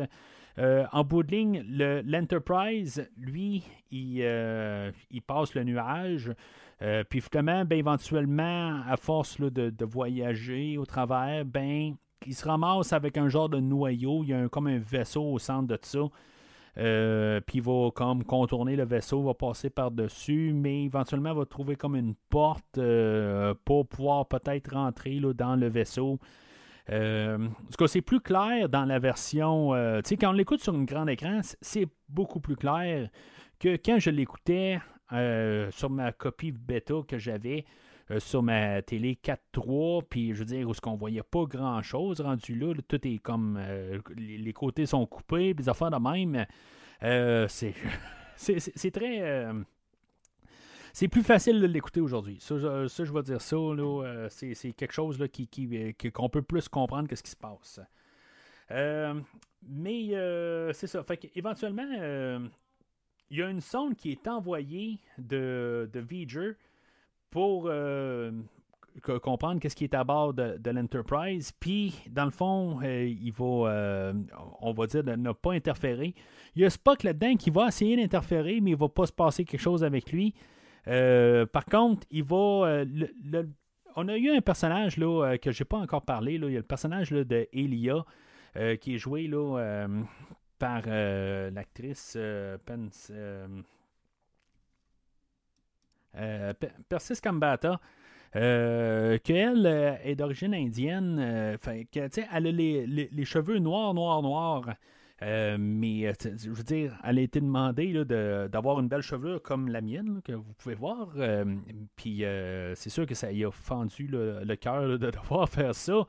[0.59, 1.63] Euh, en bout de ligne,
[2.05, 3.63] l'Enterprise, lui,
[3.93, 6.31] euh, il, passe le nuage.
[6.81, 12.93] Euh, puis finalement, ben, éventuellement, à force de, voyager au travers, ben, il se ramasse
[12.93, 14.23] avec un genre de noyau.
[14.23, 16.01] Il y a comme un vaisseau au centre de ça.
[17.41, 21.75] puis il va comme contourner le vaisseau, va passer par-dessus, mais éventuellement il va trouver
[21.75, 22.79] comme une porte
[23.65, 26.19] pour pouvoir peut-être rentrer là, dans le vaisseau.
[26.89, 29.73] Euh, en tout cas, c'est plus clair dans la version.
[29.73, 33.09] Euh, tu sais, quand on l'écoute sur un grand écran, c'est beaucoup plus clair
[33.59, 34.79] que quand je l'écoutais
[35.13, 37.65] euh, sur ma copie bêta que j'avais
[38.19, 42.19] sur ma télé 4.3, puis je veux dire, où ce qu'on voyait pas grand chose
[42.19, 43.59] rendu là, tout est comme.
[44.17, 46.45] les, côtés sont coupés, les affaires de même.
[47.49, 47.73] c'est.
[48.35, 49.47] c'est très
[50.93, 52.37] c'est plus facile de l'écouter aujourd'hui.
[52.39, 53.55] Ça, je vais dire ça.
[53.55, 55.49] Euh, c'est, quelque chose là, qui,
[56.13, 57.79] qu'on peut plus comprendre que ce qui se passe.
[58.69, 59.19] Euh,
[59.67, 61.01] mais euh, c'est ça.
[61.03, 61.87] Fait éventuellement,
[63.31, 66.57] il y a une sonde qui est envoyée de, de V'ger
[67.31, 67.71] pour
[69.23, 71.51] comprendre qu'est-ce qui est à bord de, l'Enterprise.
[71.59, 74.13] Puis, dans le fond, il va,
[74.61, 76.13] on va dire, ne pas interférer.
[76.55, 79.11] Il y a Spock là-dedans qui va essayer d'interférer, mais il ne va pas se
[79.11, 80.35] passer quelque chose avec lui.
[80.85, 82.83] Par contre, il va.
[83.95, 86.33] on a eu un personnage là, que je n'ai pas encore parlé.
[86.33, 88.05] Il y a le personnage là, de Elia
[88.79, 89.27] qui est joué
[90.63, 92.57] par euh, l'actrice euh,
[96.15, 96.53] euh,
[96.87, 97.81] Persis Kambata.
[98.31, 101.57] qu'elle est d'origine indienne,
[101.91, 104.75] que, elle a les, cheveux noirs, noirs, noirs.
[105.59, 110.21] Mais je veux dire, elle a été demandée d'avoir une belle chevelure comme la mienne,
[110.23, 111.09] que vous pouvez voir.
[111.95, 112.23] Puis
[112.75, 116.05] c'est sûr que ça y a fendu le cœur de devoir faire ça.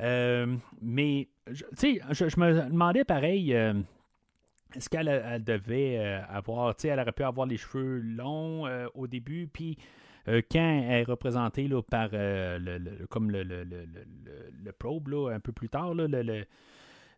[0.00, 3.54] Euh, mais, tu sais, je, me demandais pareil.
[3.54, 3.74] Euh,
[4.74, 9.06] est-ce qu'elle devait euh, avoir, tu sais, elle aurait pu avoir les cheveux longs au
[9.06, 9.76] début, puis
[10.26, 15.68] quand elle est représentée là, par le, comme le, le, probe, là, un peu plus
[15.68, 16.06] tard, là,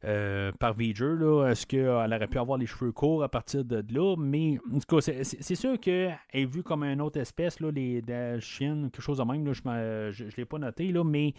[0.05, 1.17] le, par V'ger,
[1.49, 4.17] est-ce qu'elle aurait pu avoir les cheveux courts à partir de là?
[4.19, 8.03] Mais en tout cas, c'est sûr qu'elle est vue comme une autre espèce, là, les,
[8.41, 11.35] chiennes, quelque chose de même, là, je ne l'ai pas noté, là, mais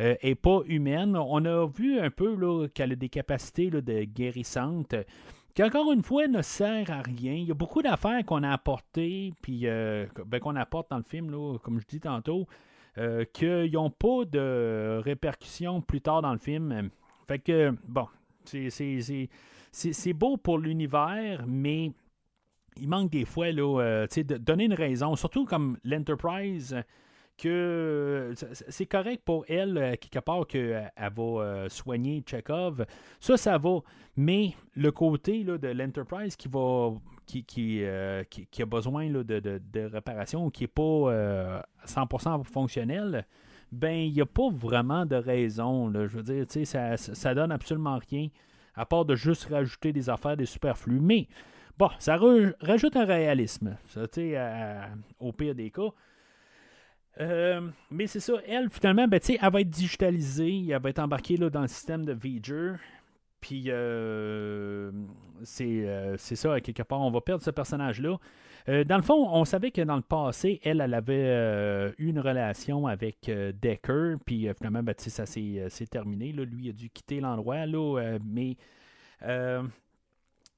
[0.00, 1.16] euh, est pas humaine.
[1.16, 4.94] On a vu un peu qu'elle a des capacités de guérissantes
[5.54, 7.32] qui encore une fois ne sert à rien.
[7.32, 11.02] Il y a beaucoup d'affaires qu'on a apportées, puis euh, ben, qu'on apporte dans le
[11.02, 12.46] film, là, comme je dis tantôt,
[12.96, 16.90] euh, qu'ils n'ont pas de répercussions plus tard dans le film.
[17.28, 18.06] Fait que, bon,
[19.70, 21.92] c'est beau pour l'univers, mais
[22.80, 26.74] il manque des fois là, de donner une raison, surtout comme l'Enterprise
[27.38, 32.84] que c'est correct pour elle, euh, quelque part, qu'elle va euh, soigner Chekhov.
[33.20, 33.78] Ça, ça va.
[34.16, 36.92] Mais le côté là, de l'Enterprise qui va.
[37.26, 38.24] Qui, qui, euh,
[38.58, 43.26] a besoin là, de, de, de, réparation, qui n'est pas 100% fonctionnel,
[43.72, 45.92] ben il n'y a pas vraiment de raison.
[45.92, 48.28] Je veux dire, ça, ça donne absolument rien,
[48.74, 51.00] à part de juste rajouter des affaires, des superflus.
[51.00, 51.28] Mais
[51.76, 52.18] bon, ça
[52.60, 54.02] rajoute un réalisme, ça,
[55.20, 55.90] au pire des cas.
[57.20, 61.36] Euh, mais c'est ça, elle, finalement, ben, elle va être digitalisée, elle va être embarquée
[61.36, 62.74] là, dans le système de V'ger.
[63.40, 64.90] Puis euh,
[65.60, 68.16] euh, c'est ça, quelque part, on va perdre ce personnage-là.
[68.68, 73.30] Dans le fond, on savait que dans le passé, elle, avait eu une relation avec
[73.62, 76.32] Decker, puis finalement, ben, ça s'est terminé.
[76.32, 76.44] Là.
[76.44, 78.56] Lui, a dû quitter l'endroit, là, mais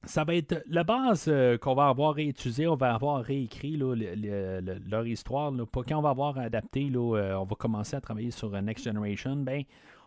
[0.03, 5.07] ça va être la base euh, qu'on va avoir réutilisée, on va avoir réécrit leur
[5.07, 5.51] histoire.
[5.71, 9.63] quand on va avoir adapté, euh, on va commencer à travailler sur Next Generation, ben,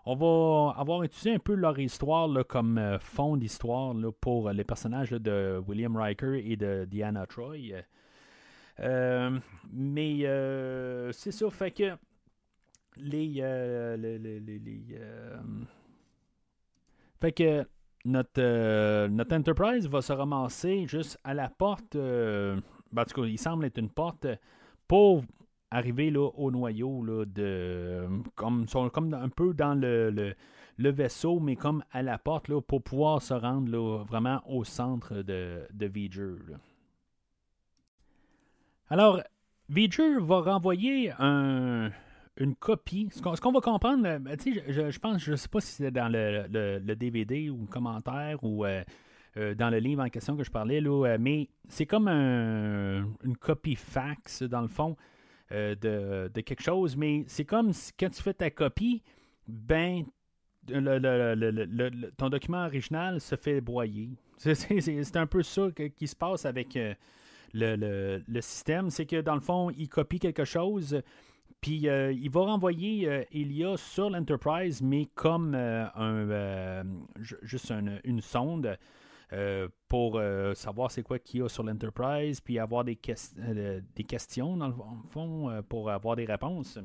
[0.06, 5.10] on va avoir utilisé un peu leur histoire comme euh, fond d'histoire pour les personnages
[5.10, 7.72] de William Riker et de Diana Troy.
[9.72, 10.20] mais
[11.12, 11.96] c'est ça, fait que
[12.96, 13.40] les,
[17.20, 17.66] fait que
[18.04, 21.96] notre, euh, notre Enterprise va se ramasser juste à la porte.
[21.96, 22.60] Euh,
[22.92, 24.26] ben, en tout cas, il semble être une porte
[24.86, 25.24] pour
[25.74, 28.06] arriver là, au noyau là, de.
[28.34, 30.34] Comme, comme un peu dans le,
[30.78, 34.64] le, vaisseau, mais comme à la porte là, pour pouvoir se rendre là, vraiment au
[34.64, 36.56] centre de, de V'ger.
[38.88, 39.20] Alors,
[39.68, 41.90] V'ger va renvoyer un,
[42.36, 43.08] une copie.
[43.12, 46.08] Ce qu'on, va comprendre, euh, ben, je, je, pense, je sais pas si c'est dans
[46.08, 48.82] le, DVD ou le commentaire ou euh,
[49.36, 53.76] euh, dans le livre en question que je parlais, là, mais c'est comme une copie
[53.76, 54.96] fax, dans le fond,
[55.50, 59.02] de, quelque chose, mais c'est comme si, quand tu fais ta copie,
[59.46, 60.04] ben,
[62.16, 64.10] ton document original se fait broyer.
[64.38, 66.76] C'est, un peu ça qui se passe avec
[67.54, 68.90] le, système.
[68.90, 71.00] C'est que dans le fond, il copie quelque chose,
[71.60, 76.84] puis euh, il va renvoyer euh, Elia sur l'Enterprise, mais comme euh, un,
[77.42, 77.72] juste
[78.04, 78.76] une sonde
[79.88, 80.20] pour
[80.54, 82.98] savoir c'est quoi qu'il y a sur l'Enterprise, puis avoir des,
[83.96, 84.74] des questions, dans le
[85.10, 86.78] fond, pour avoir des réponses.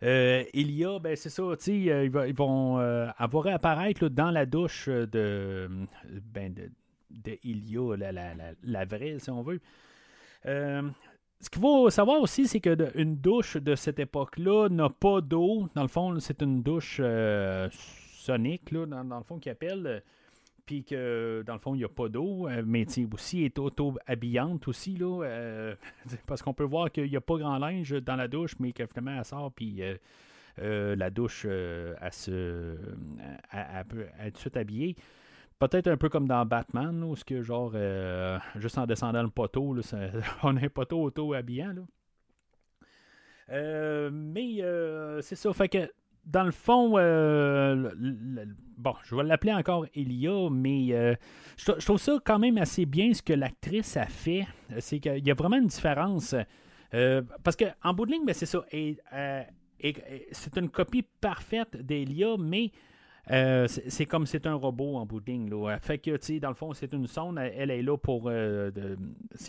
[0.00, 2.78] Elia, ben c'est ça, ils, vont
[3.16, 5.68] avoir apparaître dans la douche de,
[6.32, 9.60] ben, de, Elia, la, la, la, vraie, si on veut.
[11.42, 15.68] Ce qu'il faut savoir aussi, c'est qu'une douche de cette époque-là n'a pas d'eau.
[15.74, 20.04] Dans le fond, c'est une douche euh, sonique, là, dans, le fond, qui appelle.
[20.66, 22.48] Puis que, dans le fond, il n'y a pas d'eau.
[22.48, 25.24] Euh, mais aussi, est auto-habillante aussi, là.
[25.24, 25.74] Euh,
[26.26, 28.86] parce qu'on peut voir qu'il n'y a pas grand linge dans la douche, mais que
[28.86, 29.82] finalement, elle sort, puis
[30.58, 32.76] la douche, elle, se,
[33.50, 34.96] elle, peut être habillée.
[35.58, 37.74] Peut-être un peu comme dans Batman, où ce que genre
[38.56, 39.76] juste en descendant le poteau,
[40.42, 41.86] on a un poteau auto-habillant.
[43.48, 44.62] mais
[45.22, 45.52] c'est ça.
[45.52, 45.88] Fait que
[46.24, 46.90] dans le fond,
[48.78, 51.16] bon, je vais l'appeler encore Elia, mais
[51.56, 54.46] je, trouve ça quand même assez bien ce que l'actrice a fait.
[54.78, 56.34] C'est qu'il y a vraiment une différence.
[57.42, 58.64] parce qu'en bout de ligne, ben, c'est ça.
[58.70, 62.70] C'est une copie parfaite d'Elia, mais
[63.30, 65.50] euh, c'est comme c'est un robot en bout de ligne.
[65.80, 67.38] Fait que, tu dans le fond, c'est une sonde.
[67.38, 68.96] Elle, est là pour euh, de,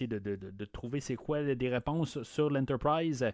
[0.05, 1.17] de, trouver c'est
[1.55, 3.25] des réponses sur l'Enterprise.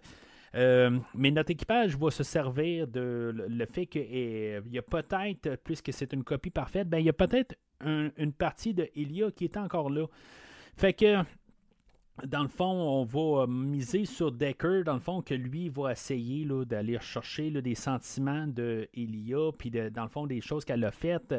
[0.56, 5.94] Euh, mais notre équipage va se servir de le, fait qu'il y a peut-être, puisque
[5.94, 9.58] c'est une copie parfaite, ben, il y a peut-être une partie de Elia qui est
[9.58, 10.06] encore là.
[10.76, 11.24] Fait que
[12.26, 16.46] dans le fond, on va miser sur Decker, dans le fond, que lui va essayer
[16.66, 21.34] d'aller chercher des sentiments de Elia, puis dans le fond, des choses qu'elle a faites.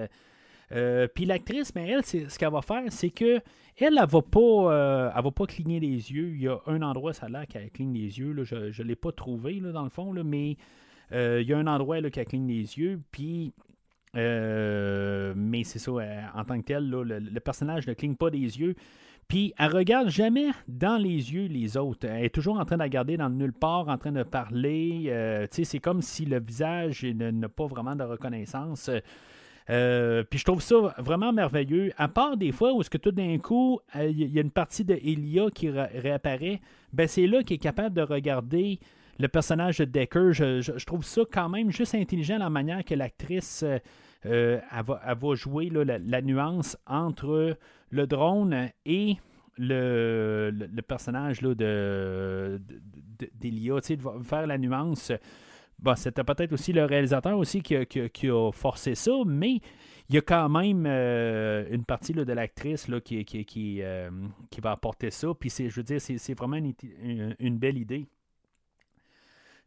[0.72, 3.40] Euh, puis l'actrice, mais elle, ce qu'elle va faire, c'est que
[3.78, 6.32] elle, elle va pas, euh, va pas cligner les yeux.
[6.34, 8.34] Il y a un endroit, ça l'air qu'elle cligne les yeux.
[8.44, 10.56] je ne l'ai pas trouvé, dans le fond, mais
[11.12, 13.00] il y a un endroit là, qu'elle cligne les yeux.
[13.10, 13.52] Puis
[14.14, 15.92] mais c'est ça,
[16.34, 18.74] en tant que tel, le, le, personnage ne cligne pas des yeux.
[19.30, 22.08] Puis elle regarde jamais dans les yeux les autres.
[22.08, 25.04] Elle est toujours en train de regarder dans le nulle part, en train de parler.
[25.06, 28.90] Euh, c'est comme si le visage n'a pas vraiment de reconnaissance.
[29.70, 31.92] Euh, puis je trouve ça vraiment merveilleux.
[31.96, 34.50] À part des fois où est-ce que tout d'un coup, il euh, y a une
[34.50, 36.60] partie de Elia qui réapparaît,
[36.92, 38.80] ben c'est là qu'il est capable de regarder
[39.18, 40.32] le personnage de Decker.
[40.32, 43.64] Je, trouve ça quand même juste intelligent la manière que l'actrice
[44.24, 47.56] va, jouer la, nuance entre
[47.90, 49.18] le drone et
[49.56, 52.60] le, personnage là, de,
[53.34, 55.12] d'Elia, de, de faire la nuance.
[55.82, 59.60] Bon, c'était peut-être aussi le réalisateur aussi qui a, forcé ça, mais
[60.10, 63.82] il y a quand même euh, une partie là, de l'actrice là, qui, qui, qui,
[63.82, 64.10] euh,
[64.50, 65.28] qui, va apporter ça.
[65.38, 68.06] Puis je veux dire, c'est, vraiment une, belle idée.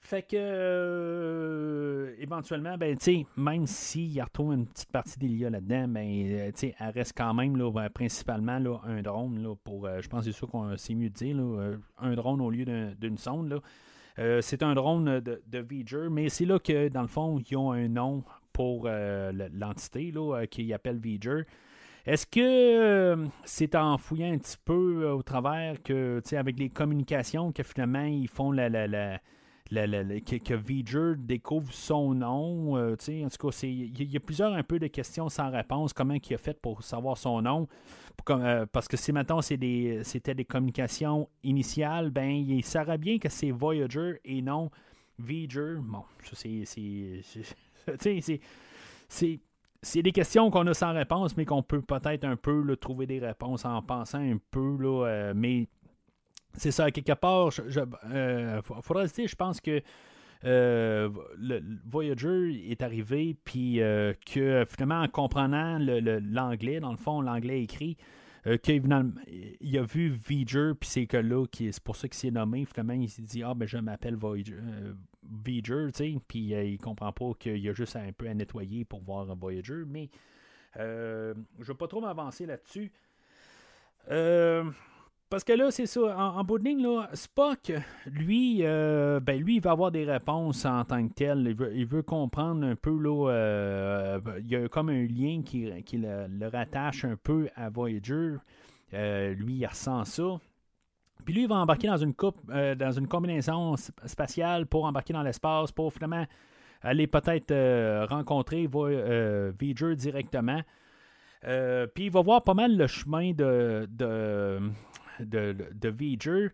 [0.02, 6.06] Fait que, euh, éventuellement, ben, tu même s'il retrouve une petite partie d'Elia là-dedans, ben,
[6.06, 10.31] elle reste quand même, là, ben, principalement, là, un drone, là, pour, je pense que
[10.31, 12.65] c'est sûr qu'on c'est mieux de dire, là, un drone au lieu
[12.99, 13.60] d'une sonde, là.
[14.18, 17.88] C'est un drone de, de mais c'est là que, dans le fond, ils ont un
[17.88, 21.44] nom pour l'entité, là, qu'ils appellent V'ger.
[22.06, 27.64] Est-ce que c'est en fouillant un petit peu au travers que, avec les communications, que
[27.64, 29.19] finalement, ils font la, la, la
[29.74, 32.78] que, que découvre son nom.
[32.78, 35.94] Euh, en tout cas, il y, a plusieurs un peu de questions sans réponse.
[35.94, 37.68] Comment il a fait pour savoir son nom?
[38.30, 43.52] Euh, parce que si maintenant c'était des communications initiales, ben il saurait bien que c'est
[43.52, 44.70] Voyager et non
[45.20, 45.76] V'ger.
[45.80, 46.64] Bon, c'est.
[49.10, 49.40] C'est.
[49.86, 53.20] C'est des questions qu'on a sans réponse, mais qu'on peut peut-être un peu trouver des
[53.20, 54.78] réponses en pensant un peu.
[54.80, 55.68] Là, euh, mais
[56.56, 57.62] c'est ça, quelque part, je,
[58.12, 59.82] euh, faudra dire, je pense que
[60.46, 67.22] euh, le, Voyager est arrivé, puis euh, que finalement, en comprenant l'anglais, dans le fond,
[67.22, 67.98] l'anglais écrit,
[68.62, 72.66] qu'il a vu Voyager, puis c'est que là, c'est pour ça qu'il s'est nommé.
[72.66, 74.58] Finalement, il s'est dit Ah, ben je m'appelle Voyager,
[75.24, 78.84] Voyager tu sais, puis il comprend pas qu'il y a juste un peu à nettoyer
[78.84, 80.10] pour voir Voyager, mais
[80.76, 82.92] je ne vais pas trop m'avancer là-dessus.
[84.12, 84.70] Euh.
[85.34, 87.72] Parce que là, c'est ça, en, bout de ligne, Spock,
[88.05, 91.57] lui, euh, ben, lui, il va avoir des réponses en tant que tel.
[91.73, 97.05] Il veut, comprendre un peu, euh, il y a comme un lien qui, le, rattache
[97.05, 98.35] un peu à Voyager.
[98.93, 100.39] Euh, lui, il ressent ça.
[101.26, 105.23] Puis lui, il va embarquer dans une coupe, dans une combinaison spatiale pour embarquer dans
[105.23, 106.27] l'espace, pour finalement
[106.84, 110.61] aller peut-être rencontrer Voyager directement.
[111.41, 113.88] puis il va voir pas mal le chemin de,
[115.19, 116.49] de V'ger.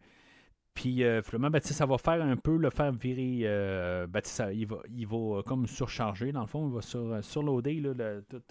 [0.79, 3.41] Puis euh, finalement, ça va faire un peu le faire virer.
[3.43, 7.21] Euh, ça, il, va, il va euh, comme surcharger, dans le fond, il va sur,
[7.21, 8.49] surloader là, toute,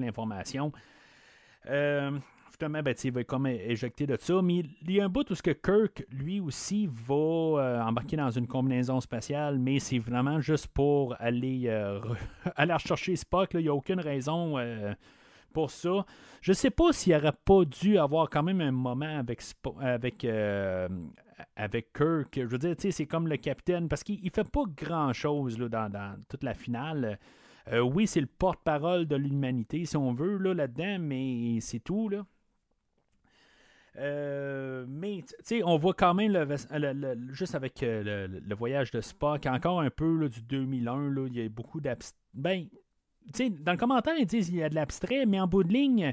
[0.00, 0.72] l'information.
[1.62, 4.40] finalement, ben, il va comme éjecter de ça.
[4.40, 8.30] Mais il y a un bout où ce que Kirk, lui aussi, va embarquer dans
[8.30, 11.68] une combinaison spatiale, mais c'est vraiment juste pour aller,
[12.56, 13.52] aller rechercher Spock.
[13.52, 13.60] Là.
[13.60, 14.56] Il n'y a aucune raison
[15.58, 16.06] pour ça.
[16.40, 19.42] Je sais pas s'il n'aurait pas dû avoir quand même un moment avec,
[19.80, 20.88] avec, euh,
[21.56, 22.32] avec Kirk.
[22.36, 26.44] Je veux dire, c'est comme le capitaine, parce qu'il fait pas grand-chose dans, dans, toute
[26.44, 27.18] la finale.
[27.72, 32.08] Euh, oui, c'est le porte-parole de l'humanité, si on veut, là, là-dedans, mais c'est tout.
[32.08, 32.24] Là.
[34.86, 39.80] mais, tu sais, on voit quand même, le, juste avec le, voyage de Spock, encore
[39.80, 42.04] un peu du 2001, là, il y a beaucoup d'abs...
[42.32, 42.68] Ben,
[43.32, 45.64] tu sais, dans le commentaire, ils disent qu'il y a de l'abstrait, mais en bout
[45.64, 46.12] de ligne,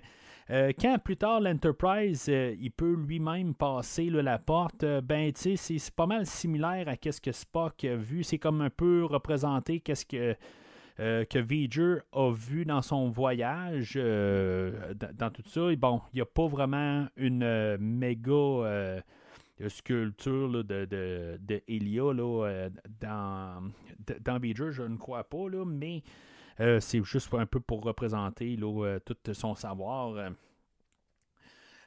[0.51, 5.95] euh, quand plus tard l'Enterprise, euh, il peut lui-même passer la porte, euh, ben c'est
[5.95, 8.23] pas mal similaire à ce que Spock a vu.
[8.23, 10.35] C'est comme un peu représenté qu'est-ce que
[10.97, 11.39] que
[12.13, 15.75] a vu dans son voyage, dans, tout ça.
[15.75, 19.01] Bon, il n'y a pas vraiment une méga
[19.67, 22.13] sculpture de, de, de Elia
[23.01, 23.71] dans,
[24.23, 24.39] dans
[24.71, 26.01] je ne crois pas, là, mais
[26.59, 30.31] euh, c'est juste un peu pour représenter euh, tout son savoir.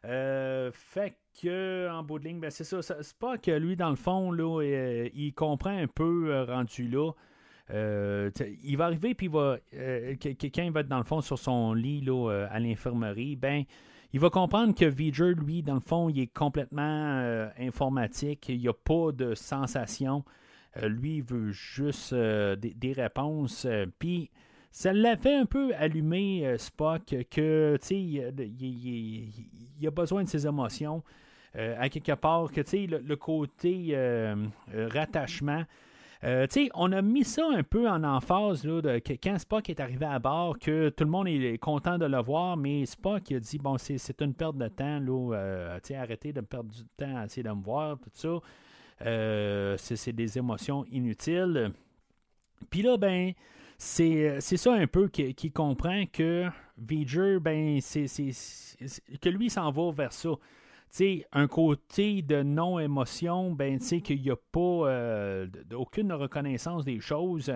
[0.05, 2.83] Euh, fait que en bout de ligne, ben, c'est ça.
[2.83, 4.63] C'est pas que lui, dans le fond, là,
[5.15, 7.13] il comprend un peu rendu là.
[7.71, 9.59] il va arriver, puis il va,
[10.19, 13.65] quelqu'un va être dans le fond sur son lit là, à l'infirmerie, ben,
[14.15, 18.69] il va comprendre que V'ger, lui, dans le fond, il est complètement informatique, il n'y
[18.69, 20.25] a pas de sensation.
[20.83, 23.67] lui, il veut juste des, des, réponses.
[23.99, 24.31] Puis
[24.79, 27.03] ça l'a fait un peu allumer euh, Spock
[27.33, 31.03] que tu il, a besoin de ses émotions.
[31.57, 34.37] Euh, à quelque part, que le, le côté euh,
[34.73, 35.65] rattachement.
[36.75, 40.07] on a mis ça un peu en emphase là, de, que quand Spock est arrivé
[40.07, 43.59] à bord, que tout le monde est content de le voir, mais Spock a dit
[43.59, 47.51] bon, c'est une perte de temps, là, arrêtez de perdre du temps à essayer de
[47.51, 49.77] me voir, tout ça.
[49.77, 51.73] c'est des émotions inutiles.
[52.71, 53.33] Puis là, ben,
[53.79, 58.07] c'est ça un peu qui, comprend que V'ger, ben, c'est
[59.21, 60.31] que lui s'en va vers ça.
[60.91, 67.51] sais un côté de non-émotion, ben, qu'il n'y a pas euh, aucune reconnaissance des choses.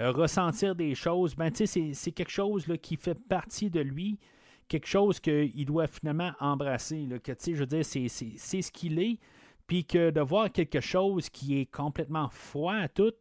[0.00, 4.18] Euh, ressentir des choses, ben, c'est quelque chose là, qui fait partie de lui,
[4.66, 7.06] quelque chose qu'il doit finalement embrasser.
[7.06, 9.18] Là, que, je veux c'est ce qu'il est,
[9.66, 13.12] puis que de voir quelque chose qui est complètement froid à tout,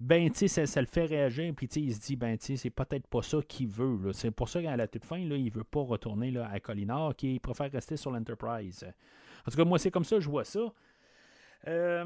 [0.00, 2.70] ben, tu sais, ça, le fait réagir, puis il se dit, ben, tu sais, c'est
[2.70, 4.12] peut-être pas ça qu'il veut.
[4.12, 7.14] C'est pour ça qu'à la toute fin, là, il veut pas retourner là, à Colinor,
[7.14, 8.84] qu'il préfère rester sur l'Enterprise.
[9.46, 10.72] En tout cas, moi, c'est comme ça, je vois ça.
[11.68, 12.04] Euh,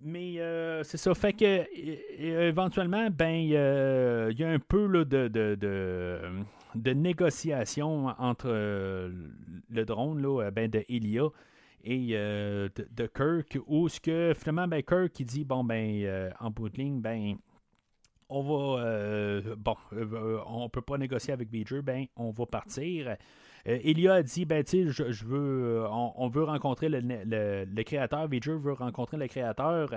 [0.00, 1.14] mais euh, c'est ça.
[1.14, 1.66] Fait que
[2.48, 10.84] éventuellement, ben il y a un peu de, négociation entre le drone là, ben, de
[10.88, 11.24] Elia
[11.90, 16.68] euh, de, Kirk, où ce que finalement ben, Kirk dit bon ben euh, en bout
[16.68, 17.36] de ligne, ben
[18.28, 19.76] on va euh, bon
[20.46, 23.16] on peut pas négocier avec Beeger, ben on va partir.
[23.64, 28.58] Elia a dit ben tu sais je, veux on, veut rencontrer le, le, créateur, Beeger
[28.58, 29.90] veut rencontrer le créateur.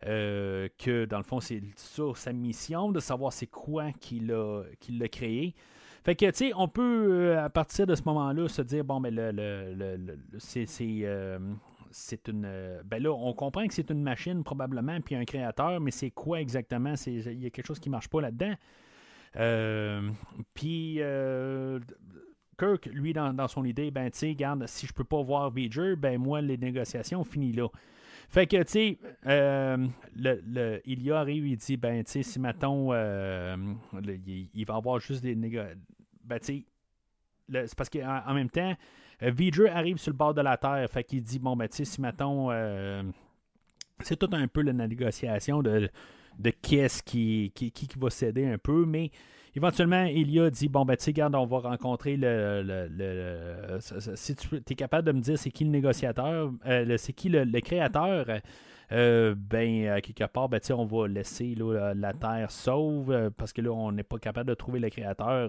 [0.00, 5.02] que dans le fond, c'est ça sa mission de savoir c'est quoi qu'il a, qu'il
[5.02, 5.54] a créé.
[6.06, 9.00] Fait que, tu sais, on peut, euh, à partir de ce moment-là, se dire, bon,
[9.00, 11.36] mais le, le, c'est, euh,
[11.90, 12.44] c'est, une.
[12.46, 16.12] Euh, ben là, on comprend que c'est une machine, probablement, puis un créateur, mais c'est
[16.12, 16.94] quoi exactement?
[17.08, 18.54] Il y a quelque chose qui ne marche pas là-dedans.
[20.54, 21.00] puis.
[22.56, 25.96] Kirk, lui, dans, son idée, ben, tu sais, garde, si je peux pas voir Beeger,
[25.96, 27.66] ben, moi, les négociations finissent là.
[28.28, 32.94] Fait que, tu sais, le, il y arrive, il dit, ben, tu sais, si, mettons,
[32.94, 35.76] il, il, va avoir juste des négociations
[36.26, 36.64] ben, tu
[37.48, 38.74] c'est parce qu'en même temps,
[39.22, 40.86] euh, Vidre arrive sur le bord de la terre.
[40.90, 42.50] Fait qu'il dit, bon, ben, tu sais, si mettons.
[42.50, 43.02] Euh,
[44.00, 45.88] c'est tout un peu la négociation de,
[46.38, 49.10] de qui qui, qui, qui, va céder un peu, mais
[49.54, 52.62] éventuellement, il a dit, bon, ben, tu sais, regarde, on va rencontrer le.
[52.62, 57.30] le, si tu es capable de me dire c'est qui le négociateur, euh, c'est qui
[57.30, 58.26] le, créateur.
[58.90, 61.56] ben, quelque part, ben, on va laisser
[61.94, 65.48] la Terre sauve parce que là, on n'est pas capable de trouver le créateur.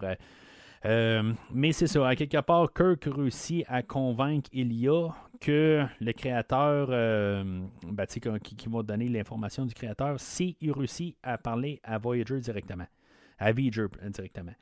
[0.86, 6.90] Euh, mais c'est ça, à quelque part, Kirk réussit à convaincre Ilia que le créateur,
[6.92, 12.40] euh, ben, qui, qui, va donner l'information du créateur, s'il réussit à parler à Voyager
[12.40, 12.88] directement,
[13.40, 14.54] à Voyager directement.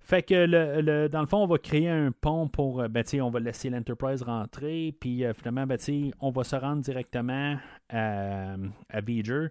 [0.00, 2.82] Fait que le, dans le fond, on va créer un pont pour.
[2.88, 5.78] Ben, on va laisser l'Enterprise rentrer, puis euh, finalement, ben,
[6.20, 7.58] on va se rendre directement
[7.90, 8.54] à,
[8.88, 9.48] à Voyager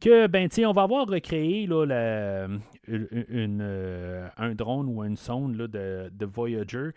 [0.00, 2.48] que, ben, on va avoir recréé là,
[2.88, 6.90] une, euh, un drone ou une sonde de, de, Voyager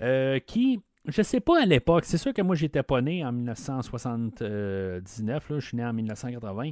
[0.00, 3.32] euh, qui, je sais pas à l'époque, c'est sûr que moi j'étais pas né en
[3.32, 6.70] 1979, là, je suis né en 1980.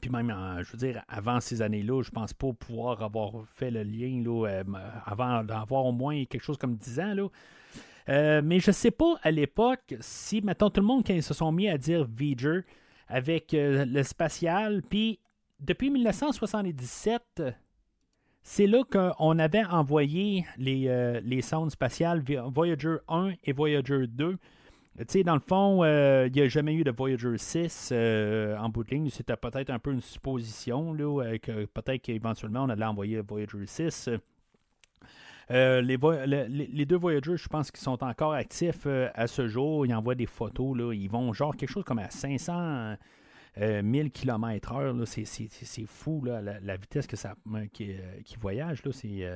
[0.00, 3.82] Puis même, je veux dire, avant ces années-là, je pense pas pouvoir avoir fait le
[3.82, 4.64] lien là, euh,
[5.04, 7.14] avant d'avoir au moins quelque chose comme 10 ans.
[7.14, 7.28] Là.
[8.42, 11.52] mais je sais pas à l'époque si, mettons, tout le monde, quand ils se sont
[11.52, 12.62] mis à dire V'ger,
[13.12, 14.82] avec euh, le spatial.
[14.88, 15.20] Puis
[15.60, 17.42] depuis 1977,
[18.42, 24.36] c'est là qu'on avait envoyé les, euh, les sondes spatiales Voyager 1 et Voyager 2
[24.98, 27.94] tu sais, dans le fond, il n'y a jamais eu de Voyager 6
[28.58, 29.08] en bout de ligne.
[29.08, 34.10] C'était peut-être un peu une supposition, là, que peut-être qu'éventuellement on allait envoyer Voyager 6.
[35.50, 35.98] Les,
[36.48, 39.86] les, deux Voyagers, je pense qu'ils sont encore actifs à ce jour.
[39.86, 40.76] Ils envoient des photos.
[40.76, 40.92] Là.
[40.92, 42.96] Ils vont genre quelque chose comme à 500
[43.56, 45.04] 1000 km/h.
[45.04, 47.34] C'est fou là, la, vitesse que ça,
[47.72, 47.94] qui,
[48.24, 48.84] qui voyage.
[48.84, 49.28] Là, ces,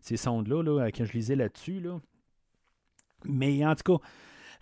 [0.00, 1.80] ces sondes-là, là, quand je lisais là-dessus.
[1.80, 2.00] Là.
[3.24, 4.04] Mais en tout cas,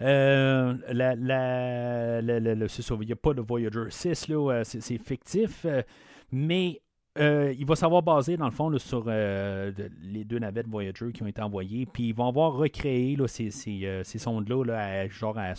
[0.00, 5.82] euh, la, il n'y a pas de Voyager 6, là, euh, c'est, fictif, euh,
[6.30, 6.80] mais
[7.16, 11.42] il va savoir baser dans le fond sur les deux navettes Voyager qui ont été
[11.42, 15.54] envoyées, puis ils vont avoir recréé là, ces, ces, ces sondes-là là, à, genre à,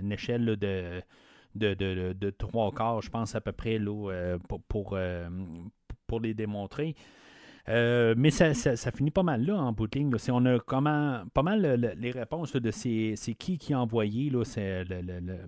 [0.00, 1.02] une échelle de,
[1.54, 4.98] de, de, de, trois quarts, je pense à peu près là, pour, pour,
[6.06, 6.94] pour les démontrer.
[7.68, 9.88] Euh, mais ça, ça, finit pas mal là en bout.
[10.28, 14.30] On a comment, pas mal les réponses de c'est, qui qui a envoyé.
[14.44, 15.38] C'est, le,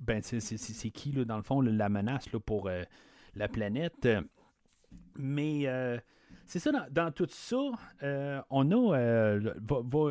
[0.00, 2.82] ben, c'est, qui, dans le fond, la menace pour euh,
[3.34, 4.08] la planète.
[5.18, 5.98] Mais euh,
[6.46, 7.56] c'est ça, dans, tout ça,
[8.50, 9.38] on a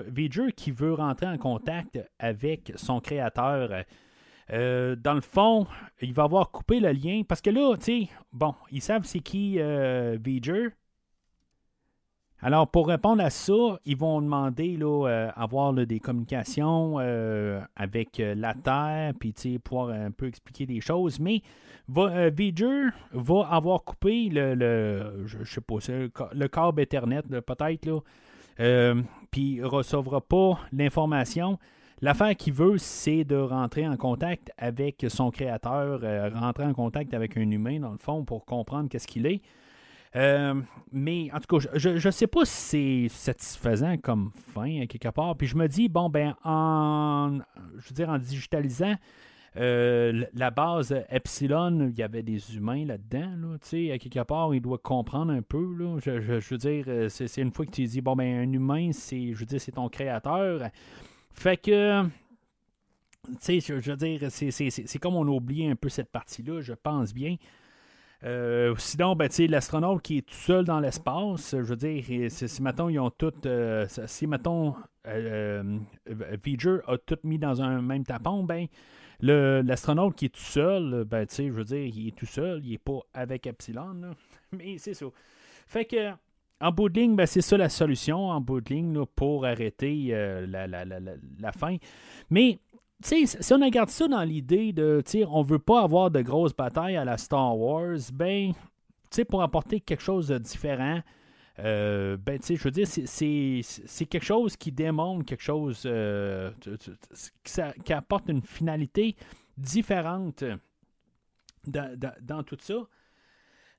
[0.07, 3.69] V'ger qui veut rentrer en contact avec son créateur.
[4.49, 5.65] dans le fond,
[6.01, 9.19] il va avoir coupé le lien parce que là, tu sais, bon, ils savent c'est
[9.19, 10.17] qui euh,
[12.39, 18.19] alors, pour répondre à ça, ils vont demander là, euh, avoir des communications euh, avec
[18.19, 21.19] euh, la Terre, puis pouvoir un peu expliquer des choses.
[21.19, 21.41] Mais
[21.87, 22.29] va,
[23.11, 25.77] va avoir coupé le, je, sais pas,
[26.33, 28.03] le câble Ethernet, peut-être,
[29.31, 31.57] puis ne recevra pas l'information.
[32.01, 36.01] L'affaire qu'il veut, c'est de rentrer en contact avec son créateur,
[36.35, 39.41] rentrer en contact avec un humain, dans le fond, pour comprendre qu'est-ce qu'il est.
[40.17, 40.59] Euh,
[40.91, 45.37] mais en tout cas, je ne sais pas si c'est satisfaisant comme fin, quelque part.
[45.37, 47.39] Puis je me dis, bon, ben, en,
[47.77, 48.95] je veux dire, en digitalisant
[49.57, 53.31] euh, la base Epsilon, il y avait des humains là-dedans.
[53.37, 55.75] Là, à quelque part, il doit comprendre un peu.
[55.75, 55.97] Là.
[55.99, 59.33] Je, veux dire, euh, c'est, une fois que tu dis, bon, ben, un humain, c'est,
[59.33, 60.69] je veux dire, c'est ton créateur.
[61.31, 62.03] Fait que.
[63.41, 66.61] Tu sais, je veux dire, c'est, c'est comme on a oublié un peu cette partie-là,
[66.61, 67.35] je pense bien.
[68.23, 72.89] Euh, sinon, ben, l'astronaute qui est tout seul dans l'espace, je veux dire, si, mettons,
[72.89, 73.33] ils ont tout.
[73.45, 74.73] Euh, si, mettons,
[75.07, 75.77] euh,
[76.09, 78.67] euh a tout mis dans un même tapon, ben,
[79.21, 82.77] l'astronaute qui est tout seul, ben, je veux dire, il est tout seul, il n'est
[82.79, 84.15] pas avec Epsilon,
[84.51, 85.05] mais c'est ça.
[85.67, 86.11] Fait que,
[86.59, 90.07] en bout de ligne, ben, c'est ça la solution, en bout de ligne, pour arrêter
[90.47, 90.99] la, la, la,
[91.39, 91.77] la, fin.
[92.31, 92.57] Mais
[93.01, 97.05] si on regarde ça dans l'idée de, on veut pas avoir de grosses batailles à
[97.05, 98.53] la Star Wars, ben,
[99.29, 101.01] pour apporter quelque chose de différent,
[101.59, 106.51] euh, ben, je veux dire, c'est quelque chose qui démontre quelque chose euh,
[107.83, 109.15] qui, apporte une finalité
[109.57, 110.43] différente
[111.65, 112.87] dans, tout ça.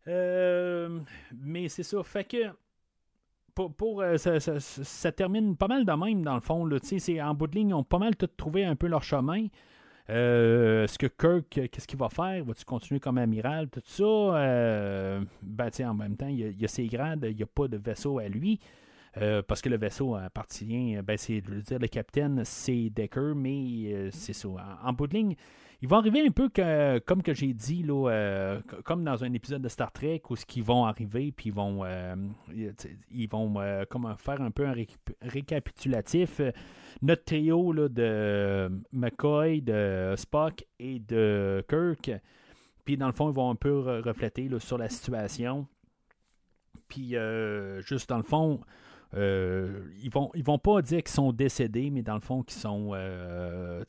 [0.08, 1.00] Euh,
[1.32, 2.02] mais c'est ça.
[2.02, 2.50] Fait que
[3.66, 6.62] pour, euh, ça, termine pas mal de même, dans le fond.
[6.62, 9.46] En bout de ligne, ils ont pas mal tout trouvé un peu leur chemin.
[10.10, 12.44] Euh, est-ce que Kirk, qu'est-ce qu'il va faire?
[12.44, 13.68] Va-tu continuer comme amiral?
[13.68, 14.04] Tout ça?
[14.04, 17.76] Euh, ben, en même temps, il y, a, ses grades, il n'y a pas de
[17.76, 18.60] vaisseau à lui.
[19.48, 24.48] parce que le vaisseau appartient, ben, c'est, dire, le capitaine, c'est Decker, mais c'est ça.
[24.82, 25.36] en, bout de ligne,
[25.80, 26.48] il va arriver un peu
[27.06, 30.44] comme que j'ai dit, là, euh, comme dans un épisode de Star Trek où ce
[30.44, 32.16] qu'ils vont arriver, puis ils vont, euh,
[33.12, 33.84] ils vont euh,
[34.18, 34.74] faire un peu un
[35.22, 36.40] récapitulatif.
[37.00, 42.10] Notre trio là, de McCoy, de Spock et de Kirk.
[42.84, 45.68] Puis dans le fond, ils vont un peu refléter sur la situation.
[46.88, 47.14] Puis
[47.86, 48.60] juste dans le fond,
[49.14, 52.60] euh, ils vont ils vont pas dire qu'ils sont décédés, mais dans le fond, qu'ils
[52.60, 53.82] sont euh,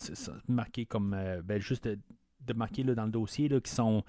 [0.47, 4.03] marqués comme euh, ben, juste de, marquer là, dans le dossier qu'ils sont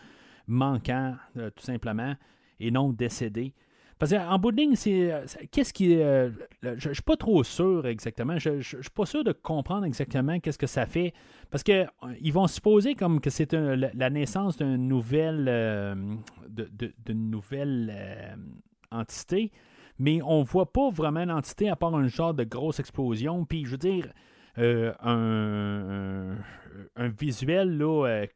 [0.46, 2.14] manquants, tout simplement,
[2.58, 3.54] et non décédés.
[3.98, 5.12] Parce qu'en bout de ligne, c'est.
[5.50, 5.96] Qu'est-ce qui.
[5.96, 8.38] je ne suis pas trop sûr exactement.
[8.38, 11.12] Je ne suis pas sûr de comprendre exactement qu'est-ce que ça fait.
[11.50, 11.84] Parce que
[12.22, 15.44] ils vont supposer comme que c'est la naissance d'une nouvelle.
[16.48, 18.38] d'une nouvelle
[18.90, 19.52] entité
[20.00, 23.44] mais on voit pas vraiment l'entité à part un genre de grosse explosion.
[23.44, 24.08] Puis je veux dire,
[24.56, 24.94] euh,
[26.96, 28.26] un, visuel là, euh,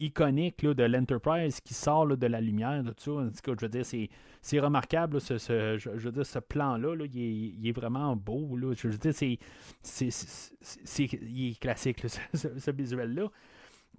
[0.00, 3.52] iconique là, de l'Enterprise qui sort de la lumière, tout ça.
[3.54, 3.84] je veux dire,
[4.40, 5.36] c'est, remarquable, ce,
[5.78, 8.56] je, veux dire, ce plan-là, il, est, vraiment beau.
[8.56, 8.72] Là.
[8.74, 9.38] Je veux dire, c'est,
[9.82, 12.02] c'est, il est classique,
[12.32, 13.28] ce visuel-là.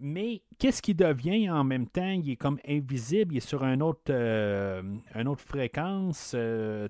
[0.04, 2.10] Mais qu'est-ce qui devient en même temps?
[2.10, 4.82] Il est comme invisible, il est sur autre, euh,
[5.16, 6.34] une autre fréquence.
[6.36, 6.88] Euh,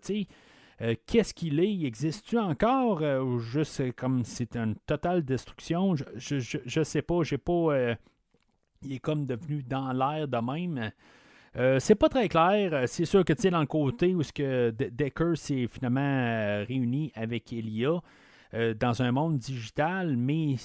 [1.06, 1.84] Qu'est-ce qu'il est?
[1.84, 3.02] Existe-tu encore?
[3.02, 5.96] ou juste comme c'est une totale destruction?
[5.96, 7.22] Je, je, sais pas.
[7.22, 7.96] J'ai pas.
[8.82, 10.92] il est comme devenu dans l'air de même.
[11.80, 12.88] c'est pas très clair.
[12.88, 17.12] C'est sûr que tu sais, dans le côté où ce que Decker s'est finalement réuni
[17.14, 18.02] avec Elia
[18.80, 20.56] dans un monde digital, mais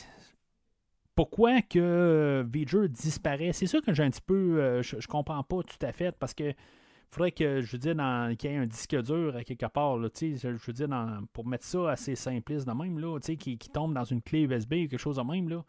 [1.17, 3.53] pourquoi que V'ger disparaît?
[3.53, 4.61] C'est sûr que j'ai un petit peu.
[4.61, 6.53] Euh, je, je, comprends pas tout à fait parce que
[7.11, 7.97] faudrait que, je veux dire,
[8.39, 10.89] qu'il y ait un disque dur à quelque part, là, je veux dire,
[11.33, 14.75] pour mettre ça assez simpliste de même, là, qui, qui tombe dans une clé USB
[14.75, 15.65] ou quelque chose de même, là.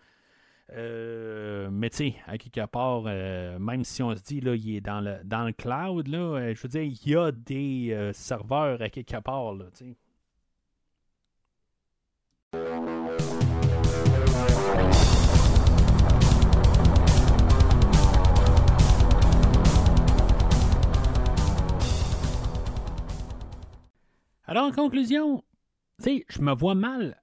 [0.73, 4.75] Euh, mais tu sais, à quelque part, euh, même si on se dit là, il
[4.75, 8.81] est dans le, dans le cloud, là, je veux dire, il y a des serveurs
[8.81, 9.65] à quelque part, là.
[24.49, 25.43] Alors, en conclusion,
[26.01, 27.21] tu sais, je me vois mal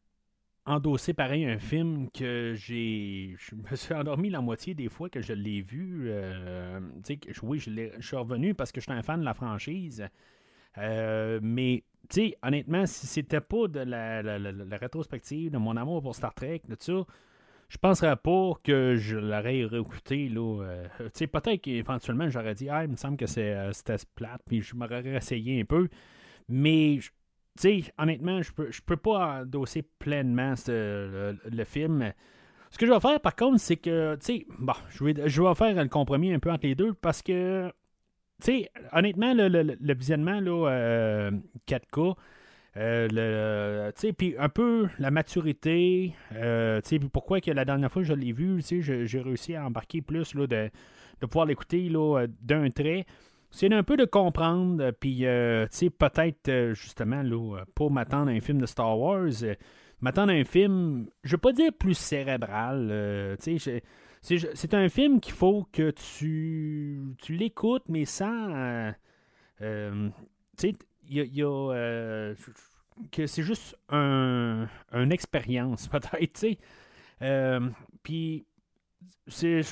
[0.66, 3.34] endosser pareil un film que j'ai.
[3.38, 6.04] Je me suis endormi la moitié des fois que je l'ai vu.
[6.08, 6.80] Euh,
[7.42, 10.06] oui, je, suis revenu parce que je suis un fan de la franchise.
[10.76, 16.14] Euh, mais, tu sais, honnêtement, si c'était pas de la, rétrospective de mon amour pour
[16.14, 17.06] Star Trek, de ça,
[17.70, 20.28] je penserais pas que je l'aurais réécouté.
[20.28, 24.42] Là, euh, tu sais, peut-être qu'éventuellement, j'aurais dit, ah, il me semble que c'était plate,
[24.46, 25.88] puis je m'aurais essayé un peu.
[26.48, 27.10] Mais, tu
[27.56, 32.12] sais, honnêtement, je peux, je peux pas endosser pleinement le, film.
[32.70, 35.42] Ce que je vais faire, par contre, c'est que, tu sais, bon, je vais, je
[35.42, 37.72] vais faire le compromis un peu entre les deux parce que,
[38.42, 41.30] tu sais, honnêtement, le, le, visionnement, là,
[41.68, 42.16] 4K,
[42.76, 46.80] euh, euh, puis un peu la maturité, euh,
[47.12, 50.46] pourquoi que la dernière fois que je l'ai vu, j'ai réussi à embarquer plus là,
[50.46, 50.70] de,
[51.20, 51.88] de pouvoir l'écouter
[52.42, 53.06] d'un trait
[53.54, 58.28] c'est un peu de comprendre, puis, euh, tu sais, peut-être, euh, justement, là, pour m'attendre
[58.28, 59.54] à un film de Star Wars, euh,
[60.00, 65.68] m'attendre à un film, je veux pas dire plus cérébral, c'est un film qu'il faut
[65.72, 68.92] que tu, l'écoutes, mais sans,
[69.60, 70.10] que
[73.26, 76.58] c'est juste un, une expérience, peut-être, tu
[78.02, 78.46] puis
[79.26, 79.62] c'est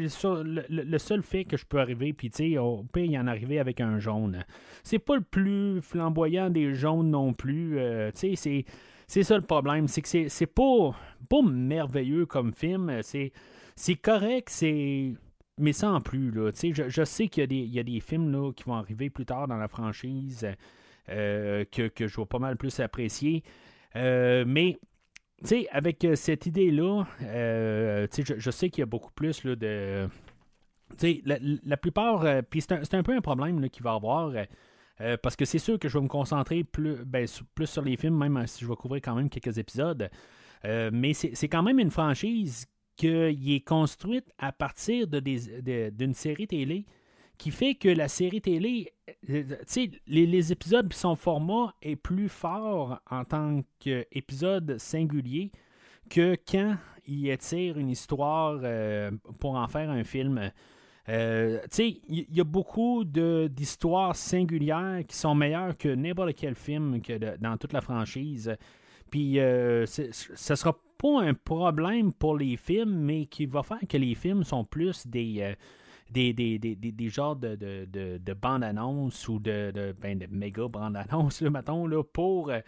[0.00, 3.58] le, seul fait que je peux arriver, puis tu sais, on peut y en arriver
[3.58, 4.44] avec un jaune.
[4.82, 7.78] C'est pas le plus flamboyant des jaunes non plus.
[7.78, 8.64] Euh, tu sais,
[9.06, 9.88] c'est ça le problème.
[9.88, 10.94] C'est que c'est pas,
[11.28, 13.00] pas merveilleux comme film.
[13.02, 15.14] C'est correct, c'est.
[15.58, 16.50] Mais sans plus, là.
[16.52, 20.46] Je, sais qu'il y, a des films qui vont arriver plus tard dans la franchise
[21.10, 23.42] euh, que, que je vais pas mal plus apprécier.
[23.96, 24.78] Euh, mais
[25.48, 29.56] sais, avec euh, cette idée-là, euh, je, je, sais qu'il y a beaucoup plus là,
[29.56, 30.08] de.
[30.96, 32.24] Sais, la, plupart.
[32.24, 34.32] Euh, puis c'est un, peu un problème qu'il va y avoir.
[35.22, 38.16] parce que c'est sûr que je vais me concentrer plus, ben, plus sur les films,
[38.16, 40.10] même si je vais couvrir quand même quelques épisodes.
[40.64, 46.84] mais c'est quand même une franchise qui est construite à partir d'une de, série télé
[47.40, 48.92] qui fait que la série télé,
[49.30, 55.50] euh, tu sais, les, épisodes, son format est plus fort en tant qu'épisode singulier
[56.10, 56.76] que quand
[57.06, 60.52] il étire une histoire euh, pour en faire un film.
[61.08, 67.36] Euh, il y, a beaucoup d'histoires singulières qui sont meilleures que n'importe quel film que
[67.38, 68.54] dans toute la franchise.
[69.10, 73.96] Puis, ce ne sera pas un problème pour les films, mais qui va faire que
[73.96, 75.56] les films sont plus des
[76.10, 80.66] des, des, des, des, genres de, de, de, bandes-annonces ou de, de, ben, de méga
[80.68, 82.60] bandes-annonces, mettons, là, pour euh,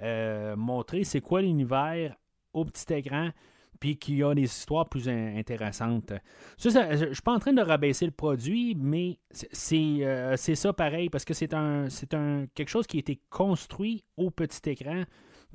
[0.00, 2.16] euh, montrer c'est quoi l'univers
[2.52, 3.30] au petit écran,
[3.78, 6.12] puis qu'il y a des histoires plus intéressantes.
[6.56, 9.18] Ça, je ne suis pas en train de rabaisser le produit, mais
[9.72, 14.04] euh, c'est ça pareil, parce que c'est un, un quelque chose qui a été construit
[14.16, 15.04] au petit écran,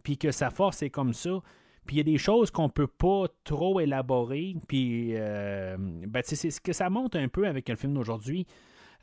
[0.03, 1.41] puis que sa force est comme ça.
[1.85, 4.55] Puis il y a des choses qu'on peut pas trop élaborer.
[4.67, 8.45] Puis euh, ben, c'est ce que ça monte un peu avec le film d'aujourd'hui.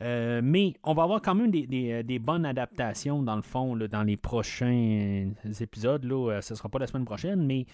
[0.02, 4.16] Euh, mais on va avoir quand même des, bonnes adaptations dans le fond dans les
[4.16, 5.31] prochains
[5.61, 6.05] épisodes.
[6.05, 6.40] Là.
[6.40, 7.66] Ce ne sera pas la semaine prochaine, mais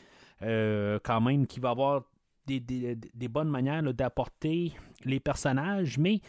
[0.42, 2.02] euh, quand même qu'il va avoir
[2.46, 4.72] des, bonnes manières d'apporter
[5.04, 5.98] les personnages.
[5.98, 6.20] Mais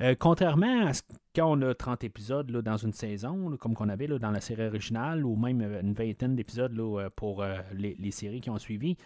[0.00, 1.02] euh, contrairement à ce
[1.34, 4.40] quand on a 30 épisodes là, dans une saison, comme qu'on avait là, dans la
[4.40, 8.96] série originale, ou même euh, une vingtaine d'épisodes euh, pour les, séries qui ont suivi,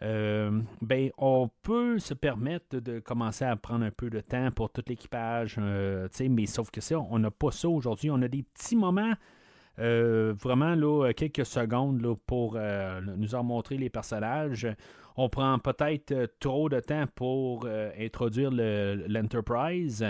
[0.00, 4.82] ben, on peut se permettre de commencer à prendre un peu de temps pour tout
[4.86, 8.10] l'équipage, mais sauf que ça, on n'a pas ça aujourd'hui.
[8.10, 9.12] On a des petits moments,
[9.76, 12.58] vraiment là, quelques secondes là, pour
[13.16, 14.66] nous en montrer les personnages.
[15.16, 20.04] On prend peut-être euh, trop de temps pour euh, introduire l'Enterprise.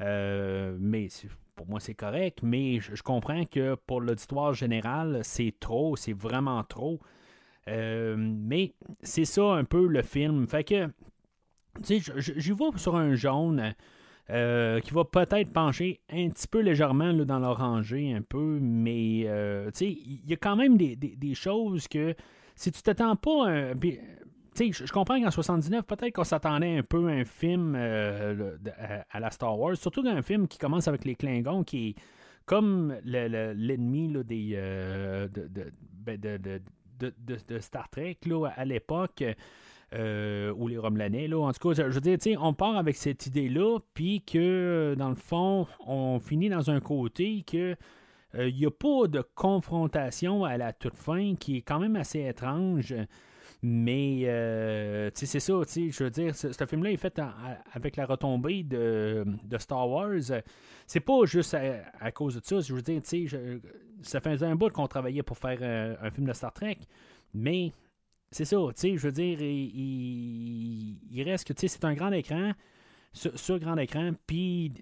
[0.00, 1.08] Euh, mais
[1.54, 6.64] pour moi, c'est correct, mais je, comprends que pour l'auditoire général, c'est trop, c'est vraiment
[6.64, 7.00] trop.
[7.66, 10.48] mais c'est ça un peu le film.
[10.48, 10.86] Fait que,
[11.84, 13.74] tu sais, j'y vais sur un jaune.
[14.26, 20.32] qui va peut-être pencher un petit peu légèrement dans l'oranger, un peu, mais il y
[20.32, 22.14] a quand même des, des, choses que
[22.56, 23.74] si tu t'attends pas
[24.58, 28.56] je, comprends qu'en 79, peut-être qu'on s'attendait un peu à un film euh,
[29.10, 31.94] à, la Star Wars, surtout un film qui commence avec les Klingons, qui est
[32.46, 34.56] comme l'ennemi des
[36.98, 38.18] de, Star Trek
[38.56, 39.24] à l'époque.
[39.92, 41.26] Euh, ou les Romelanais.
[41.26, 41.40] Là.
[41.40, 45.16] En tout cas, je veux dire, on part avec cette idée-là, puis que, dans le
[45.16, 47.74] fond, on finit dans un côté que
[48.34, 51.96] il euh, n'y a pas de confrontation à la toute fin, qui est quand même
[51.96, 52.94] assez étrange.
[53.62, 57.20] Mais, euh, c'est ça, je veux dire, ce, film-là est fait
[57.72, 59.24] avec la retombée de,
[59.58, 60.42] Star Wars.
[60.86, 62.60] C'est pas juste à, cause de ça.
[62.60, 63.26] Je veux dire, sais,
[64.02, 66.78] ça faisait un bout qu'on travaillait pour faire un film de Star Trek,
[67.34, 67.72] mais
[68.30, 72.52] c'est ça, je veux dire, il, reste que, tu sais, c'est un grand écran,
[73.12, 74.72] sur grand écran, puis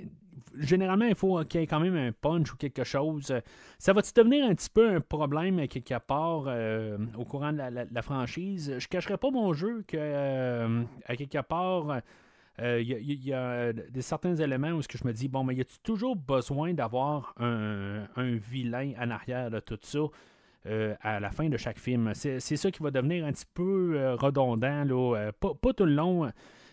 [0.57, 3.33] généralement, il faut qu'il y ait quand même un punch ou quelque chose.
[3.79, 8.03] Ça va-tu devenir un petit peu un problème quelque part euh, au courant de la,
[8.03, 8.75] franchise?
[8.79, 12.01] Je cacherai pas mon jeu que euh, à quelque part.
[12.61, 15.79] Il euh, y, a des certains éléments où je me dis, bon, mais y a-tu
[15.81, 20.01] toujours besoin d'avoir un, vilain en arrière de tout ça
[21.01, 22.13] à la fin de chaque film?
[22.15, 26.33] C'est ça qui va devenir un petit peu redondant, là, pas, tout le long.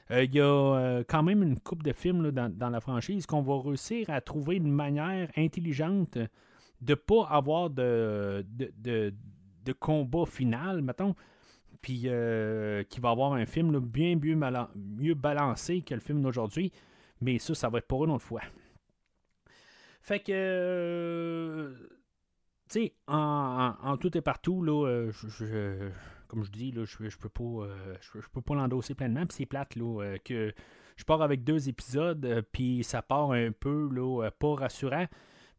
[0.10, 3.42] Il euh, y a euh, quand même une coupe de films dans, la franchise qu'on
[3.42, 8.46] va réussir à trouver une manière intelligente de ne pas avoir de,
[9.80, 11.16] combat final, mettons,
[11.82, 16.72] puis euh, qui va avoir un film bien, mieux balancé que le film d'aujourd'hui.
[17.22, 18.42] Mais ça, ça va être pour une autre fois.
[20.02, 21.74] Fait que,
[22.70, 25.90] tu sais, en, tout et partout, là, je
[26.28, 29.26] comme je dis, là, je, je peux pas euh, je, pas l'endosser pleinement.
[29.26, 30.54] Puis c'est plate là, euh, que
[30.96, 35.08] je pars avec deux épisodes, euh, puis ça part un peu là, pas rassurant.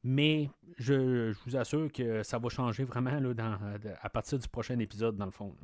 [0.05, 3.59] Mais je, vous assure que ça va changer vraiment là,
[4.01, 5.55] à partir du prochain épisode, dans le fond.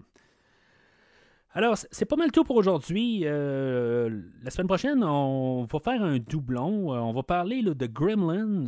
[1.55, 3.21] Alors, c'est pas mal tout pour aujourd'hui.
[3.21, 6.91] la semaine prochaine, on va faire un doublon.
[6.91, 8.67] on va parler de Gremlins,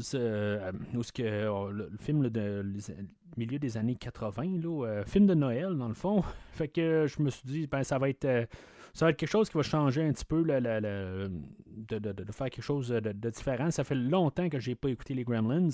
[1.14, 2.62] que, le, film de
[3.36, 6.22] milieu des années 80, là, euh, film de Noël, dans le fond.
[6.52, 8.24] fait que je me suis dit, ben, ça va être.
[8.24, 8.46] Euh,
[8.92, 10.62] ça va être quelque chose qui va changer un petit peu, de,
[12.30, 13.72] faire quelque chose de, différent.
[13.72, 15.70] Ça fait longtemps que j'ai pas écouté les Gremlins.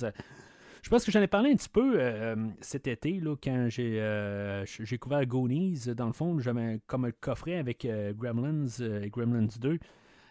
[0.82, 4.65] Je pense que j'en ai parlé un petit peu euh, cet été, là, quand j'ai
[4.66, 5.94] j'ai couvert Goonies.
[5.94, 7.86] Dans le fond, j'avais comme un coffret avec
[8.16, 8.66] Gremlins
[9.02, 9.78] et Gremlins 2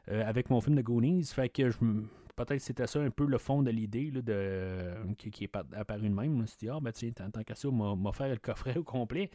[0.07, 1.25] avec mon film de Goonies.
[1.25, 1.77] Fait que je
[2.45, 6.45] peut-être c'était ça un peu le fond de l'idée de, qui, est apparu de même.
[6.45, 9.29] Je me ah, ben tiens, tant qu'à ça, m'a faire le coffret au complet.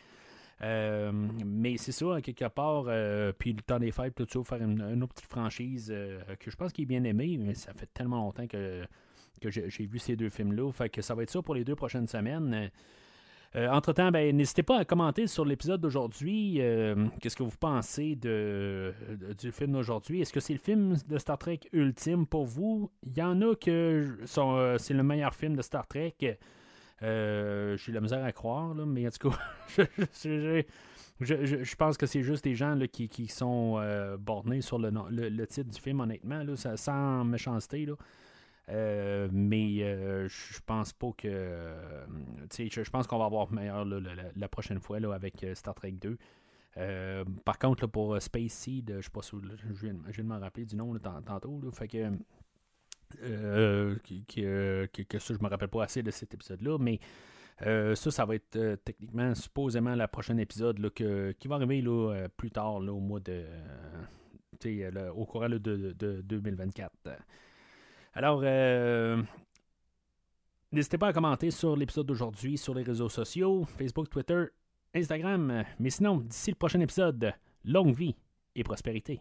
[0.62, 1.12] Euh,
[1.44, 5.02] mais c'est ça, quelque part, euh, puis le temps des fêtes, tout ça, faire une,
[5.02, 8.18] autre petite franchise euh, que je pense qu'il est bien aimé, mais ça fait tellement
[8.18, 8.84] longtemps que,
[9.40, 10.70] que j'ai vu ces deux films-là.
[10.72, 12.70] Fait que ça va être ça pour les deux prochaines semaines.
[13.56, 16.56] Euh, entre-temps, ben, n'hésitez pas à commenter sur l'épisode d'aujourd'hui.
[16.58, 18.92] Euh, qu'est-ce que vous pensez de,
[19.38, 20.20] du film d'aujourd'hui?
[20.20, 22.90] Est-ce que c'est le film de Star Trek ultime pour vous?
[23.04, 26.16] Il y en a que euh, c'est le meilleur film de Star Trek.
[27.00, 29.38] J'ai la misère à croire, mais en tout cas,
[31.20, 33.80] je, pense que c'est juste des gens qui, sont
[34.18, 37.86] bornés sur le, le, titre du film, honnêtement, là, sans méchanceté.
[37.86, 37.94] Là.
[38.70, 41.28] Euh, mais euh, je pense pas que.
[41.28, 42.06] Euh,
[42.58, 46.16] je pense qu'on va avoir meilleur la, prochaine fois là, avec Star Trek 2.
[47.44, 49.32] par contre, pour Space Seed, je sais pas si
[50.12, 51.60] je viens, rappeler du nom tantôt.
[51.72, 52.10] fait que.
[54.28, 57.00] que, ça, je me rappelle pas assez de cet épisode-là, mais
[57.60, 62.50] ça, ça va être techniquement, supposément, la prochaine épisode là, qui va arriver là, plus
[62.50, 63.44] tard, au mois de.
[65.14, 66.90] au courant de, de 2024.
[68.14, 69.20] Alors, euh,
[70.70, 74.44] n'hésitez pas à commenter sur l'épisode d'aujourd'hui sur les réseaux sociaux, Facebook, Twitter,
[74.94, 75.64] Instagram.
[75.80, 77.32] Mais sinon, d'ici le prochain épisode,
[77.64, 78.14] longue vie
[78.54, 79.20] et prospérité.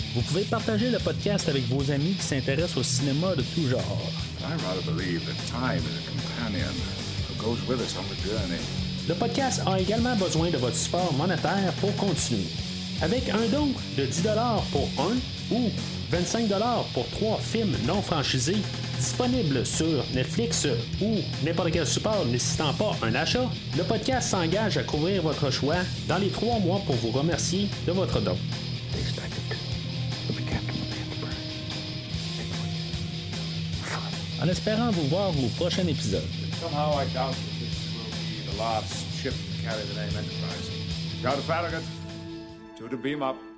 [0.13, 4.01] Vous pouvez partager le podcast avec vos amis qui s'intéressent au cinéma de tout genre.
[9.07, 12.47] Le podcast a également besoin de votre support monétaire pour continuer.
[13.01, 14.23] Avec un don de 10
[14.73, 15.15] pour un
[15.55, 15.69] ou
[16.11, 16.49] 25
[16.93, 18.57] pour trois films non franchisés
[18.99, 20.67] disponibles sur Netflix
[21.01, 25.77] ou n'importe quel support nécessitant pas un achat, le podcast s'engage à couvrir votre choix
[26.09, 28.35] dans les trois mois pour vous remercier de votre don.
[34.41, 36.23] En espérant vous voir au prochain épisode.